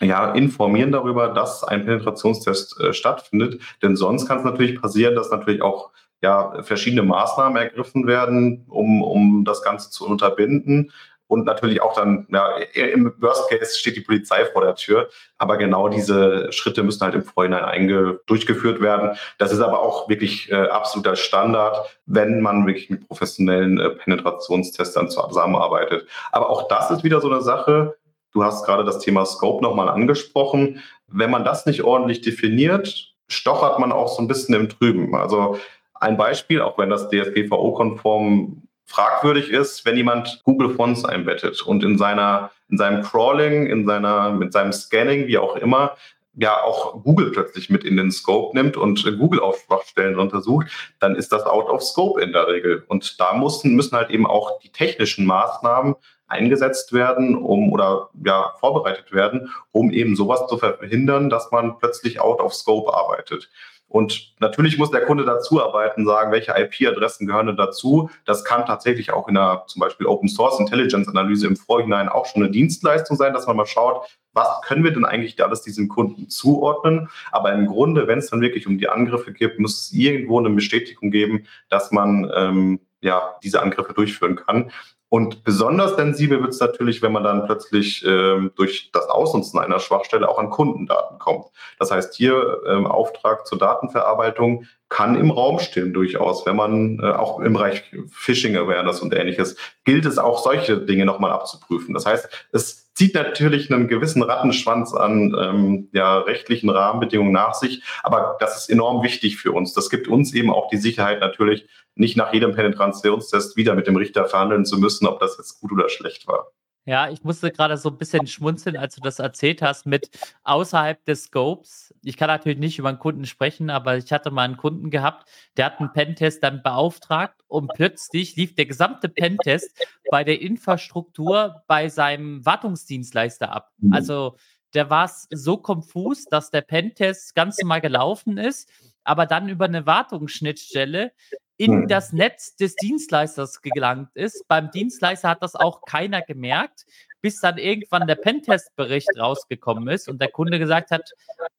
ja, 0.00 0.32
informieren 0.32 0.92
darüber, 0.92 1.28
dass 1.28 1.64
ein 1.64 1.84
Penetrationstest 1.84 2.80
äh, 2.80 2.92
stattfindet. 2.92 3.60
Denn 3.82 3.96
sonst 3.96 4.26
kann 4.26 4.38
es 4.38 4.44
natürlich 4.44 4.80
passieren, 4.80 5.14
dass 5.14 5.30
natürlich 5.30 5.62
auch 5.62 5.90
ja, 6.20 6.62
verschiedene 6.62 7.02
Maßnahmen 7.02 7.56
ergriffen 7.56 8.06
werden, 8.06 8.64
um, 8.68 9.02
um 9.02 9.44
das 9.44 9.62
Ganze 9.62 9.90
zu 9.90 10.06
unterbinden. 10.06 10.90
Und 11.26 11.46
natürlich 11.46 11.80
auch 11.80 11.94
dann, 11.94 12.26
ja, 12.30 12.56
im 12.74 13.12
Worst 13.18 13.48
Case 13.48 13.78
steht 13.78 13.96
die 13.96 14.02
Polizei 14.02 14.44
vor 14.44 14.62
der 14.62 14.74
Tür. 14.74 15.08
Aber 15.38 15.56
genau 15.56 15.88
diese 15.88 16.52
Schritte 16.52 16.82
müssen 16.82 17.00
halt 17.00 17.14
im 17.14 17.24
Vorhinein 17.24 17.64
einge 17.64 18.20
durchgeführt 18.26 18.80
werden. 18.80 19.16
Das 19.38 19.50
ist 19.50 19.60
aber 19.60 19.80
auch 19.80 20.08
wirklich 20.08 20.50
äh, 20.52 20.54
absoluter 20.54 21.16
Standard, 21.16 21.98
wenn 22.06 22.40
man 22.40 22.66
wirklich 22.66 22.90
mit 22.90 23.06
professionellen 23.08 23.80
äh, 23.80 23.90
Penetrationstestern 23.90 25.08
zusammenarbeitet. 25.08 26.06
Aber 26.30 26.50
auch 26.50 26.68
das 26.68 26.90
ist 26.90 27.04
wieder 27.04 27.20
so 27.20 27.30
eine 27.30 27.40
Sache, 27.40 27.96
Du 28.34 28.42
hast 28.42 28.66
gerade 28.66 28.84
das 28.84 28.98
Thema 28.98 29.24
Scope 29.24 29.62
nochmal 29.62 29.88
angesprochen. 29.88 30.82
Wenn 31.06 31.30
man 31.30 31.44
das 31.44 31.66
nicht 31.66 31.84
ordentlich 31.84 32.20
definiert, 32.20 33.14
stochert 33.28 33.78
man 33.78 33.92
auch 33.92 34.08
so 34.08 34.20
ein 34.20 34.28
bisschen 34.28 34.56
im 34.56 34.68
Trüben. 34.68 35.14
Also 35.14 35.58
ein 35.94 36.16
Beispiel, 36.16 36.60
auch 36.60 36.76
wenn 36.76 36.90
das 36.90 37.08
DSGVO-konform 37.08 38.62
fragwürdig 38.86 39.50
ist, 39.50 39.86
wenn 39.86 39.96
jemand 39.96 40.42
Google 40.44 40.70
Fonts 40.70 41.04
einbettet 41.04 41.62
und 41.62 41.84
in 41.84 41.96
seiner, 41.96 42.50
in 42.68 42.76
seinem 42.76 43.02
Crawling, 43.02 43.66
in 43.66 43.86
seiner, 43.86 44.32
mit 44.32 44.52
seinem 44.52 44.72
Scanning, 44.72 45.28
wie 45.28 45.38
auch 45.38 45.54
immer, 45.54 45.96
ja 46.34 46.60
auch 46.60 47.04
Google 47.04 47.30
plötzlich 47.30 47.70
mit 47.70 47.84
in 47.84 47.96
den 47.96 48.10
Scope 48.10 48.56
nimmt 48.56 48.76
und 48.76 49.04
Google 49.16 49.38
auf 49.38 49.62
Schwachstellen 49.64 50.18
untersucht, 50.18 50.66
dann 50.98 51.14
ist 51.14 51.30
das 51.30 51.44
out 51.44 51.70
of 51.70 51.82
scope 51.82 52.20
in 52.20 52.32
der 52.32 52.48
Regel. 52.48 52.84
Und 52.88 53.20
da 53.20 53.34
müssen, 53.34 53.76
müssen 53.76 53.96
halt 53.96 54.10
eben 54.10 54.26
auch 54.26 54.58
die 54.58 54.70
technischen 54.70 55.24
Maßnahmen 55.24 55.94
eingesetzt 56.34 56.92
werden, 56.92 57.36
um 57.36 57.72
oder 57.72 58.10
ja 58.24 58.52
vorbereitet 58.60 59.12
werden, 59.12 59.50
um 59.72 59.90
eben 59.90 60.16
sowas 60.16 60.46
zu 60.48 60.58
verhindern, 60.58 61.30
dass 61.30 61.50
man 61.50 61.78
plötzlich 61.78 62.20
out 62.20 62.40
of 62.40 62.54
scope 62.54 62.92
arbeitet. 62.92 63.48
Und 63.94 64.34
natürlich 64.40 64.76
muss 64.76 64.90
der 64.90 65.02
Kunde 65.02 65.24
dazu 65.24 65.62
arbeiten, 65.62 66.04
sagen, 66.04 66.32
welche 66.32 66.52
IP-Adressen 66.52 67.28
gehören 67.28 67.56
dazu. 67.56 68.10
Das 68.24 68.44
kann 68.44 68.66
tatsächlich 68.66 69.12
auch 69.12 69.28
in 69.28 69.36
einer 69.36 69.66
zum 69.68 69.78
Beispiel 69.78 70.08
Open 70.08 70.28
Source 70.28 70.58
Intelligence 70.58 71.06
Analyse 71.06 71.46
im 71.46 71.54
Vorhinein 71.54 72.08
auch 72.08 72.26
schon 72.26 72.42
eine 72.42 72.50
Dienstleistung 72.50 73.16
sein, 73.16 73.32
dass 73.32 73.46
man 73.46 73.56
mal 73.56 73.66
schaut, 73.66 74.04
was 74.32 74.48
können 74.62 74.82
wir 74.82 74.90
denn 74.90 75.04
eigentlich 75.04 75.40
alles 75.44 75.62
diesem 75.62 75.88
Kunden 75.88 76.28
zuordnen. 76.28 77.08
Aber 77.30 77.52
im 77.52 77.66
Grunde, 77.66 78.08
wenn 78.08 78.18
es 78.18 78.30
dann 78.30 78.40
wirklich 78.40 78.66
um 78.66 78.78
die 78.78 78.88
Angriffe 78.88 79.32
geht, 79.32 79.60
muss 79.60 79.82
es 79.82 79.92
irgendwo 79.92 80.40
eine 80.40 80.50
Bestätigung 80.50 81.12
geben, 81.12 81.46
dass 81.68 81.92
man 81.92 82.28
ähm, 82.34 82.80
ja 83.00 83.36
diese 83.44 83.62
Angriffe 83.62 83.92
durchführen 83.92 84.34
kann. 84.34 84.72
Und 85.14 85.44
besonders 85.44 85.94
sensibel 85.94 86.40
wird 86.42 86.54
es 86.54 86.58
natürlich, 86.58 87.00
wenn 87.00 87.12
man 87.12 87.22
dann 87.22 87.46
plötzlich 87.46 88.04
ähm, 88.04 88.50
durch 88.56 88.90
das 88.92 89.06
Ausnutzen 89.08 89.60
einer 89.60 89.78
Schwachstelle 89.78 90.28
auch 90.28 90.40
an 90.40 90.50
Kundendaten 90.50 91.20
kommt. 91.20 91.46
Das 91.78 91.92
heißt, 91.92 92.16
hier 92.16 92.60
ähm, 92.66 92.84
Auftrag 92.84 93.46
zur 93.46 93.58
Datenverarbeitung 93.58 94.66
kann 94.88 95.14
im 95.14 95.30
Raum 95.30 95.60
stehen 95.60 95.92
durchaus, 95.92 96.44
wenn 96.46 96.56
man 96.56 96.98
äh, 96.98 97.12
auch 97.12 97.38
im 97.38 97.52
Bereich 97.52 97.84
Phishing 98.10 98.56
Awareness 98.56 99.02
und 99.02 99.14
ähnliches 99.14 99.54
gilt 99.84 100.04
es 100.04 100.18
auch 100.18 100.42
solche 100.42 100.78
Dinge 100.78 101.06
nochmal 101.06 101.30
abzuprüfen. 101.30 101.94
Das 101.94 102.06
heißt, 102.06 102.48
es 102.50 102.83
zieht 102.94 103.14
natürlich 103.14 103.72
einen 103.72 103.88
gewissen 103.88 104.22
Rattenschwanz 104.22 104.94
an 104.94 105.36
ähm, 105.38 105.88
ja, 105.92 106.18
rechtlichen 106.18 106.70
Rahmenbedingungen 106.70 107.32
nach 107.32 107.54
sich, 107.54 107.82
aber 108.02 108.36
das 108.40 108.56
ist 108.56 108.70
enorm 108.70 109.02
wichtig 109.02 109.36
für 109.36 109.52
uns. 109.52 109.72
Das 109.72 109.90
gibt 109.90 110.08
uns 110.08 110.32
eben 110.32 110.50
auch 110.50 110.68
die 110.68 110.76
Sicherheit 110.76 111.20
natürlich, 111.20 111.66
nicht 111.96 112.16
nach 112.16 112.32
jedem 112.32 112.54
Penetrationstest 112.54 113.56
wieder 113.56 113.74
mit 113.74 113.86
dem 113.86 113.96
Richter 113.96 114.26
verhandeln 114.26 114.64
zu 114.64 114.78
müssen, 114.78 115.06
ob 115.06 115.20
das 115.20 115.36
jetzt 115.38 115.60
gut 115.60 115.72
oder 115.72 115.88
schlecht 115.88 116.26
war. 116.26 116.48
Ja, 116.86 117.08
ich 117.08 117.24
musste 117.24 117.50
gerade 117.50 117.78
so 117.78 117.88
ein 117.88 117.96
bisschen 117.96 118.26
schmunzeln, 118.26 118.76
als 118.76 118.96
du 118.96 119.00
das 119.00 119.18
erzählt 119.18 119.62
hast 119.62 119.86
mit 119.86 120.10
außerhalb 120.42 121.02
des 121.06 121.24
Scopes. 121.24 121.94
Ich 122.02 122.18
kann 122.18 122.28
natürlich 122.28 122.58
nicht 122.58 122.78
über 122.78 122.90
einen 122.90 122.98
Kunden 122.98 123.24
sprechen, 123.24 123.70
aber 123.70 123.96
ich 123.96 124.12
hatte 124.12 124.30
mal 124.30 124.42
einen 124.42 124.58
Kunden 124.58 124.90
gehabt, 124.90 125.28
der 125.56 125.66
hat 125.66 125.80
einen 125.80 125.92
Pentest 125.92 126.42
dann 126.42 126.62
beauftragt 126.62 127.40
und 127.48 127.70
plötzlich 127.74 128.36
lief 128.36 128.54
der 128.54 128.66
gesamte 128.66 129.08
Pentest 129.08 129.70
bei 130.10 130.24
der 130.24 130.42
Infrastruktur 130.42 131.62
bei 131.66 131.88
seinem 131.88 132.44
Wartungsdienstleister 132.44 133.50
ab. 133.50 133.72
Mhm. 133.78 133.94
Also 133.94 134.36
der 134.74 134.90
war 134.90 135.10
so 135.30 135.56
konfus, 135.56 136.24
dass 136.24 136.50
der 136.50 136.62
Pentest 136.62 137.34
ganz 137.34 137.58
normal 137.58 137.80
gelaufen 137.80 138.36
ist, 138.36 138.68
aber 139.04 139.24
dann 139.24 139.48
über 139.48 139.64
eine 139.64 139.86
Wartungsschnittstelle 139.86 141.12
in 141.56 141.82
hm. 141.82 141.88
das 141.88 142.12
Netz 142.12 142.56
des 142.56 142.74
Dienstleisters 142.76 143.62
gelangt 143.62 144.10
ist. 144.14 144.46
Beim 144.48 144.70
Dienstleister 144.70 145.28
hat 145.28 145.42
das 145.42 145.54
auch 145.54 145.82
keiner 145.82 146.22
gemerkt, 146.22 146.84
bis 147.20 147.40
dann 147.40 147.58
irgendwann 147.58 148.06
der 148.06 148.16
Pentest-Bericht 148.16 149.10
rausgekommen 149.18 149.88
ist 149.88 150.08
und 150.08 150.20
der 150.20 150.30
Kunde 150.30 150.58
gesagt 150.58 150.90
hat, 150.90 151.10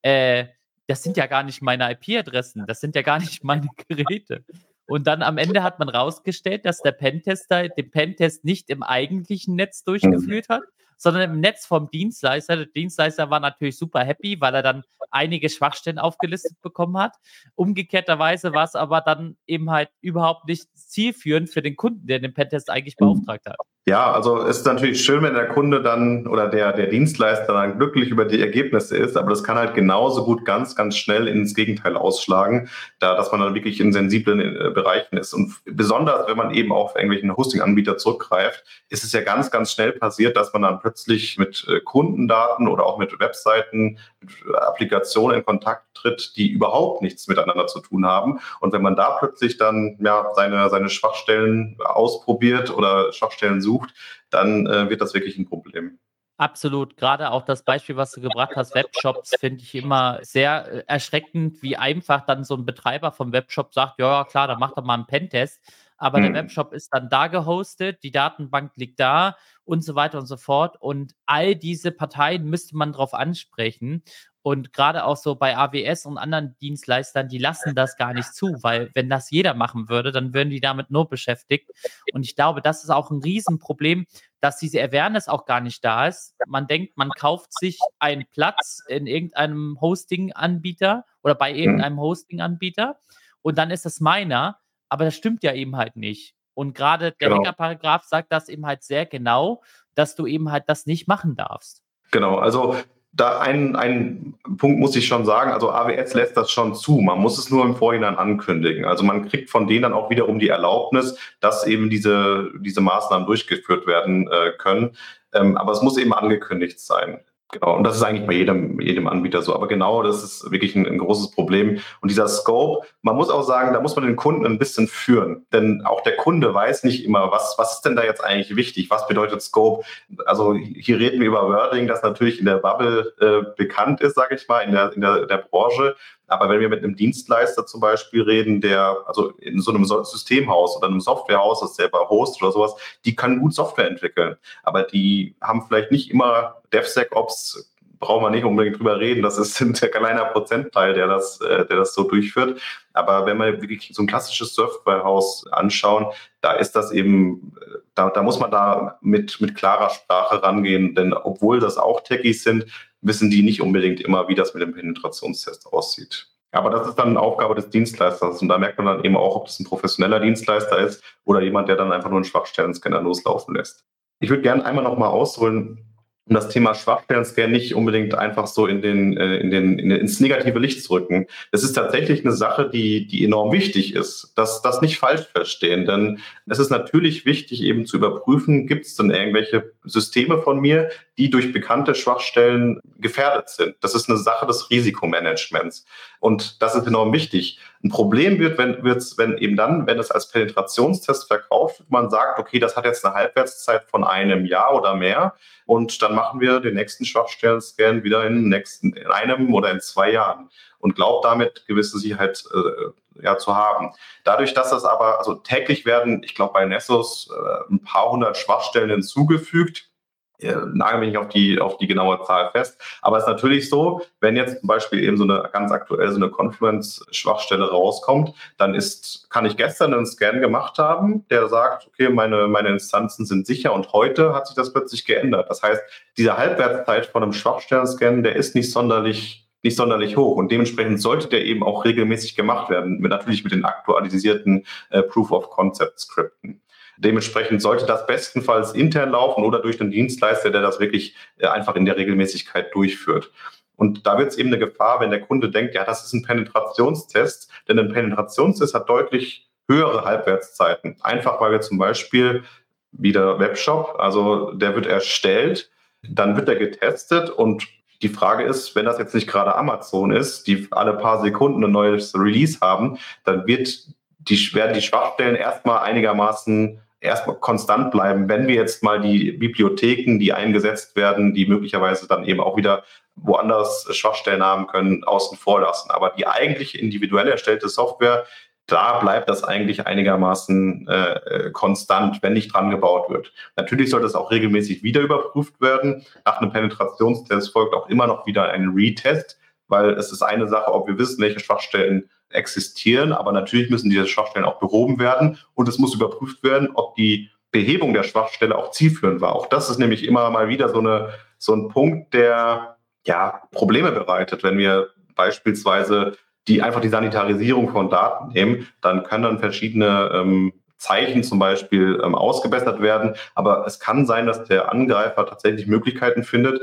äh, 0.01 0.45
das 0.87 1.01
sind 1.01 1.17
ja 1.17 1.25
gar 1.25 1.43
nicht 1.43 1.61
meine 1.61 1.91
IP-Adressen, 1.91 2.65
das 2.67 2.79
sind 2.79 2.95
ja 2.95 3.01
gar 3.01 3.19
nicht 3.19 3.43
meine 3.43 3.67
Geräte. 3.87 4.43
Und 4.87 5.07
dann 5.07 5.23
am 5.23 5.37
Ende 5.39 5.63
hat 5.63 5.79
man 5.79 5.89
rausgestellt, 5.89 6.65
dass 6.65 6.79
der 6.81 6.91
Pentester 6.91 7.69
den 7.69 7.89
Pentest 7.89 8.45
nicht 8.45 8.69
im 8.69 8.83
eigentlichen 8.83 9.55
Netz 9.55 9.83
durchgeführt 9.83 10.49
hat, 10.49 10.61
sondern 10.97 11.31
im 11.31 11.39
Netz 11.39 11.65
vom 11.65 11.89
Dienstleister. 11.89 12.57
Der 12.57 12.65
Dienstleister 12.67 13.29
war 13.29 13.39
natürlich 13.39 13.77
super 13.77 14.03
happy, 14.03 14.39
weil 14.39 14.55
er 14.55 14.63
dann 14.63 14.83
einige 15.11 15.49
Schwachstellen 15.49 15.99
aufgelistet 15.99 16.61
bekommen 16.61 16.97
hat. 16.97 17.15
Umgekehrterweise 17.55 18.53
war 18.53 18.65
es 18.65 18.75
aber 18.75 19.01
dann 19.01 19.37
eben 19.47 19.69
halt 19.71 19.89
überhaupt 20.01 20.47
nicht 20.47 20.65
zielführend 20.77 21.49
für 21.49 21.61
den 21.61 21.75
Kunden, 21.75 22.07
der 22.07 22.19
den 22.19 22.33
Pentest 22.33 22.69
eigentlich 22.69 22.95
mhm. 22.99 23.05
beauftragt 23.05 23.45
hat. 23.45 23.57
Ja, 23.87 24.11
also 24.11 24.41
es 24.41 24.57
ist 24.57 24.65
natürlich 24.65 25.05
schön, 25.05 25.21
wenn 25.21 25.35
der 25.35 25.47
Kunde 25.47 25.79
dann 25.83 26.25
oder 26.25 26.47
der, 26.47 26.73
der 26.73 26.87
Dienstleister 26.87 27.53
dann 27.53 27.77
glücklich 27.77 28.09
über 28.09 28.25
die 28.25 28.41
Ergebnisse 28.41 28.97
ist, 28.97 29.15
aber 29.15 29.29
das 29.29 29.43
kann 29.43 29.57
halt 29.57 29.75
genauso 29.75 30.25
gut 30.25 30.43
ganz, 30.43 30.75
ganz 30.75 30.97
schnell 30.97 31.27
ins 31.27 31.53
Gegenteil 31.53 31.95
ausschlagen, 31.95 32.67
da 32.97 33.15
dass 33.15 33.31
man 33.31 33.41
dann 33.41 33.53
wirklich 33.53 33.79
in 33.79 33.93
sensiblen 33.93 34.39
äh, 34.39 34.71
Bereichen 34.71 35.17
ist. 35.17 35.35
Und 35.35 35.53
besonders, 35.65 36.27
wenn 36.27 36.35
man 36.35 36.51
eben 36.51 36.71
auf 36.71 36.95
irgendwelchen 36.95 37.37
Hosting-Anbieter 37.37 37.99
zurückgreift, 37.99 38.63
ist 38.89 39.03
es 39.03 39.11
ja 39.11 39.21
ganz, 39.21 39.51
ganz 39.51 39.71
schnell 39.71 39.91
passiert, 39.91 40.35
dass 40.35 40.51
man 40.51 40.63
dann 40.63 40.79
plötzlich 40.79 41.37
mit 41.37 41.67
äh, 41.69 41.79
Kundendaten 41.79 42.67
oder 42.67 42.87
auch 42.87 42.97
mit 42.97 43.19
Webseiten, 43.19 43.99
mit 44.19 44.55
Applikationen 44.55 45.37
in 45.37 45.45
Kontakt 45.45 45.94
tritt, 46.05 46.35
die 46.35 46.49
überhaupt 46.49 47.01
nichts 47.01 47.27
miteinander 47.27 47.67
zu 47.67 47.79
tun 47.79 48.05
haben. 48.05 48.39
Und 48.59 48.73
wenn 48.73 48.81
man 48.81 48.95
da 48.95 49.17
plötzlich 49.17 49.57
dann 49.57 49.97
ja 49.99 50.31
seine, 50.33 50.69
seine 50.69 50.89
Schwachstellen 50.89 51.77
ausprobiert 51.83 52.69
oder 52.75 53.11
Schwachstellen 53.11 53.61
sucht, 53.61 53.93
dann 54.29 54.67
äh, 54.67 54.89
wird 54.89 55.01
das 55.01 55.13
wirklich 55.13 55.37
ein 55.37 55.47
Problem. 55.47 55.99
Absolut. 56.37 56.97
Gerade 56.97 57.31
auch 57.31 57.43
das 57.43 57.63
Beispiel, 57.63 57.95
was 57.95 58.11
du 58.11 58.19
gebracht 58.19 58.53
hast, 58.55 58.75
Webshops, 58.75 59.35
finde 59.39 59.61
ich 59.63 59.73
immer 59.73 60.19
sehr 60.21 60.67
äh, 60.69 60.83
erschreckend, 60.85 61.61
wie 61.61 61.77
einfach 61.77 62.25
dann 62.25 62.43
so 62.43 62.55
ein 62.55 62.65
Betreiber 62.65 63.11
vom 63.11 63.31
Webshop 63.31 63.73
sagt, 63.73 63.99
ja, 63.99 64.25
klar, 64.25 64.47
dann 64.47 64.59
macht 64.59 64.75
er 64.75 64.83
mal 64.83 64.95
einen 64.95 65.07
Pentest. 65.07 65.61
Aber 65.97 66.17
hm. 66.17 66.33
der 66.33 66.43
Webshop 66.43 66.73
ist 66.73 66.93
dann 66.93 67.09
da 67.09 67.27
gehostet, 67.27 68.03
die 68.03 68.11
Datenbank 68.11 68.73
liegt 68.75 68.99
da 68.99 69.37
und 69.63 69.81
so 69.81 69.95
weiter 69.95 70.19
und 70.19 70.25
so 70.25 70.35
fort. 70.35 70.75
Und 70.81 71.13
all 71.25 71.55
diese 71.55 71.91
Parteien 71.91 72.43
müsste 72.43 72.75
man 72.75 72.91
darauf 72.91 73.13
ansprechen. 73.13 74.03
Und 74.45 74.73
gerade 74.73 75.05
auch 75.05 75.17
so 75.17 75.33
bei 75.33 75.57
AWS 75.57 76.05
und 76.05 76.19
anderen 76.19 76.55
Dienstleistern, 76.61 77.27
die 77.27 77.39
lassen 77.39 77.73
das 77.73 77.97
gar 77.97 78.13
nicht 78.13 78.31
zu, 78.31 78.61
weil 78.61 78.91
wenn 78.93 79.09
das 79.09 79.31
jeder 79.31 79.55
machen 79.55 79.89
würde, 79.89 80.11
dann 80.11 80.35
würden 80.35 80.51
die 80.51 80.59
damit 80.59 80.91
nur 80.91 81.09
beschäftigt. 81.09 81.71
Und 82.13 82.21
ich 82.21 82.35
glaube, 82.35 82.61
das 82.61 82.83
ist 82.83 82.91
auch 82.91 83.09
ein 83.09 83.23
Riesenproblem, 83.23 84.05
dass 84.41 84.59
diese 84.59 84.83
Awareness 84.83 85.29
auch 85.29 85.45
gar 85.45 85.61
nicht 85.61 85.83
da 85.83 86.05
ist. 86.05 86.35
Man 86.45 86.67
denkt, 86.67 86.95
man 86.95 87.09
kauft 87.09 87.57
sich 87.57 87.79
einen 87.97 88.25
Platz 88.31 88.83
in 88.87 89.07
irgendeinem 89.07 89.81
Hosting-Anbieter 89.81 91.05
oder 91.23 91.33
bei 91.33 91.51
mhm. 91.51 91.57
irgendeinem 91.57 91.99
Hosting-Anbieter 91.99 92.99
und 93.41 93.57
dann 93.57 93.71
ist 93.71 93.87
es 93.87 93.99
meiner, 93.99 94.59
aber 94.89 95.05
das 95.05 95.15
stimmt 95.15 95.41
ja 95.41 95.55
eben 95.55 95.75
halt 95.75 95.95
nicht. 95.95 96.35
Und 96.53 96.75
gerade 96.75 97.13
der 97.13 97.29
genau. 97.29 97.41
Hacker-Paragraph 97.41 98.03
sagt 98.03 98.31
das 98.31 98.47
eben 98.49 98.67
halt 98.67 98.83
sehr 98.83 99.07
genau, 99.07 99.63
dass 99.95 100.13
du 100.13 100.27
eben 100.27 100.51
halt 100.51 100.65
das 100.67 100.85
nicht 100.85 101.07
machen 101.07 101.35
darfst. 101.35 101.81
Genau, 102.11 102.37
also 102.37 102.75
da 103.15 103.39
ein, 103.39 103.75
ein 103.75 104.33
Punkt 104.57 104.79
muss 104.79 104.95
ich 104.95 105.07
schon 105.07 105.25
sagen, 105.25 105.51
also 105.51 105.71
AWS 105.71 106.13
lässt 106.15 106.35
das 106.35 106.51
schon 106.51 106.75
zu. 106.75 106.99
Man 106.99 107.19
muss 107.19 107.37
es 107.37 107.49
nur 107.49 107.63
im 107.63 107.75
Vorhinein 107.75 108.17
ankündigen. 108.17 108.83
Also 108.83 109.05
man 109.05 109.29
kriegt 109.29 109.49
von 109.49 109.67
denen 109.67 109.83
dann 109.83 109.93
auch 109.93 110.09
wiederum 110.09 110.37
die 110.37 110.49
Erlaubnis, 110.49 111.17
dass 111.39 111.65
eben 111.65 111.89
diese, 111.89 112.51
diese 112.59 112.81
Maßnahmen 112.81 113.25
durchgeführt 113.25 113.87
werden 113.87 114.27
äh, 114.27 114.51
können. 114.57 114.97
Ähm, 115.33 115.55
aber 115.55 115.71
es 115.71 115.81
muss 115.81 115.97
eben 115.97 116.13
angekündigt 116.13 116.79
sein. 116.79 117.21
Genau, 117.55 117.77
und 117.77 117.85
das 117.85 117.95
ist 117.95 118.03
eigentlich 118.03 118.27
bei 118.27 118.33
jedem, 118.33 118.81
jedem 118.81 119.07
Anbieter 119.07 119.41
so. 119.41 119.55
Aber 119.55 119.69
genau, 119.69 120.03
das 120.03 120.23
ist 120.23 120.51
wirklich 120.51 120.75
ein, 120.75 120.85
ein, 120.85 120.97
großes 120.97 121.31
Problem. 121.31 121.79
Und 122.01 122.11
dieser 122.11 122.27
Scope, 122.27 122.85
man 123.01 123.15
muss 123.15 123.29
auch 123.29 123.43
sagen, 123.43 123.73
da 123.73 123.79
muss 123.79 123.95
man 123.95 124.05
den 124.05 124.17
Kunden 124.17 124.45
ein 124.45 124.59
bisschen 124.59 124.89
führen. 124.89 125.45
Denn 125.53 125.83
auch 125.85 126.01
der 126.01 126.17
Kunde 126.17 126.53
weiß 126.53 126.83
nicht 126.83 127.05
immer, 127.05 127.31
was, 127.31 127.55
was 127.57 127.75
ist 127.75 127.85
denn 127.85 127.95
da 127.95 128.03
jetzt 128.03 128.21
eigentlich 128.21 128.57
wichtig? 128.57 128.89
Was 128.89 129.07
bedeutet 129.07 129.41
Scope? 129.41 129.85
Also 130.25 130.53
hier 130.53 130.99
reden 130.99 131.21
wir 131.21 131.27
über 131.27 131.47
Wording, 131.47 131.87
das 131.87 132.03
natürlich 132.03 132.39
in 132.39 132.45
der 132.45 132.57
Bubble 132.57 133.13
äh, 133.21 133.53
bekannt 133.55 134.01
ist, 134.01 134.15
sage 134.15 134.35
ich 134.35 134.47
mal, 134.49 134.59
in 134.59 134.73
der, 134.73 134.91
in 134.93 134.99
der, 134.99 135.25
der 135.25 135.37
Branche. 135.37 135.95
Aber 136.27 136.49
wenn 136.49 136.59
wir 136.59 136.69
mit 136.69 136.83
einem 136.83 136.95
Dienstleister 136.95 137.65
zum 137.65 137.81
Beispiel 137.81 138.23
reden, 138.23 138.61
der, 138.61 138.97
also 139.05 139.29
in 139.37 139.61
so 139.61 139.71
einem 139.71 139.85
Systemhaus 139.85 140.77
oder 140.77 140.87
einem 140.87 141.01
Softwarehaus, 141.01 141.59
das 141.59 141.75
selber 141.75 142.09
hostet 142.09 142.41
oder 142.41 142.51
sowas, 142.51 142.75
die 143.05 143.15
können 143.15 143.39
gut 143.39 143.53
Software 143.53 143.87
entwickeln. 143.87 144.35
Aber 144.63 144.83
die 144.83 145.35
haben 145.41 145.65
vielleicht 145.67 145.91
nicht 145.91 146.09
immer 146.09 146.55
DevSecOps 146.73 147.74
brauchen 147.99 148.23
wir 148.23 148.29
nicht 148.29 148.43
unbedingt 148.43 148.79
drüber 148.79 148.99
reden. 148.99 149.21
Das 149.21 149.37
ist 149.37 149.59
ein 149.61 149.73
kleiner 149.73 150.25
Prozentteil, 150.25 150.93
der 150.93 151.07
das, 151.07 151.39
äh, 151.41 151.65
der 151.65 151.77
das 151.77 151.93
so 151.93 152.03
durchführt. 152.03 152.59
Aber 152.93 153.25
wenn 153.25 153.37
wir 153.37 153.61
wirklich 153.61 153.91
so 153.93 154.03
ein 154.03 154.07
klassisches 154.07 154.55
Softwarehaus 154.55 155.45
anschauen, 155.51 156.07
da 156.41 156.53
ist 156.53 156.73
das 156.73 156.91
eben, 156.91 157.53
da, 157.93 158.09
da 158.09 158.23
muss 158.23 158.39
man 158.39 158.51
da 158.51 158.97
mit, 159.01 159.39
mit 159.41 159.55
klarer 159.55 159.89
Sprache 159.89 160.41
rangehen. 160.41 160.95
Denn 160.95 161.13
obwohl 161.13 161.59
das 161.59 161.77
auch 161.77 162.01
Techies 162.01 162.43
sind, 162.43 162.65
wissen 163.01 163.29
die 163.29 163.43
nicht 163.43 163.61
unbedingt 163.61 164.01
immer, 164.01 164.27
wie 164.27 164.35
das 164.35 164.53
mit 164.53 164.63
dem 164.63 164.73
Penetrationstest 164.73 165.67
aussieht. 165.67 166.27
Aber 166.51 166.69
das 166.69 166.87
ist 166.87 166.95
dann 166.95 167.09
eine 167.09 167.19
Aufgabe 167.19 167.53
des 167.53 167.69
Dienstleisters. 167.69 168.41
Und 168.41 168.47
da 168.47 168.57
merkt 168.57 168.77
man 168.77 168.87
dann 168.87 169.03
eben 169.03 169.17
auch, 169.17 169.35
ob 169.35 169.45
das 169.47 169.59
ein 169.59 169.65
professioneller 169.65 170.21
Dienstleister 170.21 170.79
ist 170.79 171.03
oder 171.25 171.41
jemand, 171.41 171.67
der 171.67 171.75
dann 171.75 171.91
einfach 171.91 172.09
nur 172.09 172.17
einen 172.17 172.25
Schwachstellen-Scanner 172.25 173.01
loslaufen 173.01 173.55
lässt. 173.55 173.83
Ich 174.19 174.29
würde 174.29 174.41
gerne 174.41 174.63
einmal 174.63 174.85
nochmal 174.85 175.09
ausholen, 175.09 175.85
um 176.27 176.33
das 176.33 176.49
Thema 176.49 176.73
Schwachstellen-Scan 176.73 177.49
nicht 177.49 177.75
unbedingt 177.75 178.15
einfach 178.15 178.47
so 178.47 178.65
in 178.65 178.81
den, 178.81 179.15
äh, 179.15 179.37
in 179.37 179.51
den, 179.51 179.77
in 179.77 179.89
den, 179.89 179.99
ins 179.99 180.19
negative 180.19 180.57
Licht 180.57 180.83
zu 180.83 180.93
rücken. 180.93 181.27
Es 181.51 181.63
ist 181.63 181.73
tatsächlich 181.73 182.25
eine 182.25 182.33
Sache, 182.33 182.67
die, 182.67 183.05
die 183.05 183.23
enorm 183.23 183.51
wichtig 183.51 183.93
ist. 183.93 184.33
Das, 184.35 184.63
das 184.63 184.81
nicht 184.81 184.97
falsch 184.97 185.27
verstehen, 185.31 185.85
denn 185.85 186.19
es 186.47 186.57
ist 186.57 186.71
natürlich 186.71 187.25
wichtig, 187.25 187.61
eben 187.61 187.85
zu 187.85 187.97
überprüfen, 187.97 188.65
gibt 188.65 188.87
es 188.87 188.95
denn 188.95 189.11
irgendwelche 189.11 189.71
Systeme 189.83 190.41
von 190.41 190.59
mir, 190.59 190.89
die 191.17 191.29
durch 191.29 191.53
bekannte 191.53 191.93
Schwachstellen 191.93 192.79
gefährdet 192.97 193.49
sind. 193.49 193.75
Das 193.81 193.93
ist 193.93 194.09
eine 194.09 194.17
Sache 194.17 194.47
des 194.47 194.71
Risikomanagements. 194.71 195.85
Und 196.19 196.61
das 196.61 196.75
ist 196.75 196.87
enorm 196.87 197.13
wichtig. 197.13 197.59
Ein 197.85 197.89
Problem 197.89 198.39
wird, 198.39 198.57
wenn, 198.57 198.83
wird's, 198.83 199.15
wenn 199.19 199.37
eben 199.37 199.55
dann, 199.55 199.85
wenn 199.85 199.99
es 199.99 200.09
als 200.09 200.29
Penetrationstest 200.29 201.27
verkauft 201.27 201.81
wird, 201.81 201.91
man 201.91 202.09
sagt, 202.09 202.39
okay, 202.39 202.57
das 202.57 202.75
hat 202.75 202.83
jetzt 202.83 203.05
eine 203.05 203.13
Halbwertszeit 203.13 203.83
von 203.83 204.03
einem 204.03 204.47
Jahr 204.47 204.73
oder 204.73 204.95
mehr 204.95 205.35
und 205.67 206.01
dann 206.01 206.15
machen 206.15 206.39
wir 206.39 206.59
den 206.61 206.73
nächsten 206.73 207.05
Schwachstellen-Scan 207.05 208.03
wieder 208.03 208.25
in, 208.25 208.49
nächsten, 208.49 208.93
in 208.93 209.05
einem 209.05 209.53
oder 209.53 209.69
in 209.69 209.81
zwei 209.81 210.11
Jahren 210.11 210.49
und 210.79 210.95
glaubt 210.95 211.25
damit 211.25 211.67
gewisse 211.67 211.99
Sicherheit 211.99 212.43
äh, 212.55 213.21
ja, 213.23 213.37
zu 213.37 213.55
haben. 213.55 213.91
Dadurch, 214.23 214.55
dass 214.55 214.71
das 214.71 214.83
aber, 214.83 215.19
also 215.19 215.35
täglich 215.35 215.85
werden, 215.85 216.23
ich 216.23 216.33
glaube 216.33 216.53
bei 216.53 216.65
Nessos 216.65 217.29
äh, 217.31 217.71
ein 217.71 217.83
paar 217.83 218.09
hundert 218.09 218.35
Schwachstellen 218.35 218.89
hinzugefügt, 218.89 219.91
nagel 220.39 220.99
mich 220.99 221.09
nicht 221.09 221.17
auf 221.17 221.29
die, 221.29 221.59
auf 221.59 221.77
die 221.77 221.87
genaue 221.87 222.21
Zahl 222.23 222.49
fest. 222.51 222.81
Aber 223.01 223.17
es 223.17 223.23
ist 223.23 223.29
natürlich 223.29 223.69
so, 223.69 224.01
wenn 224.19 224.35
jetzt 224.35 224.59
zum 224.59 224.67
Beispiel 224.67 225.03
eben 225.03 225.17
so 225.17 225.23
eine 225.23 225.49
ganz 225.51 225.71
aktuell 225.71 226.09
so 226.11 226.17
eine 226.17 226.29
Confluence-Schwachstelle 226.29 227.69
rauskommt, 227.69 228.33
dann 228.57 228.75
ist, 228.75 229.27
kann 229.29 229.45
ich 229.45 229.57
gestern 229.57 229.93
einen 229.93 230.05
Scan 230.05 230.39
gemacht 230.39 230.77
haben, 230.77 231.25
der 231.29 231.47
sagt, 231.47 231.87
okay, 231.87 232.09
meine, 232.09 232.47
meine 232.47 232.69
Instanzen 232.69 233.25
sind 233.25 233.47
sicher 233.47 233.73
und 233.73 233.93
heute 233.93 234.33
hat 234.33 234.47
sich 234.47 234.55
das 234.55 234.73
plötzlich 234.73 235.05
geändert. 235.05 235.49
Das 235.49 235.63
heißt, 235.63 235.81
diese 236.17 236.37
Halbwertszeit 236.37 237.05
von 237.05 237.23
einem 237.23 237.33
Schwachstellen-Scan, 237.33 238.23
der 238.23 238.35
ist 238.35 238.55
nicht 238.55 238.71
sonderlich 238.71 239.45
nicht 239.65 239.77
sonderlich 239.77 240.15
hoch 240.15 240.37
und 240.37 240.51
dementsprechend 240.51 241.01
sollte 241.01 241.27
der 241.27 241.43
eben 241.43 241.63
auch 241.63 241.85
regelmäßig 241.85 242.35
gemacht 242.35 242.69
werden, 242.69 242.99
mit, 242.99 243.09
natürlich 243.09 243.43
mit 243.43 243.51
den 243.51 243.65
aktualisierten 243.65 244.63
äh, 244.91 245.01
Proof-of-Concept-Skripten. 245.01 246.61
Dementsprechend 246.97 247.61
sollte 247.61 247.85
das 247.85 248.05
bestenfalls 248.05 248.73
intern 248.73 249.11
laufen 249.11 249.43
oder 249.43 249.59
durch 249.59 249.77
den 249.77 249.91
Dienstleister, 249.91 250.49
der 250.49 250.61
das 250.61 250.79
wirklich 250.79 251.15
äh, 251.37 251.47
einfach 251.47 251.75
in 251.75 251.85
der 251.85 251.97
Regelmäßigkeit 251.97 252.73
durchführt. 252.73 253.31
Und 253.75 254.07
da 254.07 254.17
wird 254.17 254.29
es 254.29 254.37
eben 254.37 254.49
eine 254.49 254.59
Gefahr, 254.59 254.99
wenn 254.99 255.09
der 255.09 255.21
Kunde 255.21 255.49
denkt, 255.49 255.75
ja, 255.75 255.83
das 255.83 256.05
ist 256.05 256.13
ein 256.13 256.23
Penetrationstest, 256.23 257.51
denn 257.67 257.79
ein 257.79 257.91
Penetrationstest 257.91 258.73
hat 258.73 258.89
deutlich 258.89 259.49
höhere 259.67 260.05
Halbwertszeiten. 260.05 260.97
Einfach 261.01 261.41
weil 261.41 261.51
wir 261.51 261.61
zum 261.61 261.77
Beispiel 261.77 262.43
wieder 262.91 263.39
Webshop, 263.39 263.95
also 263.99 264.51
der 264.51 264.75
wird 264.75 264.85
erstellt, 264.85 265.69
dann 266.01 266.37
wird 266.37 266.47
er 266.47 266.55
getestet 266.55 267.29
und 267.29 267.67
die 268.01 268.09
Frage 268.09 268.43
ist, 268.43 268.75
wenn 268.75 268.85
das 268.85 268.99
jetzt 268.99 269.15
nicht 269.15 269.27
gerade 269.27 269.55
Amazon 269.55 270.11
ist, 270.11 270.47
die 270.47 270.67
alle 270.71 270.93
paar 270.93 271.21
Sekunden 271.21 271.63
ein 271.63 271.71
neues 271.71 272.13
Release 272.13 272.59
haben, 272.61 272.97
dann 273.23 273.47
wird 273.47 273.87
die, 274.19 274.53
werden 274.53 274.73
die 274.73 274.81
Schwachstellen 274.81 275.35
erstmal 275.35 275.79
einigermaßen 275.79 276.81
erstmal 277.05 277.37
konstant 277.37 277.91
bleiben, 277.91 278.27
wenn 278.27 278.47
wir 278.47 278.55
jetzt 278.55 278.83
mal 278.83 278.99
die 278.99 279.31
Bibliotheken, 279.31 280.19
die 280.19 280.33
eingesetzt 280.33 280.95
werden, 280.95 281.33
die 281.33 281.45
möglicherweise 281.45 282.07
dann 282.07 282.25
eben 282.25 282.41
auch 282.41 282.57
wieder 282.57 282.83
woanders 283.15 283.87
Schwachstellen 283.95 284.43
haben 284.43 284.67
können, 284.67 285.03
außen 285.03 285.37
vor 285.37 285.61
lassen. 285.61 285.89
Aber 285.91 286.11
die 286.17 286.27
eigentlich 286.27 286.79
individuell 286.79 287.27
erstellte 287.27 287.69
Software, 287.69 288.25
da 288.67 288.99
bleibt 288.99 289.29
das 289.29 289.43
eigentlich 289.43 289.85
einigermaßen 289.85 290.87
äh, 290.87 291.51
konstant, 291.51 292.21
wenn 292.23 292.33
nicht 292.33 292.53
dran 292.53 292.71
gebaut 292.71 293.09
wird. 293.09 293.31
Natürlich 293.55 293.91
sollte 293.91 294.07
es 294.07 294.15
auch 294.15 294.31
regelmäßig 294.31 294.81
wieder 294.81 295.01
überprüft 295.01 295.61
werden. 295.61 296.05
Nach 296.25 296.41
einem 296.41 296.51
Penetrationstest 296.51 297.53
folgt 297.53 297.75
auch 297.75 297.89
immer 297.89 298.07
noch 298.07 298.25
wieder 298.25 298.49
ein 298.49 298.69
Retest, 298.75 299.39
weil 299.67 299.91
es 299.91 300.11
ist 300.11 300.23
eine 300.23 300.47
Sache, 300.47 300.73
ob 300.73 300.87
wir 300.87 300.97
wissen, 300.97 301.21
welche 301.21 301.39
Schwachstellen 301.39 302.09
existieren, 302.35 303.13
aber 303.13 303.31
natürlich 303.31 303.69
müssen 303.69 303.89
diese 303.89 304.07
Schwachstellen 304.07 304.45
auch 304.45 304.59
behoben 304.59 304.99
werden 304.99 305.37
und 305.53 305.67
es 305.67 305.79
muss 305.79 305.95
überprüft 305.95 306.43
werden, 306.43 306.69
ob 306.73 306.95
die 306.95 307.29
Behebung 307.51 307.93
der 307.93 308.03
Schwachstelle 308.03 308.57
auch 308.57 308.71
zielführend 308.71 309.21
war. 309.21 309.33
Auch 309.33 309.47
das 309.47 309.69
ist 309.69 309.79
nämlich 309.79 310.03
immer 310.03 310.29
mal 310.29 310.49
wieder 310.49 310.69
so, 310.69 310.79
eine, 310.79 311.09
so 311.37 311.53
ein 311.53 311.69
Punkt, 311.69 312.13
der 312.13 312.77
ja 313.05 313.41
Probleme 313.51 313.91
bereitet, 313.91 314.43
wenn 314.43 314.57
wir 314.57 314.89
beispielsweise 315.15 316.17
die 316.47 316.61
einfach 316.61 316.81
die 316.81 316.89
Sanitarisierung 316.89 317.69
von 317.69 317.89
Daten 317.89 318.33
nehmen, 318.33 318.67
dann 318.81 319.03
können 319.03 319.23
dann 319.23 319.39
verschiedene 319.39 320.11
ähm, 320.13 320.53
Zeichen 320.77 321.23
zum 321.23 321.39
Beispiel 321.39 321.99
ähm, 322.03 322.13
ausgebessert 322.13 322.81
werden. 322.81 323.15
Aber 323.33 323.65
es 323.65 323.79
kann 323.79 324.05
sein, 324.05 324.27
dass 324.27 324.43
der 324.43 324.71
Angreifer 324.71 325.25
tatsächlich 325.25 325.65
Möglichkeiten 325.65 326.23
findet, 326.23 326.61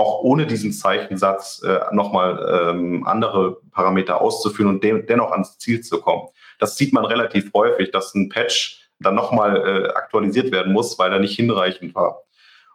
auch 0.00 0.22
ohne 0.22 0.46
diesen 0.46 0.72
Zeichensatz 0.72 1.62
äh, 1.62 1.80
nochmal 1.92 2.70
ähm, 2.70 3.06
andere 3.06 3.58
Parameter 3.70 4.20
auszuführen 4.20 4.70
und 4.70 4.82
de 4.82 5.04
dennoch 5.04 5.30
ans 5.30 5.58
Ziel 5.58 5.82
zu 5.82 6.00
kommen. 6.00 6.28
Das 6.58 6.76
sieht 6.76 6.94
man 6.94 7.04
relativ 7.04 7.52
häufig, 7.54 7.90
dass 7.90 8.14
ein 8.14 8.30
Patch 8.30 8.88
dann 8.98 9.14
nochmal 9.14 9.56
äh, 9.56 9.88
aktualisiert 9.92 10.52
werden 10.52 10.72
muss, 10.72 10.98
weil 10.98 11.12
er 11.12 11.18
nicht 11.18 11.36
hinreichend 11.36 11.94
war. 11.94 12.22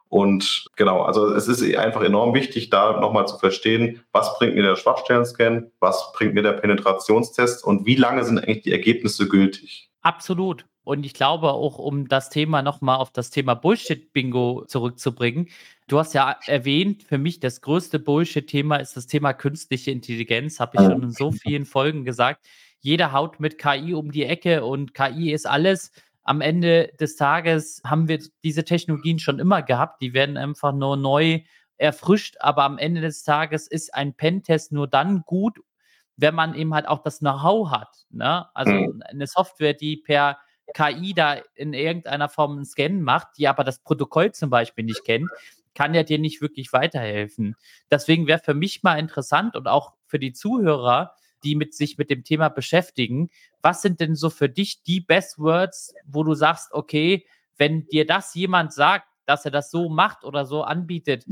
Und 0.08 0.68
genau, 0.76 1.02
also 1.02 1.34
es 1.34 1.48
ist 1.48 1.64
einfach 1.76 2.04
enorm 2.04 2.36
wichtig, 2.36 2.70
da 2.70 3.00
nochmal 3.00 3.28
zu 3.28 3.38
verstehen, 3.40 4.04
was 4.12 4.38
bringt 4.38 4.56
mir 4.56 4.62
der 4.62 4.76
Schwachstellen-Scan, 4.76 5.72
was 5.80 6.12
bringt 6.14 6.36
mir 6.36 6.44
der 6.44 6.54
Penetrationstest 6.54 7.64
und 7.64 7.88
wie 7.88 7.96
lange 7.96 8.24
sind 8.24 8.38
eigentlich 8.38 8.62
die 8.62 8.72
Ergebnisse 8.72 9.28
gültig. 9.28 9.90
Absolut. 10.04 10.66
Und 10.86 11.04
ich 11.06 11.14
glaube 11.14 11.52
auch, 11.52 11.80
um 11.80 12.08
das 12.08 12.30
Thema 12.30 12.62
nochmal 12.62 12.98
auf 12.98 13.12
das 13.12 13.32
Thema 13.32 13.56
Bullshit-Bingo 13.56 14.66
zurückzubringen. 14.68 15.50
Du 15.88 15.98
hast 15.98 16.14
ja 16.14 16.38
erwähnt, 16.46 17.02
für 17.04 17.18
mich 17.18 17.40
das 17.40 17.62
größte 17.62 17.98
Bullshit-Thema 17.98 18.78
ist 18.78 18.96
das 18.96 19.08
Thema 19.08 19.34
künstliche 19.34 19.90
Intelligenz, 19.90 20.60
habe 20.60 20.78
ich 20.78 20.84
schon 20.84 21.02
in 21.02 21.12
so 21.12 21.32
vielen 21.32 21.66
Folgen 21.66 22.06
gesagt. 22.06 22.48
Jeder 22.82 23.12
haut 23.12 23.40
mit 23.40 23.58
KI 23.58 23.96
um 23.96 24.12
die 24.12 24.26
Ecke 24.26 24.64
und 24.64 24.94
KI 24.94 25.34
ist 25.34 25.48
alles. 25.48 25.92
Am 26.24 26.40
Ende 26.40 26.92
des 27.00 27.16
Tages 27.16 27.82
haben 27.84 28.08
wir 28.08 28.20
diese 28.44 28.64
Technologien 28.64 29.18
schon 29.18 29.40
immer 29.40 29.64
gehabt. 29.64 30.04
Die 30.04 30.14
werden 30.14 30.38
einfach 30.38 30.72
nur 30.72 30.98
neu 30.98 31.42
erfrischt, 31.78 32.36
aber 32.40 32.64
am 32.64 32.78
Ende 32.78 33.02
des 33.02 33.24
Tages 33.24 33.68
ist 33.68 33.94
ein 33.96 34.14
Pentest 34.14 34.72
nur 34.72 34.88
dann 34.88 35.24
gut, 35.26 35.58
wenn 36.16 36.36
man 36.36 36.54
eben 36.54 36.76
halt 36.76 36.88
auch 36.88 37.02
das 37.02 37.20
Know-how 37.20 37.72
hat. 37.72 38.06
Ne? 38.12 38.46
Also 38.54 38.72
mhm. 38.72 39.02
eine 39.08 39.26
Software, 39.26 39.74
die 39.74 39.98
per 39.98 40.38
KI 40.74 41.14
da 41.14 41.38
in 41.54 41.74
irgendeiner 41.74 42.30
Form 42.30 42.54
einen 42.54 42.66
Scan 42.66 43.02
macht, 43.02 43.38
die 43.38 43.48
aber 43.48 43.64
das 43.64 43.80
Protokoll 43.80 44.32
zum 44.32 44.50
Beispiel 44.50 44.84
nicht 44.84 45.04
kennt, 45.06 45.30
kann 45.74 45.94
ja 45.94 46.04
dir 46.04 46.18
nicht 46.18 46.42
wirklich 46.42 46.74
weiterhelfen. 46.74 47.56
Deswegen 47.92 48.28
wäre 48.28 48.40
für 48.40 48.54
mich 48.54 48.82
mal 48.82 48.98
interessant 48.98 49.56
und 49.56 49.68
auch 49.68 49.94
für 50.08 50.20
die 50.20 50.34
Zuhörer, 50.34 51.14
die 51.44 51.56
mit 51.56 51.76
sich 51.76 51.98
mit 51.98 52.10
dem 52.10 52.24
Thema 52.24 52.50
beschäftigen, 52.50 53.30
was 53.62 53.82
sind 53.82 54.00
denn 54.00 54.16
so 54.16 54.30
für 54.30 54.50
dich 54.50 54.82
die 54.84 55.02
Best 55.02 55.38
Words, 55.38 55.94
wo 56.06 56.24
du 56.24 56.34
sagst, 56.34 56.72
okay, 56.72 57.26
wenn 57.58 57.86
dir 57.88 58.06
das 58.06 58.34
jemand 58.34 58.74
sagt, 58.74 59.08
dass 59.26 59.46
er 59.46 59.52
das 59.52 59.70
so 59.70 59.90
macht 59.90 60.24
oder 60.24 60.46
so 60.46 60.64
anbietet, 60.64 61.26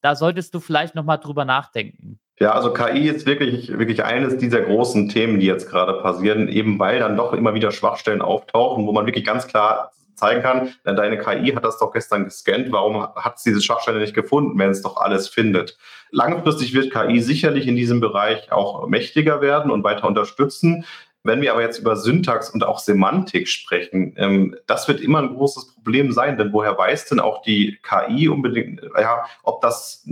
da 0.00 0.14
solltest 0.14 0.54
du 0.54 0.60
vielleicht 0.60 0.94
nochmal 0.94 1.18
drüber 1.18 1.44
nachdenken. 1.44 2.20
Ja, 2.40 2.52
also 2.52 2.72
KI 2.72 3.08
ist 3.08 3.26
wirklich, 3.26 3.76
wirklich 3.78 4.04
eines 4.04 4.36
dieser 4.36 4.60
großen 4.60 5.08
Themen, 5.08 5.40
die 5.40 5.46
jetzt 5.46 5.68
gerade 5.68 5.94
passieren, 5.94 6.48
eben 6.48 6.78
weil 6.78 7.00
dann 7.00 7.16
doch 7.16 7.32
immer 7.32 7.54
wieder 7.54 7.72
Schwachstellen 7.72 8.22
auftauchen, 8.22 8.86
wo 8.86 8.92
man 8.92 9.06
wirklich 9.06 9.24
ganz 9.24 9.48
klar 9.48 9.90
zeigen 10.14 10.42
kann, 10.42 10.74
denn 10.84 10.96
deine 10.96 11.18
KI 11.18 11.52
hat 11.52 11.64
das 11.64 11.78
doch 11.78 11.92
gestern 11.92 12.24
gescannt, 12.24 12.70
warum 12.70 13.02
hat 13.14 13.36
es 13.36 13.44
diese 13.44 13.60
Schwachstelle 13.62 14.00
nicht 14.00 14.14
gefunden, 14.14 14.58
wenn 14.58 14.70
es 14.70 14.82
doch 14.82 14.96
alles 14.96 15.28
findet? 15.28 15.78
Langfristig 16.10 16.74
wird 16.74 16.92
KI 16.92 17.20
sicherlich 17.20 17.66
in 17.66 17.76
diesem 17.76 18.00
Bereich 18.00 18.52
auch 18.52 18.86
mächtiger 18.88 19.40
werden 19.40 19.70
und 19.70 19.84
weiter 19.84 20.06
unterstützen. 20.06 20.84
Wenn 21.24 21.40
wir 21.40 21.52
aber 21.52 21.62
jetzt 21.62 21.78
über 21.78 21.96
Syntax 21.96 22.50
und 22.50 22.64
auch 22.64 22.78
Semantik 22.78 23.48
sprechen, 23.48 24.14
ähm, 24.16 24.56
das 24.66 24.88
wird 24.88 25.00
immer 25.00 25.20
ein 25.20 25.34
großes 25.34 25.74
Problem 25.74 26.12
sein, 26.12 26.38
denn 26.38 26.52
woher 26.52 26.78
weiß 26.78 27.06
denn 27.06 27.20
auch 27.20 27.42
die 27.42 27.78
KI 27.82 28.28
unbedingt, 28.28 28.80
ja, 28.98 29.24
ob 29.42 29.60
das 29.60 30.06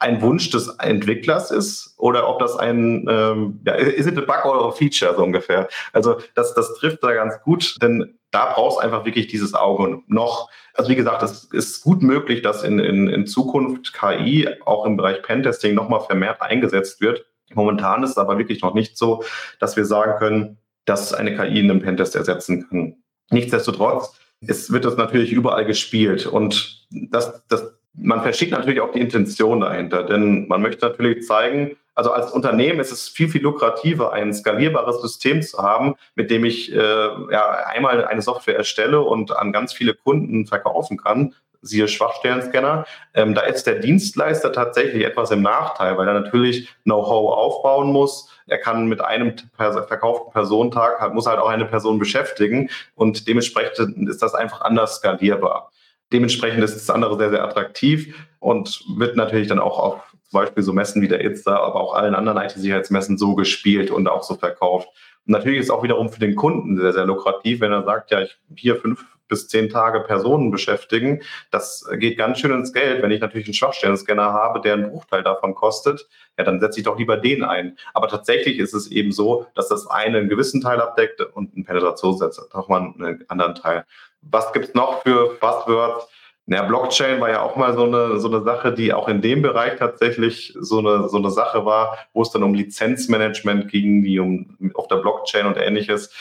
ein 0.00 0.20
Wunsch 0.22 0.50
des 0.50 0.68
Entwicklers 0.78 1.50
ist 1.50 1.94
oder 1.98 2.28
ob 2.28 2.40
das 2.40 2.56
ein, 2.56 3.06
ähm, 3.08 3.60
ja, 3.66 3.74
is 3.74 4.06
it 4.06 4.18
a 4.18 4.22
bug 4.22 4.44
or 4.44 4.68
a 4.68 4.72
feature 4.72 5.14
so 5.14 5.22
ungefähr. 5.22 5.68
Also 5.92 6.18
das, 6.34 6.54
das 6.54 6.74
trifft 6.74 7.04
da 7.04 7.12
ganz 7.12 7.40
gut, 7.42 7.76
denn 7.82 8.18
da 8.30 8.52
brauchst 8.52 8.78
du 8.78 8.80
einfach 8.82 9.04
wirklich 9.04 9.26
dieses 9.26 9.54
Auge 9.54 10.02
noch. 10.06 10.50
Also 10.74 10.90
wie 10.90 10.96
gesagt, 10.96 11.22
es 11.22 11.44
ist 11.44 11.82
gut 11.82 12.02
möglich, 12.02 12.42
dass 12.42 12.62
in, 12.62 12.78
in, 12.78 13.08
in 13.08 13.26
Zukunft 13.26 13.92
KI 13.92 14.48
auch 14.64 14.86
im 14.86 14.96
Bereich 14.96 15.22
Pentesting 15.22 15.74
nochmal 15.74 16.00
vermehrt 16.00 16.40
eingesetzt 16.40 17.00
wird. 17.00 17.26
Momentan 17.52 18.02
ist 18.02 18.10
es 18.10 18.18
aber 18.18 18.38
wirklich 18.38 18.62
noch 18.62 18.74
nicht 18.74 18.96
so, 18.96 19.22
dass 19.58 19.76
wir 19.76 19.84
sagen 19.84 20.18
können, 20.18 20.58
dass 20.84 21.12
eine 21.12 21.36
KI 21.36 21.60
einen 21.60 21.80
Pentest 21.80 22.16
ersetzen 22.16 22.68
kann. 22.68 22.96
Nichtsdestotrotz 23.30 24.14
es 24.46 24.72
wird 24.72 24.84
das 24.84 24.96
natürlich 24.96 25.32
überall 25.32 25.64
gespielt 25.64 26.26
und 26.26 26.86
das, 26.90 27.46
das 27.48 27.74
man 27.94 28.22
versteht 28.22 28.50
natürlich 28.50 28.80
auch 28.80 28.92
die 28.92 29.00
Intention 29.00 29.60
dahinter, 29.60 30.02
denn 30.02 30.46
man 30.48 30.62
möchte 30.62 30.86
natürlich 30.86 31.26
zeigen, 31.26 31.76
also 31.94 32.12
als 32.12 32.30
Unternehmen 32.30 32.80
ist 32.80 32.92
es 32.92 33.08
viel, 33.08 33.28
viel 33.28 33.42
lukrativer, 33.42 34.12
ein 34.12 34.32
skalierbares 34.32 35.02
System 35.02 35.42
zu 35.42 35.58
haben, 35.58 35.96
mit 36.14 36.30
dem 36.30 36.44
ich 36.44 36.72
äh, 36.72 36.78
ja, 36.78 37.50
einmal 37.66 38.06
eine 38.06 38.22
Software 38.22 38.56
erstelle 38.56 39.00
und 39.00 39.36
an 39.36 39.52
ganz 39.52 39.72
viele 39.72 39.94
Kunden 39.94 40.46
verkaufen 40.46 40.96
kann, 40.96 41.34
siehe 41.62 41.88
Schwachstellenscanner. 41.88 42.86
Ähm, 43.12 43.34
da 43.34 43.42
ist 43.42 43.64
der 43.64 43.76
Dienstleister 43.76 44.52
tatsächlich 44.52 45.04
etwas 45.04 45.30
im 45.30 45.42
Nachteil, 45.42 45.98
weil 45.98 46.08
er 46.08 46.14
natürlich 46.14 46.70
Know-how 46.84 47.36
aufbauen 47.36 47.92
muss. 47.92 48.30
Er 48.46 48.58
kann 48.58 48.86
mit 48.86 49.00
einem 49.00 49.34
verkauften 49.58 50.32
Personentag, 50.32 51.12
muss 51.12 51.26
halt 51.26 51.38
auch 51.38 51.48
eine 51.48 51.66
Person 51.66 51.98
beschäftigen 51.98 52.70
und 52.94 53.28
dementsprechend 53.28 54.08
ist 54.08 54.22
das 54.22 54.34
einfach 54.34 54.62
anders 54.62 54.96
skalierbar. 54.96 55.70
Dementsprechend 56.12 56.62
ist 56.64 56.74
das 56.74 56.90
andere 56.90 57.16
sehr, 57.16 57.30
sehr 57.30 57.44
attraktiv 57.44 58.14
und 58.40 58.84
wird 58.96 59.16
natürlich 59.16 59.48
dann 59.48 59.60
auch 59.60 59.78
auf 59.78 60.10
zum 60.30 60.40
Beispiel 60.40 60.62
so 60.62 60.72
Messen 60.72 61.02
wie 61.02 61.08
der 61.08 61.24
ITSA, 61.24 61.56
aber 61.56 61.80
auch 61.80 61.94
allen 61.94 62.14
anderen 62.14 62.38
IT-Sicherheitsmessen 62.38 63.18
so 63.18 63.34
gespielt 63.34 63.90
und 63.90 64.06
auch 64.08 64.22
so 64.22 64.36
verkauft. 64.36 64.88
Und 65.26 65.32
natürlich 65.32 65.58
ist 65.58 65.66
es 65.66 65.70
auch 65.70 65.82
wiederum 65.82 66.08
für 66.08 66.20
den 66.20 66.36
Kunden 66.36 66.78
sehr, 66.78 66.92
sehr 66.92 67.04
lukrativ, 67.04 67.60
wenn 67.60 67.72
er 67.72 67.84
sagt, 67.84 68.12
ja, 68.12 68.20
ich 68.22 68.38
hier 68.54 68.76
fünf 68.76 69.04
bis 69.30 69.48
zehn 69.48 69.70
Tage 69.70 70.00
Personen 70.00 70.50
beschäftigen. 70.50 71.22
Das 71.50 71.88
geht 71.98 72.18
ganz 72.18 72.38
schön 72.38 72.50
ins 72.50 72.74
Geld. 72.74 73.02
Wenn 73.02 73.10
ich 73.10 73.22
natürlich 73.22 73.46
einen 73.46 73.54
Schwachstellen-Scanner 73.54 74.34
habe, 74.34 74.60
der 74.60 74.74
einen 74.74 74.90
Bruchteil 74.90 75.22
davon 75.22 75.54
kostet, 75.54 76.06
ja, 76.36 76.44
dann 76.44 76.60
setze 76.60 76.80
ich 76.80 76.84
doch 76.84 76.98
lieber 76.98 77.16
den 77.16 77.42
ein. 77.42 77.78
Aber 77.94 78.08
tatsächlich 78.08 78.58
ist 78.58 78.74
es 78.74 78.90
eben 78.90 79.12
so, 79.12 79.46
dass 79.54 79.68
das 79.68 79.86
eine 79.86 80.18
einen 80.18 80.28
gewissen 80.28 80.60
Teil 80.60 80.80
abdeckt 80.80 81.20
und 81.20 81.56
ein 81.56 81.64
Penetrationssatz 81.64 82.40
nochmal 82.52 82.80
einen 82.98 83.24
anderen 83.28 83.54
Teil. 83.54 83.84
Was 84.22 84.52
gibt 84.52 84.68
es 84.68 84.74
noch 84.74 85.02
für 85.02 85.36
Buzzwords? 85.40 86.08
Ja, 86.46 86.62
Blockchain 86.62 87.20
war 87.20 87.30
ja 87.30 87.42
auch 87.42 87.54
mal 87.54 87.74
so 87.74 87.84
eine, 87.84 88.18
so 88.18 88.26
eine 88.26 88.42
Sache, 88.42 88.72
die 88.72 88.92
auch 88.92 89.08
in 89.08 89.22
dem 89.22 89.40
Bereich 89.40 89.78
tatsächlich 89.78 90.52
so 90.58 90.78
eine, 90.78 91.08
so 91.08 91.16
eine 91.16 91.30
Sache 91.30 91.64
war, 91.64 91.96
wo 92.12 92.22
es 92.22 92.30
dann 92.30 92.42
um 92.42 92.54
Lizenzmanagement 92.54 93.70
ging, 93.70 94.02
wie 94.02 94.18
um 94.18 94.56
auf 94.74 94.88
der 94.88 94.96
Blockchain 94.96 95.46
und 95.46 95.56
ähnliches. 95.56 96.12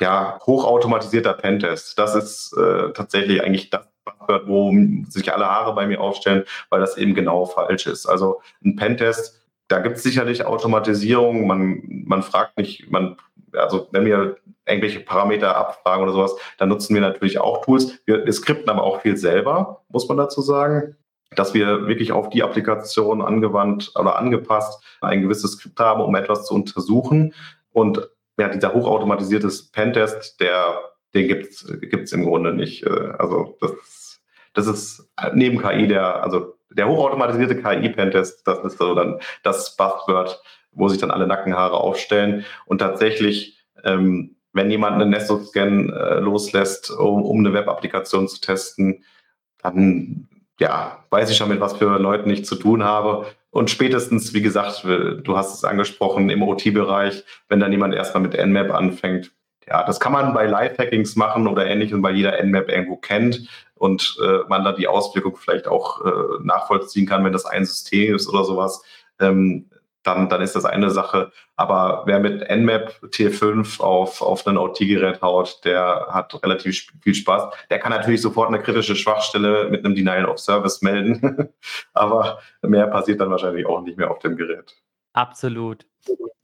Ja, 0.00 0.38
hochautomatisierter 0.46 1.34
Pentest. 1.34 1.98
Das 1.98 2.14
ist 2.14 2.56
äh, 2.56 2.92
tatsächlich 2.92 3.42
eigentlich 3.42 3.70
das 3.70 3.88
wo 4.46 4.72
sich 5.08 5.32
alle 5.32 5.46
Haare 5.46 5.74
bei 5.74 5.86
mir 5.86 6.00
aufstellen, 6.00 6.44
weil 6.70 6.80
das 6.80 6.96
eben 6.96 7.14
genau 7.14 7.44
falsch 7.44 7.86
ist. 7.86 8.06
Also 8.06 8.40
ein 8.64 8.74
Pentest, 8.74 9.40
da 9.68 9.78
gibt 9.78 9.96
es 9.96 10.02
sicherlich 10.02 10.44
Automatisierung. 10.44 11.46
Man, 11.46 11.82
man 12.04 12.22
fragt 12.22 12.58
nicht, 12.58 12.90
man 12.90 13.16
also 13.54 13.88
wenn 13.92 14.04
wir 14.04 14.36
irgendwelche 14.66 15.00
Parameter 15.00 15.56
abfragen 15.56 16.04
oder 16.04 16.12
sowas, 16.12 16.36
dann 16.58 16.68
nutzen 16.68 16.94
wir 16.94 17.02
natürlich 17.02 17.38
auch 17.38 17.64
Tools. 17.64 18.00
Wir, 18.06 18.24
wir 18.24 18.32
skripten 18.32 18.70
aber 18.70 18.82
auch 18.82 19.00
viel 19.00 19.16
selber, 19.16 19.82
muss 19.88 20.08
man 20.08 20.16
dazu 20.16 20.40
sagen, 20.40 20.96
dass 21.36 21.54
wir 21.54 21.86
wirklich 21.86 22.12
auf 22.12 22.28
die 22.30 22.42
Applikation 22.42 23.22
angewandt 23.22 23.92
oder 23.98 24.16
angepasst 24.16 24.82
ein 25.00 25.22
gewisses 25.22 25.52
Skript 25.52 25.80
haben, 25.80 26.02
um 26.02 26.14
etwas 26.14 26.46
zu 26.46 26.54
untersuchen. 26.54 27.34
Und 27.72 28.08
ja, 28.42 28.48
dieser 28.48 28.74
hochautomatisierte 28.74 29.48
Pentest, 29.72 30.40
der, 30.40 30.80
den 31.14 31.28
gibt 31.28 31.52
es 31.52 32.12
im 32.12 32.24
Grunde 32.24 32.52
nicht. 32.52 32.84
Äh, 32.84 33.12
also 33.18 33.56
das, 33.60 34.20
das 34.52 34.66
ist 34.66 35.08
neben 35.32 35.62
KI 35.62 35.86
der, 35.86 36.24
also 36.24 36.54
der 36.70 36.88
hochautomatisierte 36.88 37.62
KI-Pentest, 37.62 38.46
das 38.46 38.64
ist 38.64 38.78
so 38.78 38.94
dann 38.94 39.20
das 39.44 39.76
Buzzword, 39.76 40.42
wo 40.72 40.88
sich 40.88 40.98
dann 40.98 41.10
alle 41.10 41.26
Nackenhaare 41.26 41.76
aufstellen. 41.76 42.44
Und 42.66 42.78
tatsächlich, 42.78 43.62
ähm, 43.84 44.36
wenn 44.52 44.70
jemand 44.70 45.00
einen 45.00 45.10
Nesto-Scan 45.10 45.90
äh, 45.90 46.18
loslässt, 46.18 46.90
um, 46.90 47.22
um 47.22 47.38
eine 47.38 47.52
Web-Applikation 47.52 48.26
zu 48.26 48.40
testen, 48.40 49.04
dann 49.62 50.28
ja, 50.58 51.04
weiß 51.10 51.30
ich 51.30 51.36
schon, 51.36 51.48
mit 51.48 51.60
was 51.60 51.74
für 51.74 51.98
Leuten 51.98 52.30
ich 52.30 52.44
zu 52.44 52.56
tun 52.56 52.82
habe. 52.82 53.26
Und 53.52 53.68
spätestens, 53.68 54.32
wie 54.32 54.40
gesagt, 54.40 54.82
du 54.84 55.36
hast 55.36 55.54
es 55.54 55.62
angesprochen, 55.62 56.30
im 56.30 56.42
OT-Bereich, 56.42 57.22
wenn 57.48 57.60
dann 57.60 57.70
jemand 57.70 57.94
erstmal 57.94 58.22
mit 58.22 58.34
Nmap 58.34 58.72
anfängt, 58.72 59.30
ja, 59.68 59.84
das 59.84 60.00
kann 60.00 60.12
man 60.12 60.32
bei 60.32 60.46
Live-Hackings 60.46 61.16
machen 61.16 61.46
oder 61.46 61.66
ähnlichem, 61.66 62.02
weil 62.02 62.16
jeder 62.16 62.42
Nmap 62.42 62.70
irgendwo 62.70 62.96
kennt 62.96 63.46
und 63.74 64.16
äh, 64.24 64.38
man 64.48 64.64
da 64.64 64.72
die 64.72 64.88
Auswirkung 64.88 65.36
vielleicht 65.36 65.68
auch 65.68 66.02
äh, 66.04 66.10
nachvollziehen 66.42 67.06
kann, 67.06 67.24
wenn 67.24 67.32
das 67.34 67.44
ein 67.44 67.66
System 67.66 68.16
ist 68.16 68.26
oder 68.26 68.44
sowas. 68.44 68.82
Ähm, 69.20 69.68
dann, 70.02 70.28
dann 70.28 70.40
ist 70.40 70.56
das 70.56 70.64
eine 70.64 70.90
Sache. 70.90 71.32
Aber 71.56 72.02
wer 72.06 72.18
mit 72.20 72.48
Nmap 72.48 73.00
T5 73.04 73.80
auf, 73.80 74.22
auf 74.22 74.46
ein 74.46 74.56
OT-Gerät 74.56 75.22
haut, 75.22 75.60
der 75.64 76.08
hat 76.10 76.42
relativ 76.42 76.88
viel 77.00 77.14
Spaß. 77.14 77.54
Der 77.70 77.78
kann 77.78 77.92
natürlich 77.92 78.20
sofort 78.20 78.48
eine 78.48 78.60
kritische 78.60 78.96
Schwachstelle 78.96 79.68
mit 79.70 79.84
einem 79.84 79.94
Denial 79.94 80.26
of 80.26 80.38
Service 80.38 80.82
melden. 80.82 81.48
Aber 81.92 82.40
mehr 82.62 82.86
passiert 82.88 83.20
dann 83.20 83.30
wahrscheinlich 83.30 83.66
auch 83.66 83.82
nicht 83.82 83.98
mehr 83.98 84.10
auf 84.10 84.18
dem 84.18 84.36
Gerät. 84.36 84.74
Absolut. 85.12 85.86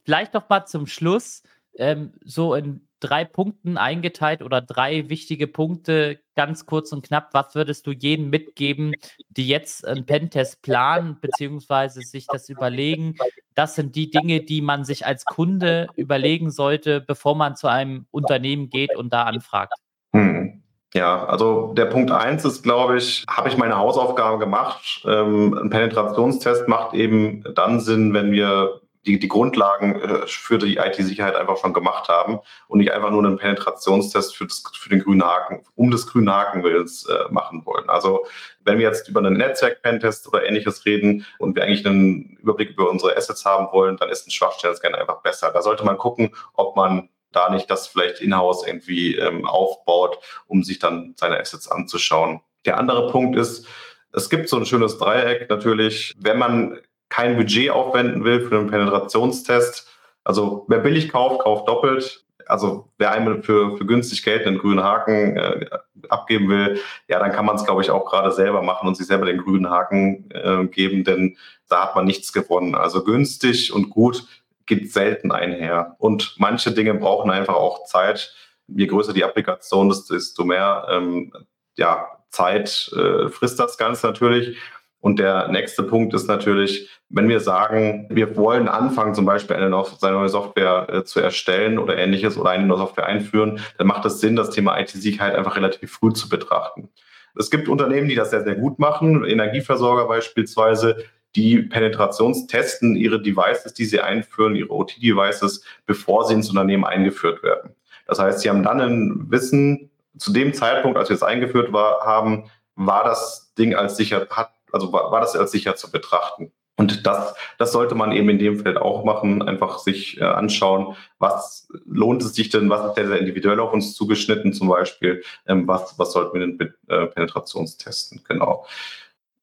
Vielleicht 0.03 0.33
noch 0.33 0.47
mal 0.49 0.65
zum 0.65 0.87
Schluss, 0.87 1.43
ähm, 1.75 2.13
so 2.23 2.55
in 2.55 2.87
drei 2.99 3.25
Punkten 3.25 3.77
eingeteilt 3.77 4.41
oder 4.41 4.61
drei 4.61 5.09
wichtige 5.09 5.47
Punkte, 5.47 6.19
ganz 6.35 6.65
kurz 6.65 6.91
und 6.91 7.05
knapp. 7.05 7.29
Was 7.33 7.55
würdest 7.55 7.87
du 7.87 7.91
jedem 7.91 8.29
mitgeben, 8.29 8.93
die 9.29 9.47
jetzt 9.47 9.87
einen 9.87 10.05
Pentest 10.05 10.61
planen, 10.61 11.17
beziehungsweise 11.21 12.01
sich 12.01 12.27
das 12.27 12.49
überlegen? 12.49 13.15
Das 13.55 13.75
sind 13.75 13.95
die 13.95 14.09
Dinge, 14.09 14.41
die 14.41 14.61
man 14.61 14.85
sich 14.85 15.05
als 15.05 15.25
Kunde 15.25 15.87
überlegen 15.95 16.51
sollte, 16.51 17.01
bevor 17.01 17.35
man 17.35 17.55
zu 17.55 17.67
einem 17.67 18.05
Unternehmen 18.11 18.69
geht 18.69 18.95
und 18.95 19.11
da 19.11 19.23
anfragt. 19.23 19.73
Hm. 20.13 20.63
Ja, 20.93 21.25
also 21.25 21.73
der 21.73 21.85
Punkt 21.85 22.09
eins 22.09 22.45
ist, 22.45 22.63
glaube 22.63 22.97
ich, 22.97 23.23
habe 23.29 23.47
ich 23.47 23.57
meine 23.57 23.77
Hausaufgabe 23.77 24.39
gemacht. 24.39 25.03
Ähm, 25.05 25.53
ein 25.53 25.69
Penetrationstest 25.69 26.67
macht 26.67 26.95
eben 26.95 27.43
dann 27.53 27.79
Sinn, 27.79 28.13
wenn 28.13 28.31
wir 28.31 28.81
die, 29.05 29.19
die 29.19 29.27
Grundlagen 29.27 30.01
äh, 30.01 30.27
für 30.27 30.57
die 30.57 30.77
IT-Sicherheit 30.77 31.35
einfach 31.35 31.57
schon 31.57 31.73
gemacht 31.73 32.09
haben 32.09 32.39
und 32.67 32.79
nicht 32.79 32.91
einfach 32.91 33.11
nur 33.11 33.23
einen 33.23 33.37
Penetrationstest 33.37 34.35
für, 34.35 34.45
das, 34.45 34.63
für 34.77 34.89
den 34.89 34.99
grünen 34.99 35.23
Haken, 35.23 35.63
um 35.75 35.91
des 35.91 36.07
grünen 36.07 36.31
Hakenwillens 36.31 37.05
äh, 37.05 37.31
machen 37.31 37.65
wollen. 37.65 37.89
Also 37.89 38.25
wenn 38.63 38.77
wir 38.77 38.87
jetzt 38.87 39.07
über 39.07 39.19
einen 39.19 39.37
Netzwerk-Pentest 39.37 40.27
oder 40.27 40.45
ähnliches 40.45 40.85
reden 40.85 41.25
und 41.37 41.55
wir 41.55 41.63
eigentlich 41.63 41.85
einen 41.85 42.37
Überblick 42.41 42.71
über 42.71 42.89
unsere 42.89 43.15
Assets 43.15 43.45
haben 43.45 43.69
wollen, 43.71 43.97
dann 43.97 44.09
ist 44.09 44.27
ein 44.27 44.31
Schwachstellen-Scan 44.31 44.93
einfach 44.95 45.21
besser. 45.21 45.51
Da 45.51 45.61
sollte 45.61 45.85
man 45.85 45.97
gucken, 45.97 46.35
ob 46.53 46.75
man 46.75 47.09
da 47.31 47.49
nicht 47.49 47.69
das 47.69 47.87
vielleicht 47.87 48.21
in-house 48.21 48.65
irgendwie 48.65 49.15
ähm, 49.15 49.45
aufbaut, 49.45 50.17
um 50.47 50.63
sich 50.63 50.79
dann 50.79 51.13
seine 51.15 51.39
Assets 51.39 51.69
anzuschauen. 51.69 52.41
Der 52.65 52.77
andere 52.77 53.11
Punkt 53.11 53.37
ist, 53.37 53.67
Es 54.11 54.29
gibt 54.29 54.49
so 54.49 54.57
ein 54.57 54.65
schönes 54.65 54.97
Dreieck 54.97 55.49
natürlich, 55.49 56.15
wenn 56.19 56.39
man 56.39 56.79
kein 57.09 57.37
Budget 57.37 57.71
aufwenden 57.71 58.23
will 58.23 58.47
für 58.47 58.57
einen 58.57 58.69
Penetrationstest. 58.69 59.87
Also 60.23 60.65
wer 60.67 60.79
billig 60.79 61.09
kauft, 61.09 61.41
kauft 61.41 61.67
doppelt. 61.67 62.23
Also 62.45 62.89
wer 62.97 63.11
einmal 63.11 63.43
für, 63.43 63.77
für 63.77 63.85
günstig 63.85 64.23
Geld 64.23 64.47
einen 64.47 64.57
grünen 64.57 64.83
Haken 64.83 65.37
äh, 65.37 65.67
abgeben 66.09 66.49
will, 66.49 66.79
ja, 67.07 67.19
dann 67.19 67.31
kann 67.31 67.45
man 67.45 67.55
es, 67.55 67.65
glaube 67.65 67.81
ich, 67.81 67.91
auch 67.91 68.05
gerade 68.05 68.31
selber 68.31 68.63
machen 68.63 68.87
und 68.87 68.97
sich 68.97 69.05
selber 69.05 69.27
den 69.27 69.37
grünen 69.37 69.69
Haken 69.69 70.29
äh, 70.31 70.65
geben, 70.65 71.03
denn 71.03 71.37
da 71.67 71.83
hat 71.83 71.95
man 71.95 72.05
nichts 72.05 72.33
gewonnen. 72.33 72.73
Also 72.73 73.03
günstig 73.03 73.71
und 73.71 73.91
gut 73.91 74.25
geht 74.65 74.91
selten 74.91 75.31
einher. 75.31 75.95
Und 75.99 76.35
manche 76.37 76.71
Dinge 76.71 76.95
brauchen 76.95 77.29
einfach 77.29 77.55
auch 77.55 77.85
Zeit. 77.85 78.33
Je 78.67 78.87
größer 78.87 79.13
die 79.13 79.23
Applikation 79.23 79.91
ist, 79.91 80.09
desto 80.09 80.43
mehr 80.43 80.87
ähm, 80.89 81.31
ja, 81.77 82.07
Zeit 82.29 82.91
äh, 82.95 83.29
frisst 83.29 83.59
das 83.59 83.77
Ganze 83.77 84.07
natürlich. 84.07 84.57
Und 85.01 85.19
der 85.19 85.47
nächste 85.47 85.83
Punkt 85.83 86.13
ist 86.13 86.27
natürlich, 86.27 86.89
wenn 87.09 87.29
wir 87.29 87.39
sagen, 87.39 88.07
wir 88.09 88.35
wollen 88.35 88.67
anfangen, 88.67 89.15
zum 89.15 89.25
Beispiel 89.25 89.55
eine 89.55 89.69
neue 89.69 90.29
Software 90.29 90.87
äh, 90.89 91.03
zu 91.03 91.21
erstellen 91.21 91.79
oder 91.79 91.97
ähnliches 91.97 92.37
oder 92.37 92.49
eine 92.49 92.65
neue 92.65 92.79
Software 92.79 93.05
einführen, 93.05 93.61
dann 93.77 93.87
macht 93.87 94.05
es 94.05 94.19
Sinn, 94.19 94.35
das 94.35 94.49
Thema 94.49 94.77
IT-Sicherheit 94.79 95.35
einfach 95.35 95.55
relativ 95.55 95.93
früh 95.93 96.11
zu 96.11 96.27
betrachten. 96.27 96.89
Es 97.35 97.49
gibt 97.49 97.69
Unternehmen, 97.69 98.09
die 98.09 98.15
das 98.15 98.31
sehr, 98.31 98.43
sehr 98.43 98.55
gut 98.55 98.79
machen, 98.79 99.23
Energieversorger 99.23 100.07
beispielsweise, 100.07 101.05
die 101.35 101.59
penetrationstesten 101.59 102.95
ihre 102.95 103.21
Devices, 103.21 103.73
die 103.73 103.85
sie 103.85 104.01
einführen, 104.01 104.55
ihre 104.55 104.71
OT-Devices, 104.71 105.63
bevor 105.85 106.25
sie 106.25 106.33
ins 106.33 106.49
Unternehmen 106.49 106.85
eingeführt 106.85 107.43
werden. 107.43 107.75
Das 108.07 108.19
heißt, 108.19 108.39
sie 108.39 108.49
haben 108.49 108.63
dann 108.63 108.81
ein 108.81 109.31
Wissen, 109.31 109.91
zu 110.17 110.33
dem 110.33 110.53
Zeitpunkt, 110.53 110.97
als 110.97 111.09
wir 111.09 111.15
es 111.15 111.23
eingeführt 111.23 111.71
war, 111.71 112.01
haben, 112.01 112.49
war 112.75 113.03
das 113.03 113.53
Ding 113.57 113.75
als 113.75 113.95
sicher, 113.95 114.27
hat 114.29 114.51
also 114.71 114.91
war, 114.93 115.11
war 115.11 115.21
das 115.21 115.35
als 115.35 115.51
sicher 115.51 115.75
zu 115.75 115.91
betrachten. 115.91 116.51
Und 116.79 117.05
das, 117.05 117.35
das 117.57 117.73
sollte 117.73 117.93
man 117.93 118.13
eben 118.13 118.29
in 118.29 118.39
dem 118.39 118.59
Feld 118.59 118.77
auch 118.77 119.03
machen, 119.03 119.41
einfach 119.41 119.79
sich 119.79 120.17
äh, 120.17 120.23
anschauen, 120.23 120.95
was 121.17 121.67
lohnt 121.85 122.21
es 122.21 122.33
sich 122.33 122.47
denn, 122.47 122.69
was 122.69 122.85
ist 122.85 122.95
sehr, 122.95 123.19
individuell 123.19 123.59
auf 123.59 123.73
uns 123.73 123.93
zugeschnitten 123.95 124.53
zum 124.53 124.69
Beispiel, 124.69 125.21
ähm, 125.45 125.67
was, 125.67 125.99
was 125.99 126.13
sollten 126.13 126.39
wir 126.39 126.47
denn 126.47 126.73
äh, 126.87 127.07
Penetrationstesten, 127.07 128.21
genau. 128.25 128.65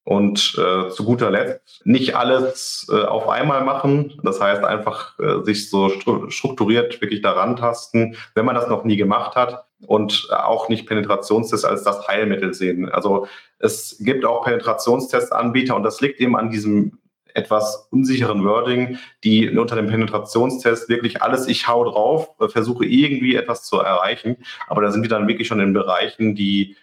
Und 0.02 0.56
äh, 0.56 0.88
zu 0.88 1.04
guter 1.04 1.30
Letzt 1.30 1.84
nicht 1.84 2.16
alles 2.16 2.86
äh, 2.90 3.02
auf 3.02 3.28
einmal 3.28 3.64
machen. 3.64 4.18
Das 4.22 4.40
heißt 4.40 4.64
einfach 4.64 5.18
äh, 5.18 5.42
sich 5.42 5.68
so 5.68 5.90
strukturiert 6.30 7.02
wirklich 7.02 7.20
daran 7.20 7.56
tasten, 7.56 8.16
wenn 8.34 8.46
man 8.46 8.54
das 8.54 8.68
noch 8.68 8.84
nie 8.84 8.96
gemacht 8.96 9.34
hat 9.36 9.66
und 9.84 10.28
auch 10.30 10.68
nicht 10.70 10.86
Penetrationstests 10.86 11.66
als 11.66 11.82
das 11.82 12.08
Heilmittel 12.08 12.54
sehen. 12.54 12.88
Also 12.88 13.26
es 13.58 13.96
gibt 14.00 14.24
auch 14.24 14.44
Penetrationstestanbieter 14.44 15.76
und 15.76 15.82
das 15.82 16.00
liegt 16.00 16.20
eben 16.20 16.36
an 16.36 16.50
diesem 16.50 16.98
etwas 17.34 17.88
unsicheren 17.90 18.44
Wording, 18.44 18.98
die 19.22 19.50
unter 19.50 19.76
dem 19.76 19.88
Penetrationstest 19.88 20.88
wirklich 20.88 21.22
alles, 21.22 21.46
ich 21.48 21.68
hau 21.68 21.84
drauf, 21.84 22.30
äh, 22.40 22.48
versuche 22.48 22.86
irgendwie 22.86 23.36
etwas 23.36 23.64
zu 23.64 23.78
erreichen. 23.78 24.38
Aber 24.66 24.82
da 24.82 24.90
sind 24.90 25.02
wir 25.02 25.10
dann 25.10 25.28
wirklich 25.28 25.46
schon 25.46 25.60
in 25.60 25.74
Bereichen, 25.74 26.34
die 26.34 26.76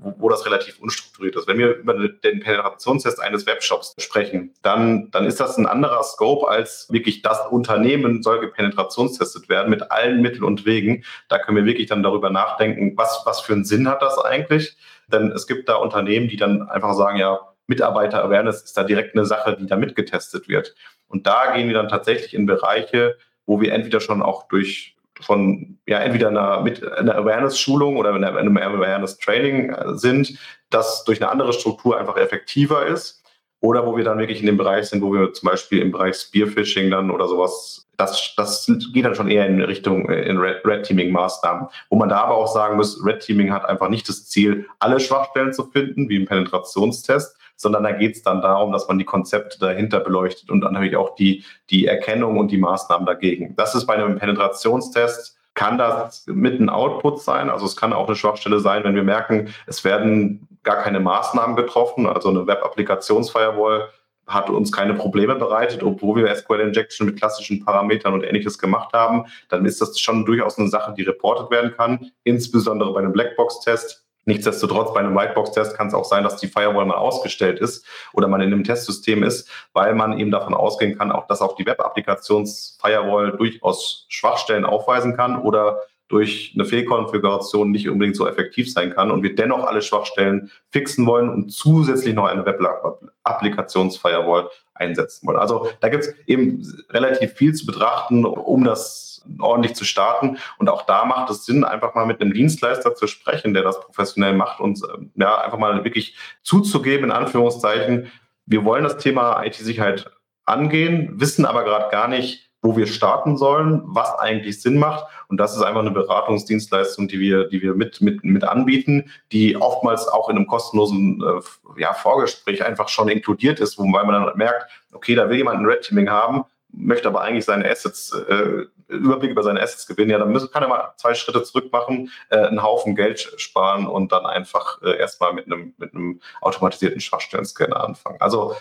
wo, 0.00 0.14
wo, 0.18 0.28
das 0.28 0.46
relativ 0.46 0.80
unstrukturiert 0.80 1.36
ist. 1.36 1.46
Wenn 1.46 1.58
wir 1.58 1.76
über 1.76 1.94
den 2.08 2.40
Penetrationstest 2.40 3.20
eines 3.20 3.46
Webshops 3.46 3.94
sprechen, 3.98 4.54
dann, 4.62 5.10
dann 5.10 5.26
ist 5.26 5.38
das 5.38 5.58
ein 5.58 5.66
anderer 5.66 6.02
Scope 6.02 6.48
als 6.48 6.88
wirklich 6.90 7.22
das 7.22 7.46
Unternehmen 7.50 8.22
soll 8.22 8.40
gepenetrationstestet 8.40 9.48
werden 9.48 9.68
mit 9.68 9.90
allen 9.90 10.22
Mitteln 10.22 10.44
und 10.44 10.64
Wegen. 10.64 11.04
Da 11.28 11.38
können 11.38 11.58
wir 11.58 11.66
wirklich 11.66 11.88
dann 11.88 12.02
darüber 12.02 12.30
nachdenken, 12.30 12.96
was, 12.96 13.22
was 13.26 13.40
für 13.40 13.52
einen 13.52 13.64
Sinn 13.64 13.88
hat 13.88 14.00
das 14.00 14.18
eigentlich? 14.18 14.76
Denn 15.12 15.30
es 15.32 15.46
gibt 15.46 15.68
da 15.68 15.76
Unternehmen, 15.76 16.28
die 16.28 16.36
dann 16.36 16.68
einfach 16.68 16.94
sagen, 16.94 17.18
ja, 17.18 17.40
Mitarbeiter-Awareness 17.68 18.62
ist 18.62 18.76
da 18.76 18.84
direkt 18.84 19.16
eine 19.16 19.24
Sache, 19.24 19.56
die 19.58 19.66
da 19.66 19.76
mitgetestet 19.76 20.48
wird. 20.48 20.74
Und 21.08 21.26
da 21.26 21.54
gehen 21.54 21.68
wir 21.68 21.74
dann 21.74 21.88
tatsächlich 21.88 22.34
in 22.34 22.46
Bereiche, 22.46 23.16
wo 23.44 23.60
wir 23.60 23.72
entweder 23.72 24.00
schon 24.00 24.22
auch 24.22 24.48
durch 24.48 24.96
von 25.20 25.78
ja 25.86 25.98
entweder 26.00 26.28
einer, 26.28 26.60
mit 26.60 26.86
einer 26.86 27.14
Awareness-Schulung 27.14 27.96
oder 27.96 28.12
einem 28.12 28.56
Awareness-Training 28.56 29.70
äh, 29.70 29.96
sind, 29.96 30.38
das 30.70 31.04
durch 31.04 31.22
eine 31.22 31.30
andere 31.30 31.52
Struktur 31.52 31.98
einfach 31.98 32.16
effektiver 32.16 32.86
ist. 32.86 33.22
Oder 33.60 33.86
wo 33.86 33.96
wir 33.96 34.04
dann 34.04 34.18
wirklich 34.18 34.40
in 34.40 34.46
dem 34.46 34.58
Bereich 34.58 34.86
sind, 34.86 35.02
wo 35.02 35.12
wir 35.12 35.32
zum 35.32 35.48
Beispiel 35.48 35.80
im 35.80 35.90
Bereich 35.90 36.16
Spearfishing 36.16 36.90
dann 36.90 37.10
oder 37.10 37.26
sowas, 37.26 37.85
das, 37.96 38.34
das 38.36 38.70
geht 38.92 39.04
dann 39.04 39.14
schon 39.14 39.28
eher 39.28 39.46
in 39.46 39.60
Richtung 39.60 40.08
äh, 40.08 40.22
in 40.22 40.38
Red, 40.38 40.64
Red 40.64 40.84
Teaming-Maßnahmen. 40.84 41.68
Wo 41.88 41.96
man 41.96 42.08
da 42.08 42.22
aber 42.22 42.36
auch 42.36 42.52
sagen 42.52 42.76
muss, 42.76 43.04
Red 43.04 43.20
Teaming 43.20 43.52
hat 43.52 43.64
einfach 43.64 43.88
nicht 43.88 44.08
das 44.08 44.26
Ziel, 44.26 44.66
alle 44.78 45.00
Schwachstellen 45.00 45.52
zu 45.52 45.64
finden, 45.64 46.08
wie 46.08 46.16
im 46.16 46.26
Penetrationstest, 46.26 47.36
sondern 47.56 47.84
da 47.84 47.92
geht 47.92 48.16
es 48.16 48.22
dann 48.22 48.42
darum, 48.42 48.72
dass 48.72 48.86
man 48.86 48.98
die 48.98 49.04
Konzepte 49.04 49.58
dahinter 49.58 50.00
beleuchtet 50.00 50.50
und 50.50 50.60
dann 50.60 50.74
natürlich 50.74 50.96
auch 50.96 51.14
die, 51.14 51.44
die 51.70 51.86
Erkennung 51.86 52.38
und 52.38 52.50
die 52.50 52.58
Maßnahmen 52.58 53.06
dagegen. 53.06 53.54
Das 53.56 53.74
ist 53.74 53.86
bei 53.86 53.94
einem 53.94 54.18
Penetrationstest 54.18 55.36
kann 55.54 55.78
das 55.78 56.26
mit 56.26 56.60
ein 56.60 56.68
Output 56.68 57.22
sein. 57.22 57.48
Also 57.48 57.64
es 57.64 57.76
kann 57.76 57.94
auch 57.94 58.06
eine 58.06 58.14
Schwachstelle 58.14 58.60
sein, 58.60 58.84
wenn 58.84 58.94
wir 58.94 59.02
merken, 59.02 59.48
es 59.66 59.84
werden 59.84 60.46
gar 60.62 60.76
keine 60.82 61.00
Maßnahmen 61.00 61.56
getroffen. 61.56 62.06
Also 62.06 62.28
eine 62.28 62.46
Web-Applikations-Firewall 62.46 63.88
hat 64.26 64.50
uns 64.50 64.72
keine 64.72 64.94
Probleme 64.94 65.36
bereitet, 65.36 65.82
obwohl 65.82 66.22
wir 66.22 66.34
SQL-Injection 66.34 67.06
mit 67.06 67.18
klassischen 67.18 67.64
Parametern 67.64 68.12
und 68.12 68.24
ähnliches 68.24 68.58
gemacht 68.58 68.92
haben. 68.92 69.26
Dann 69.48 69.64
ist 69.64 69.80
das 69.80 69.98
schon 70.00 70.24
durchaus 70.24 70.58
eine 70.58 70.68
Sache, 70.68 70.94
die 70.96 71.02
reportet 71.02 71.50
werden 71.50 71.72
kann, 71.76 72.10
insbesondere 72.24 72.92
bei 72.92 73.00
einem 73.00 73.12
Blackbox-Test 73.12 74.06
Nichtsdestotrotz, 74.28 74.92
bei 74.92 75.00
einem 75.00 75.14
Whitebox-Test 75.14 75.76
kann 75.76 75.86
es 75.86 75.94
auch 75.94 76.04
sein, 76.04 76.24
dass 76.24 76.36
die 76.36 76.48
Firewall 76.48 76.84
mal 76.84 76.96
ausgestellt 76.96 77.60
ist 77.60 77.86
oder 78.12 78.26
man 78.26 78.40
in 78.40 78.52
einem 78.52 78.64
Testsystem 78.64 79.22
ist, 79.22 79.48
weil 79.72 79.94
man 79.94 80.18
eben 80.18 80.32
davon 80.32 80.52
ausgehen 80.52 80.98
kann, 80.98 81.12
auch 81.12 81.28
dass 81.28 81.40
auch 81.40 81.54
die 81.54 81.64
Web-Applikations-Firewall 81.64 83.36
durchaus 83.36 84.04
Schwachstellen 84.08 84.64
aufweisen 84.64 85.16
kann 85.16 85.40
oder 85.40 85.80
durch 86.08 86.52
eine 86.54 86.64
Fehlkonfiguration 86.64 87.70
nicht 87.70 87.88
unbedingt 87.88 88.16
so 88.16 88.28
effektiv 88.28 88.72
sein 88.72 88.94
kann 88.94 89.10
und 89.10 89.22
wir 89.22 89.34
dennoch 89.34 89.64
alle 89.64 89.82
Schwachstellen 89.82 90.50
fixen 90.70 91.06
wollen 91.06 91.28
und 91.28 91.50
zusätzlich 91.50 92.14
noch 92.14 92.26
eine 92.26 92.46
Web-Applikations-Firewall 92.46 94.48
einsetzen 94.74 95.26
wollen. 95.26 95.38
Also 95.38 95.68
da 95.80 95.88
gibt 95.88 96.04
es 96.04 96.14
eben 96.26 96.62
relativ 96.90 97.32
viel 97.32 97.54
zu 97.54 97.66
betrachten, 97.66 98.24
um 98.24 98.64
das 98.64 99.06
ordentlich 99.40 99.74
zu 99.74 99.84
starten. 99.84 100.38
Und 100.58 100.68
auch 100.68 100.82
da 100.82 101.04
macht 101.04 101.30
es 101.30 101.44
Sinn, 101.44 101.64
einfach 101.64 101.94
mal 101.94 102.06
mit 102.06 102.20
einem 102.20 102.32
Dienstleister 102.32 102.94
zu 102.94 103.06
sprechen, 103.06 103.54
der 103.54 103.62
das 103.62 103.80
professionell 103.80 104.34
macht 104.34 104.60
und 104.60 104.80
ähm, 104.94 105.10
ja, 105.16 105.38
einfach 105.38 105.58
mal 105.58 105.84
wirklich 105.84 106.16
zuzugeben, 106.42 107.06
in 107.06 107.12
Anführungszeichen, 107.12 108.10
wir 108.46 108.64
wollen 108.64 108.84
das 108.84 108.98
Thema 108.98 109.44
IT-Sicherheit 109.44 110.10
angehen, 110.44 111.20
wissen 111.20 111.44
aber 111.44 111.64
gerade 111.64 111.90
gar 111.90 112.06
nicht, 112.06 112.50
wo 112.66 112.76
wir 112.76 112.88
starten 112.88 113.36
sollen, 113.36 113.82
was 113.84 114.18
eigentlich 114.18 114.60
Sinn 114.60 114.76
macht. 114.76 115.04
Und 115.28 115.38
das 115.38 115.54
ist 115.54 115.62
einfach 115.62 115.80
eine 115.80 115.92
Beratungsdienstleistung, 115.92 117.06
die 117.06 117.20
wir, 117.20 117.44
die 117.48 117.62
wir 117.62 117.74
mit, 117.74 118.00
mit, 118.00 118.24
mit 118.24 118.42
anbieten, 118.42 119.10
die 119.30 119.56
oftmals 119.56 120.08
auch 120.08 120.28
in 120.28 120.36
einem 120.36 120.48
kostenlosen 120.48 121.22
äh, 121.22 121.80
ja, 121.80 121.94
Vorgespräch 121.94 122.64
einfach 122.64 122.88
schon 122.88 123.08
inkludiert 123.08 123.60
ist, 123.60 123.78
weil 123.78 124.04
man 124.04 124.24
dann 124.24 124.36
merkt, 124.36 124.68
okay, 124.92 125.14
da 125.14 125.28
will 125.28 125.36
jemand 125.36 125.60
ein 125.60 125.64
Red 125.64 125.82
Teaming 125.82 126.10
haben, 126.10 126.44
möchte 126.72 127.06
aber 127.06 127.20
eigentlich 127.20 127.44
seine 127.44 127.70
Assets, 127.70 128.12
äh, 128.28 128.64
Überblick 128.88 129.30
über 129.30 129.44
seine 129.44 129.62
Assets 129.62 129.86
gewinnen, 129.86 130.10
ja, 130.10 130.18
dann 130.18 130.32
müssen, 130.32 130.50
kann 130.50 130.64
er 130.64 130.68
mal 130.68 130.92
zwei 130.96 131.14
Schritte 131.14 131.44
zurück 131.44 131.70
machen, 131.72 132.10
äh, 132.30 132.38
einen 132.38 132.64
Haufen 132.64 132.96
Geld 132.96 133.32
sparen 133.36 133.86
und 133.86 134.10
dann 134.10 134.26
einfach 134.26 134.82
äh, 134.82 134.98
erstmal 134.98 135.32
mit 135.34 135.46
einem, 135.46 135.74
mit 135.78 135.94
einem 135.94 136.20
automatisierten 136.40 137.00
Schwachstellen-Scanner 137.00 137.82
anfangen. 137.82 138.20
Also 138.20 138.56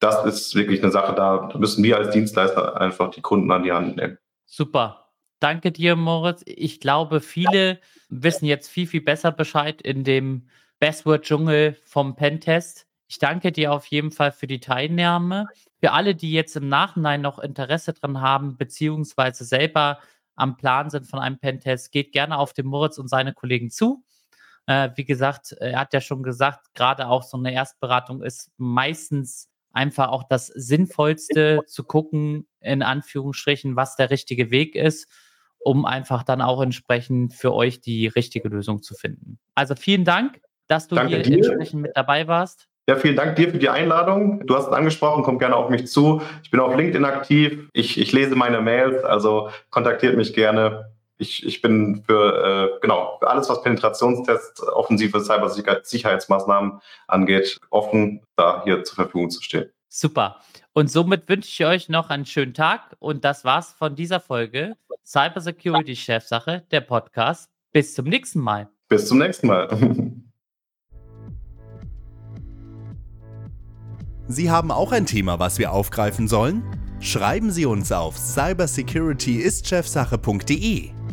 das 0.00 0.24
ist 0.24 0.54
wirklich 0.54 0.82
eine 0.82 0.92
Sache, 0.92 1.14
da 1.14 1.50
müssen 1.56 1.82
wir 1.82 1.96
als 1.96 2.10
Dienstleister 2.10 2.80
einfach 2.80 3.10
die 3.10 3.22
Kunden 3.22 3.50
an 3.50 3.62
die 3.62 3.72
Hand 3.72 3.96
nehmen. 3.96 4.18
Super. 4.44 5.10
Danke 5.40 5.72
dir, 5.72 5.96
Moritz. 5.96 6.42
Ich 6.46 6.80
glaube, 6.80 7.20
viele 7.20 7.80
wissen 8.08 8.46
jetzt 8.46 8.68
viel, 8.68 8.86
viel 8.86 9.02
besser 9.02 9.32
Bescheid 9.32 9.82
in 9.82 10.04
dem 10.04 10.48
Bestword-Dschungel 10.78 11.76
vom 11.84 12.16
Pentest. 12.16 12.86
Ich 13.06 13.18
danke 13.18 13.52
dir 13.52 13.72
auf 13.72 13.86
jeden 13.86 14.10
Fall 14.10 14.32
für 14.32 14.46
die 14.46 14.60
Teilnahme. 14.60 15.46
Für 15.80 15.92
alle, 15.92 16.14
die 16.14 16.32
jetzt 16.32 16.56
im 16.56 16.68
Nachhinein 16.68 17.20
noch 17.20 17.38
Interesse 17.38 17.92
dran 17.92 18.20
haben, 18.20 18.56
beziehungsweise 18.56 19.44
selber 19.44 19.98
am 20.34 20.56
Plan 20.56 20.90
sind 20.90 21.06
von 21.06 21.18
einem 21.18 21.38
Pentest, 21.38 21.92
geht 21.92 22.12
gerne 22.12 22.38
auf 22.38 22.54
den 22.54 22.66
Moritz 22.66 22.98
und 22.98 23.08
seine 23.08 23.34
Kollegen 23.34 23.70
zu. 23.70 24.02
Äh, 24.66 24.90
wie 24.96 25.04
gesagt, 25.04 25.52
er 25.52 25.78
hat 25.78 25.92
ja 25.92 26.00
schon 26.00 26.22
gesagt, 26.22 26.74
gerade 26.74 27.08
auch 27.08 27.22
so 27.22 27.36
eine 27.36 27.52
Erstberatung 27.52 28.22
ist 28.22 28.50
meistens 28.56 29.50
einfach 29.74 30.08
auch 30.08 30.24
das 30.24 30.46
Sinnvollste 30.46 31.60
zu 31.66 31.84
gucken, 31.84 32.46
in 32.60 32.82
Anführungsstrichen, 32.82 33.76
was 33.76 33.96
der 33.96 34.10
richtige 34.10 34.50
Weg 34.50 34.74
ist, 34.74 35.08
um 35.58 35.84
einfach 35.84 36.22
dann 36.22 36.40
auch 36.40 36.62
entsprechend 36.62 37.34
für 37.34 37.52
euch 37.52 37.80
die 37.80 38.06
richtige 38.06 38.48
Lösung 38.48 38.82
zu 38.82 38.94
finden. 38.94 39.38
Also 39.54 39.74
vielen 39.74 40.04
Dank, 40.04 40.40
dass 40.68 40.88
du 40.88 40.94
Danke 40.94 41.16
hier 41.16 41.22
dir. 41.22 41.36
entsprechend 41.36 41.82
mit 41.82 41.92
dabei 41.94 42.28
warst. 42.28 42.68
Ja, 42.86 42.96
vielen 42.96 43.16
Dank 43.16 43.36
dir 43.36 43.50
für 43.50 43.58
die 43.58 43.70
Einladung. 43.70 44.46
Du 44.46 44.54
hast 44.54 44.66
es 44.66 44.72
angesprochen, 44.72 45.22
komm 45.22 45.38
gerne 45.38 45.56
auf 45.56 45.70
mich 45.70 45.86
zu. 45.86 46.20
Ich 46.42 46.50
bin 46.50 46.60
auf 46.60 46.76
LinkedIn 46.76 47.04
aktiv. 47.04 47.68
Ich, 47.72 47.98
ich 47.98 48.12
lese 48.12 48.36
meine 48.36 48.60
Mails, 48.60 49.02
also 49.04 49.48
kontaktiert 49.70 50.16
mich 50.16 50.34
gerne. 50.34 50.93
Ich, 51.18 51.46
ich 51.46 51.62
bin 51.62 52.02
für, 52.06 52.74
äh, 52.74 52.80
genau, 52.80 53.16
für 53.20 53.28
alles, 53.28 53.48
was 53.48 53.62
Penetrationstests, 53.62 54.66
offensive 54.68 55.20
Cybersicherheitsmaßnahmen 55.20 56.80
angeht, 57.06 57.60
offen, 57.70 58.22
da 58.36 58.62
hier 58.64 58.82
zur 58.84 58.96
Verfügung 58.96 59.30
zu 59.30 59.42
stehen. 59.42 59.70
Super. 59.88 60.40
Und 60.72 60.90
somit 60.90 61.28
wünsche 61.28 61.48
ich 61.48 61.64
euch 61.64 61.88
noch 61.88 62.10
einen 62.10 62.26
schönen 62.26 62.52
Tag. 62.52 62.96
Und 62.98 63.24
das 63.24 63.44
war's 63.44 63.72
von 63.72 63.94
dieser 63.94 64.18
Folge 64.18 64.74
Cybersecurity 65.04 65.94
Chefsache, 65.94 66.64
der 66.72 66.80
Podcast. 66.80 67.48
Bis 67.72 67.94
zum 67.94 68.06
nächsten 68.06 68.40
Mal. 68.40 68.68
Bis 68.88 69.06
zum 69.06 69.18
nächsten 69.18 69.46
Mal. 69.46 69.68
Sie 74.26 74.50
haben 74.50 74.72
auch 74.72 74.90
ein 74.90 75.04
Thema, 75.06 75.38
was 75.38 75.58
wir 75.58 75.70
aufgreifen 75.70 76.28
sollen? 76.28 76.64
Schreiben 76.98 77.50
Sie 77.50 77.66
uns 77.66 77.92
auf 77.92 78.16
cybersecurityistchefsache.de. 78.16 81.03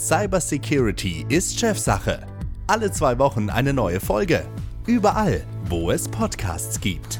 Cybersecurity 0.00 1.26
ist 1.28 1.58
Chefsache. 1.58 2.24
Alle 2.68 2.92
zwei 2.92 3.18
Wochen 3.18 3.50
eine 3.50 3.72
neue 3.72 3.98
Folge. 3.98 4.44
Überall, 4.86 5.42
wo 5.68 5.90
es 5.90 6.08
Podcasts 6.08 6.80
gibt. 6.80 7.18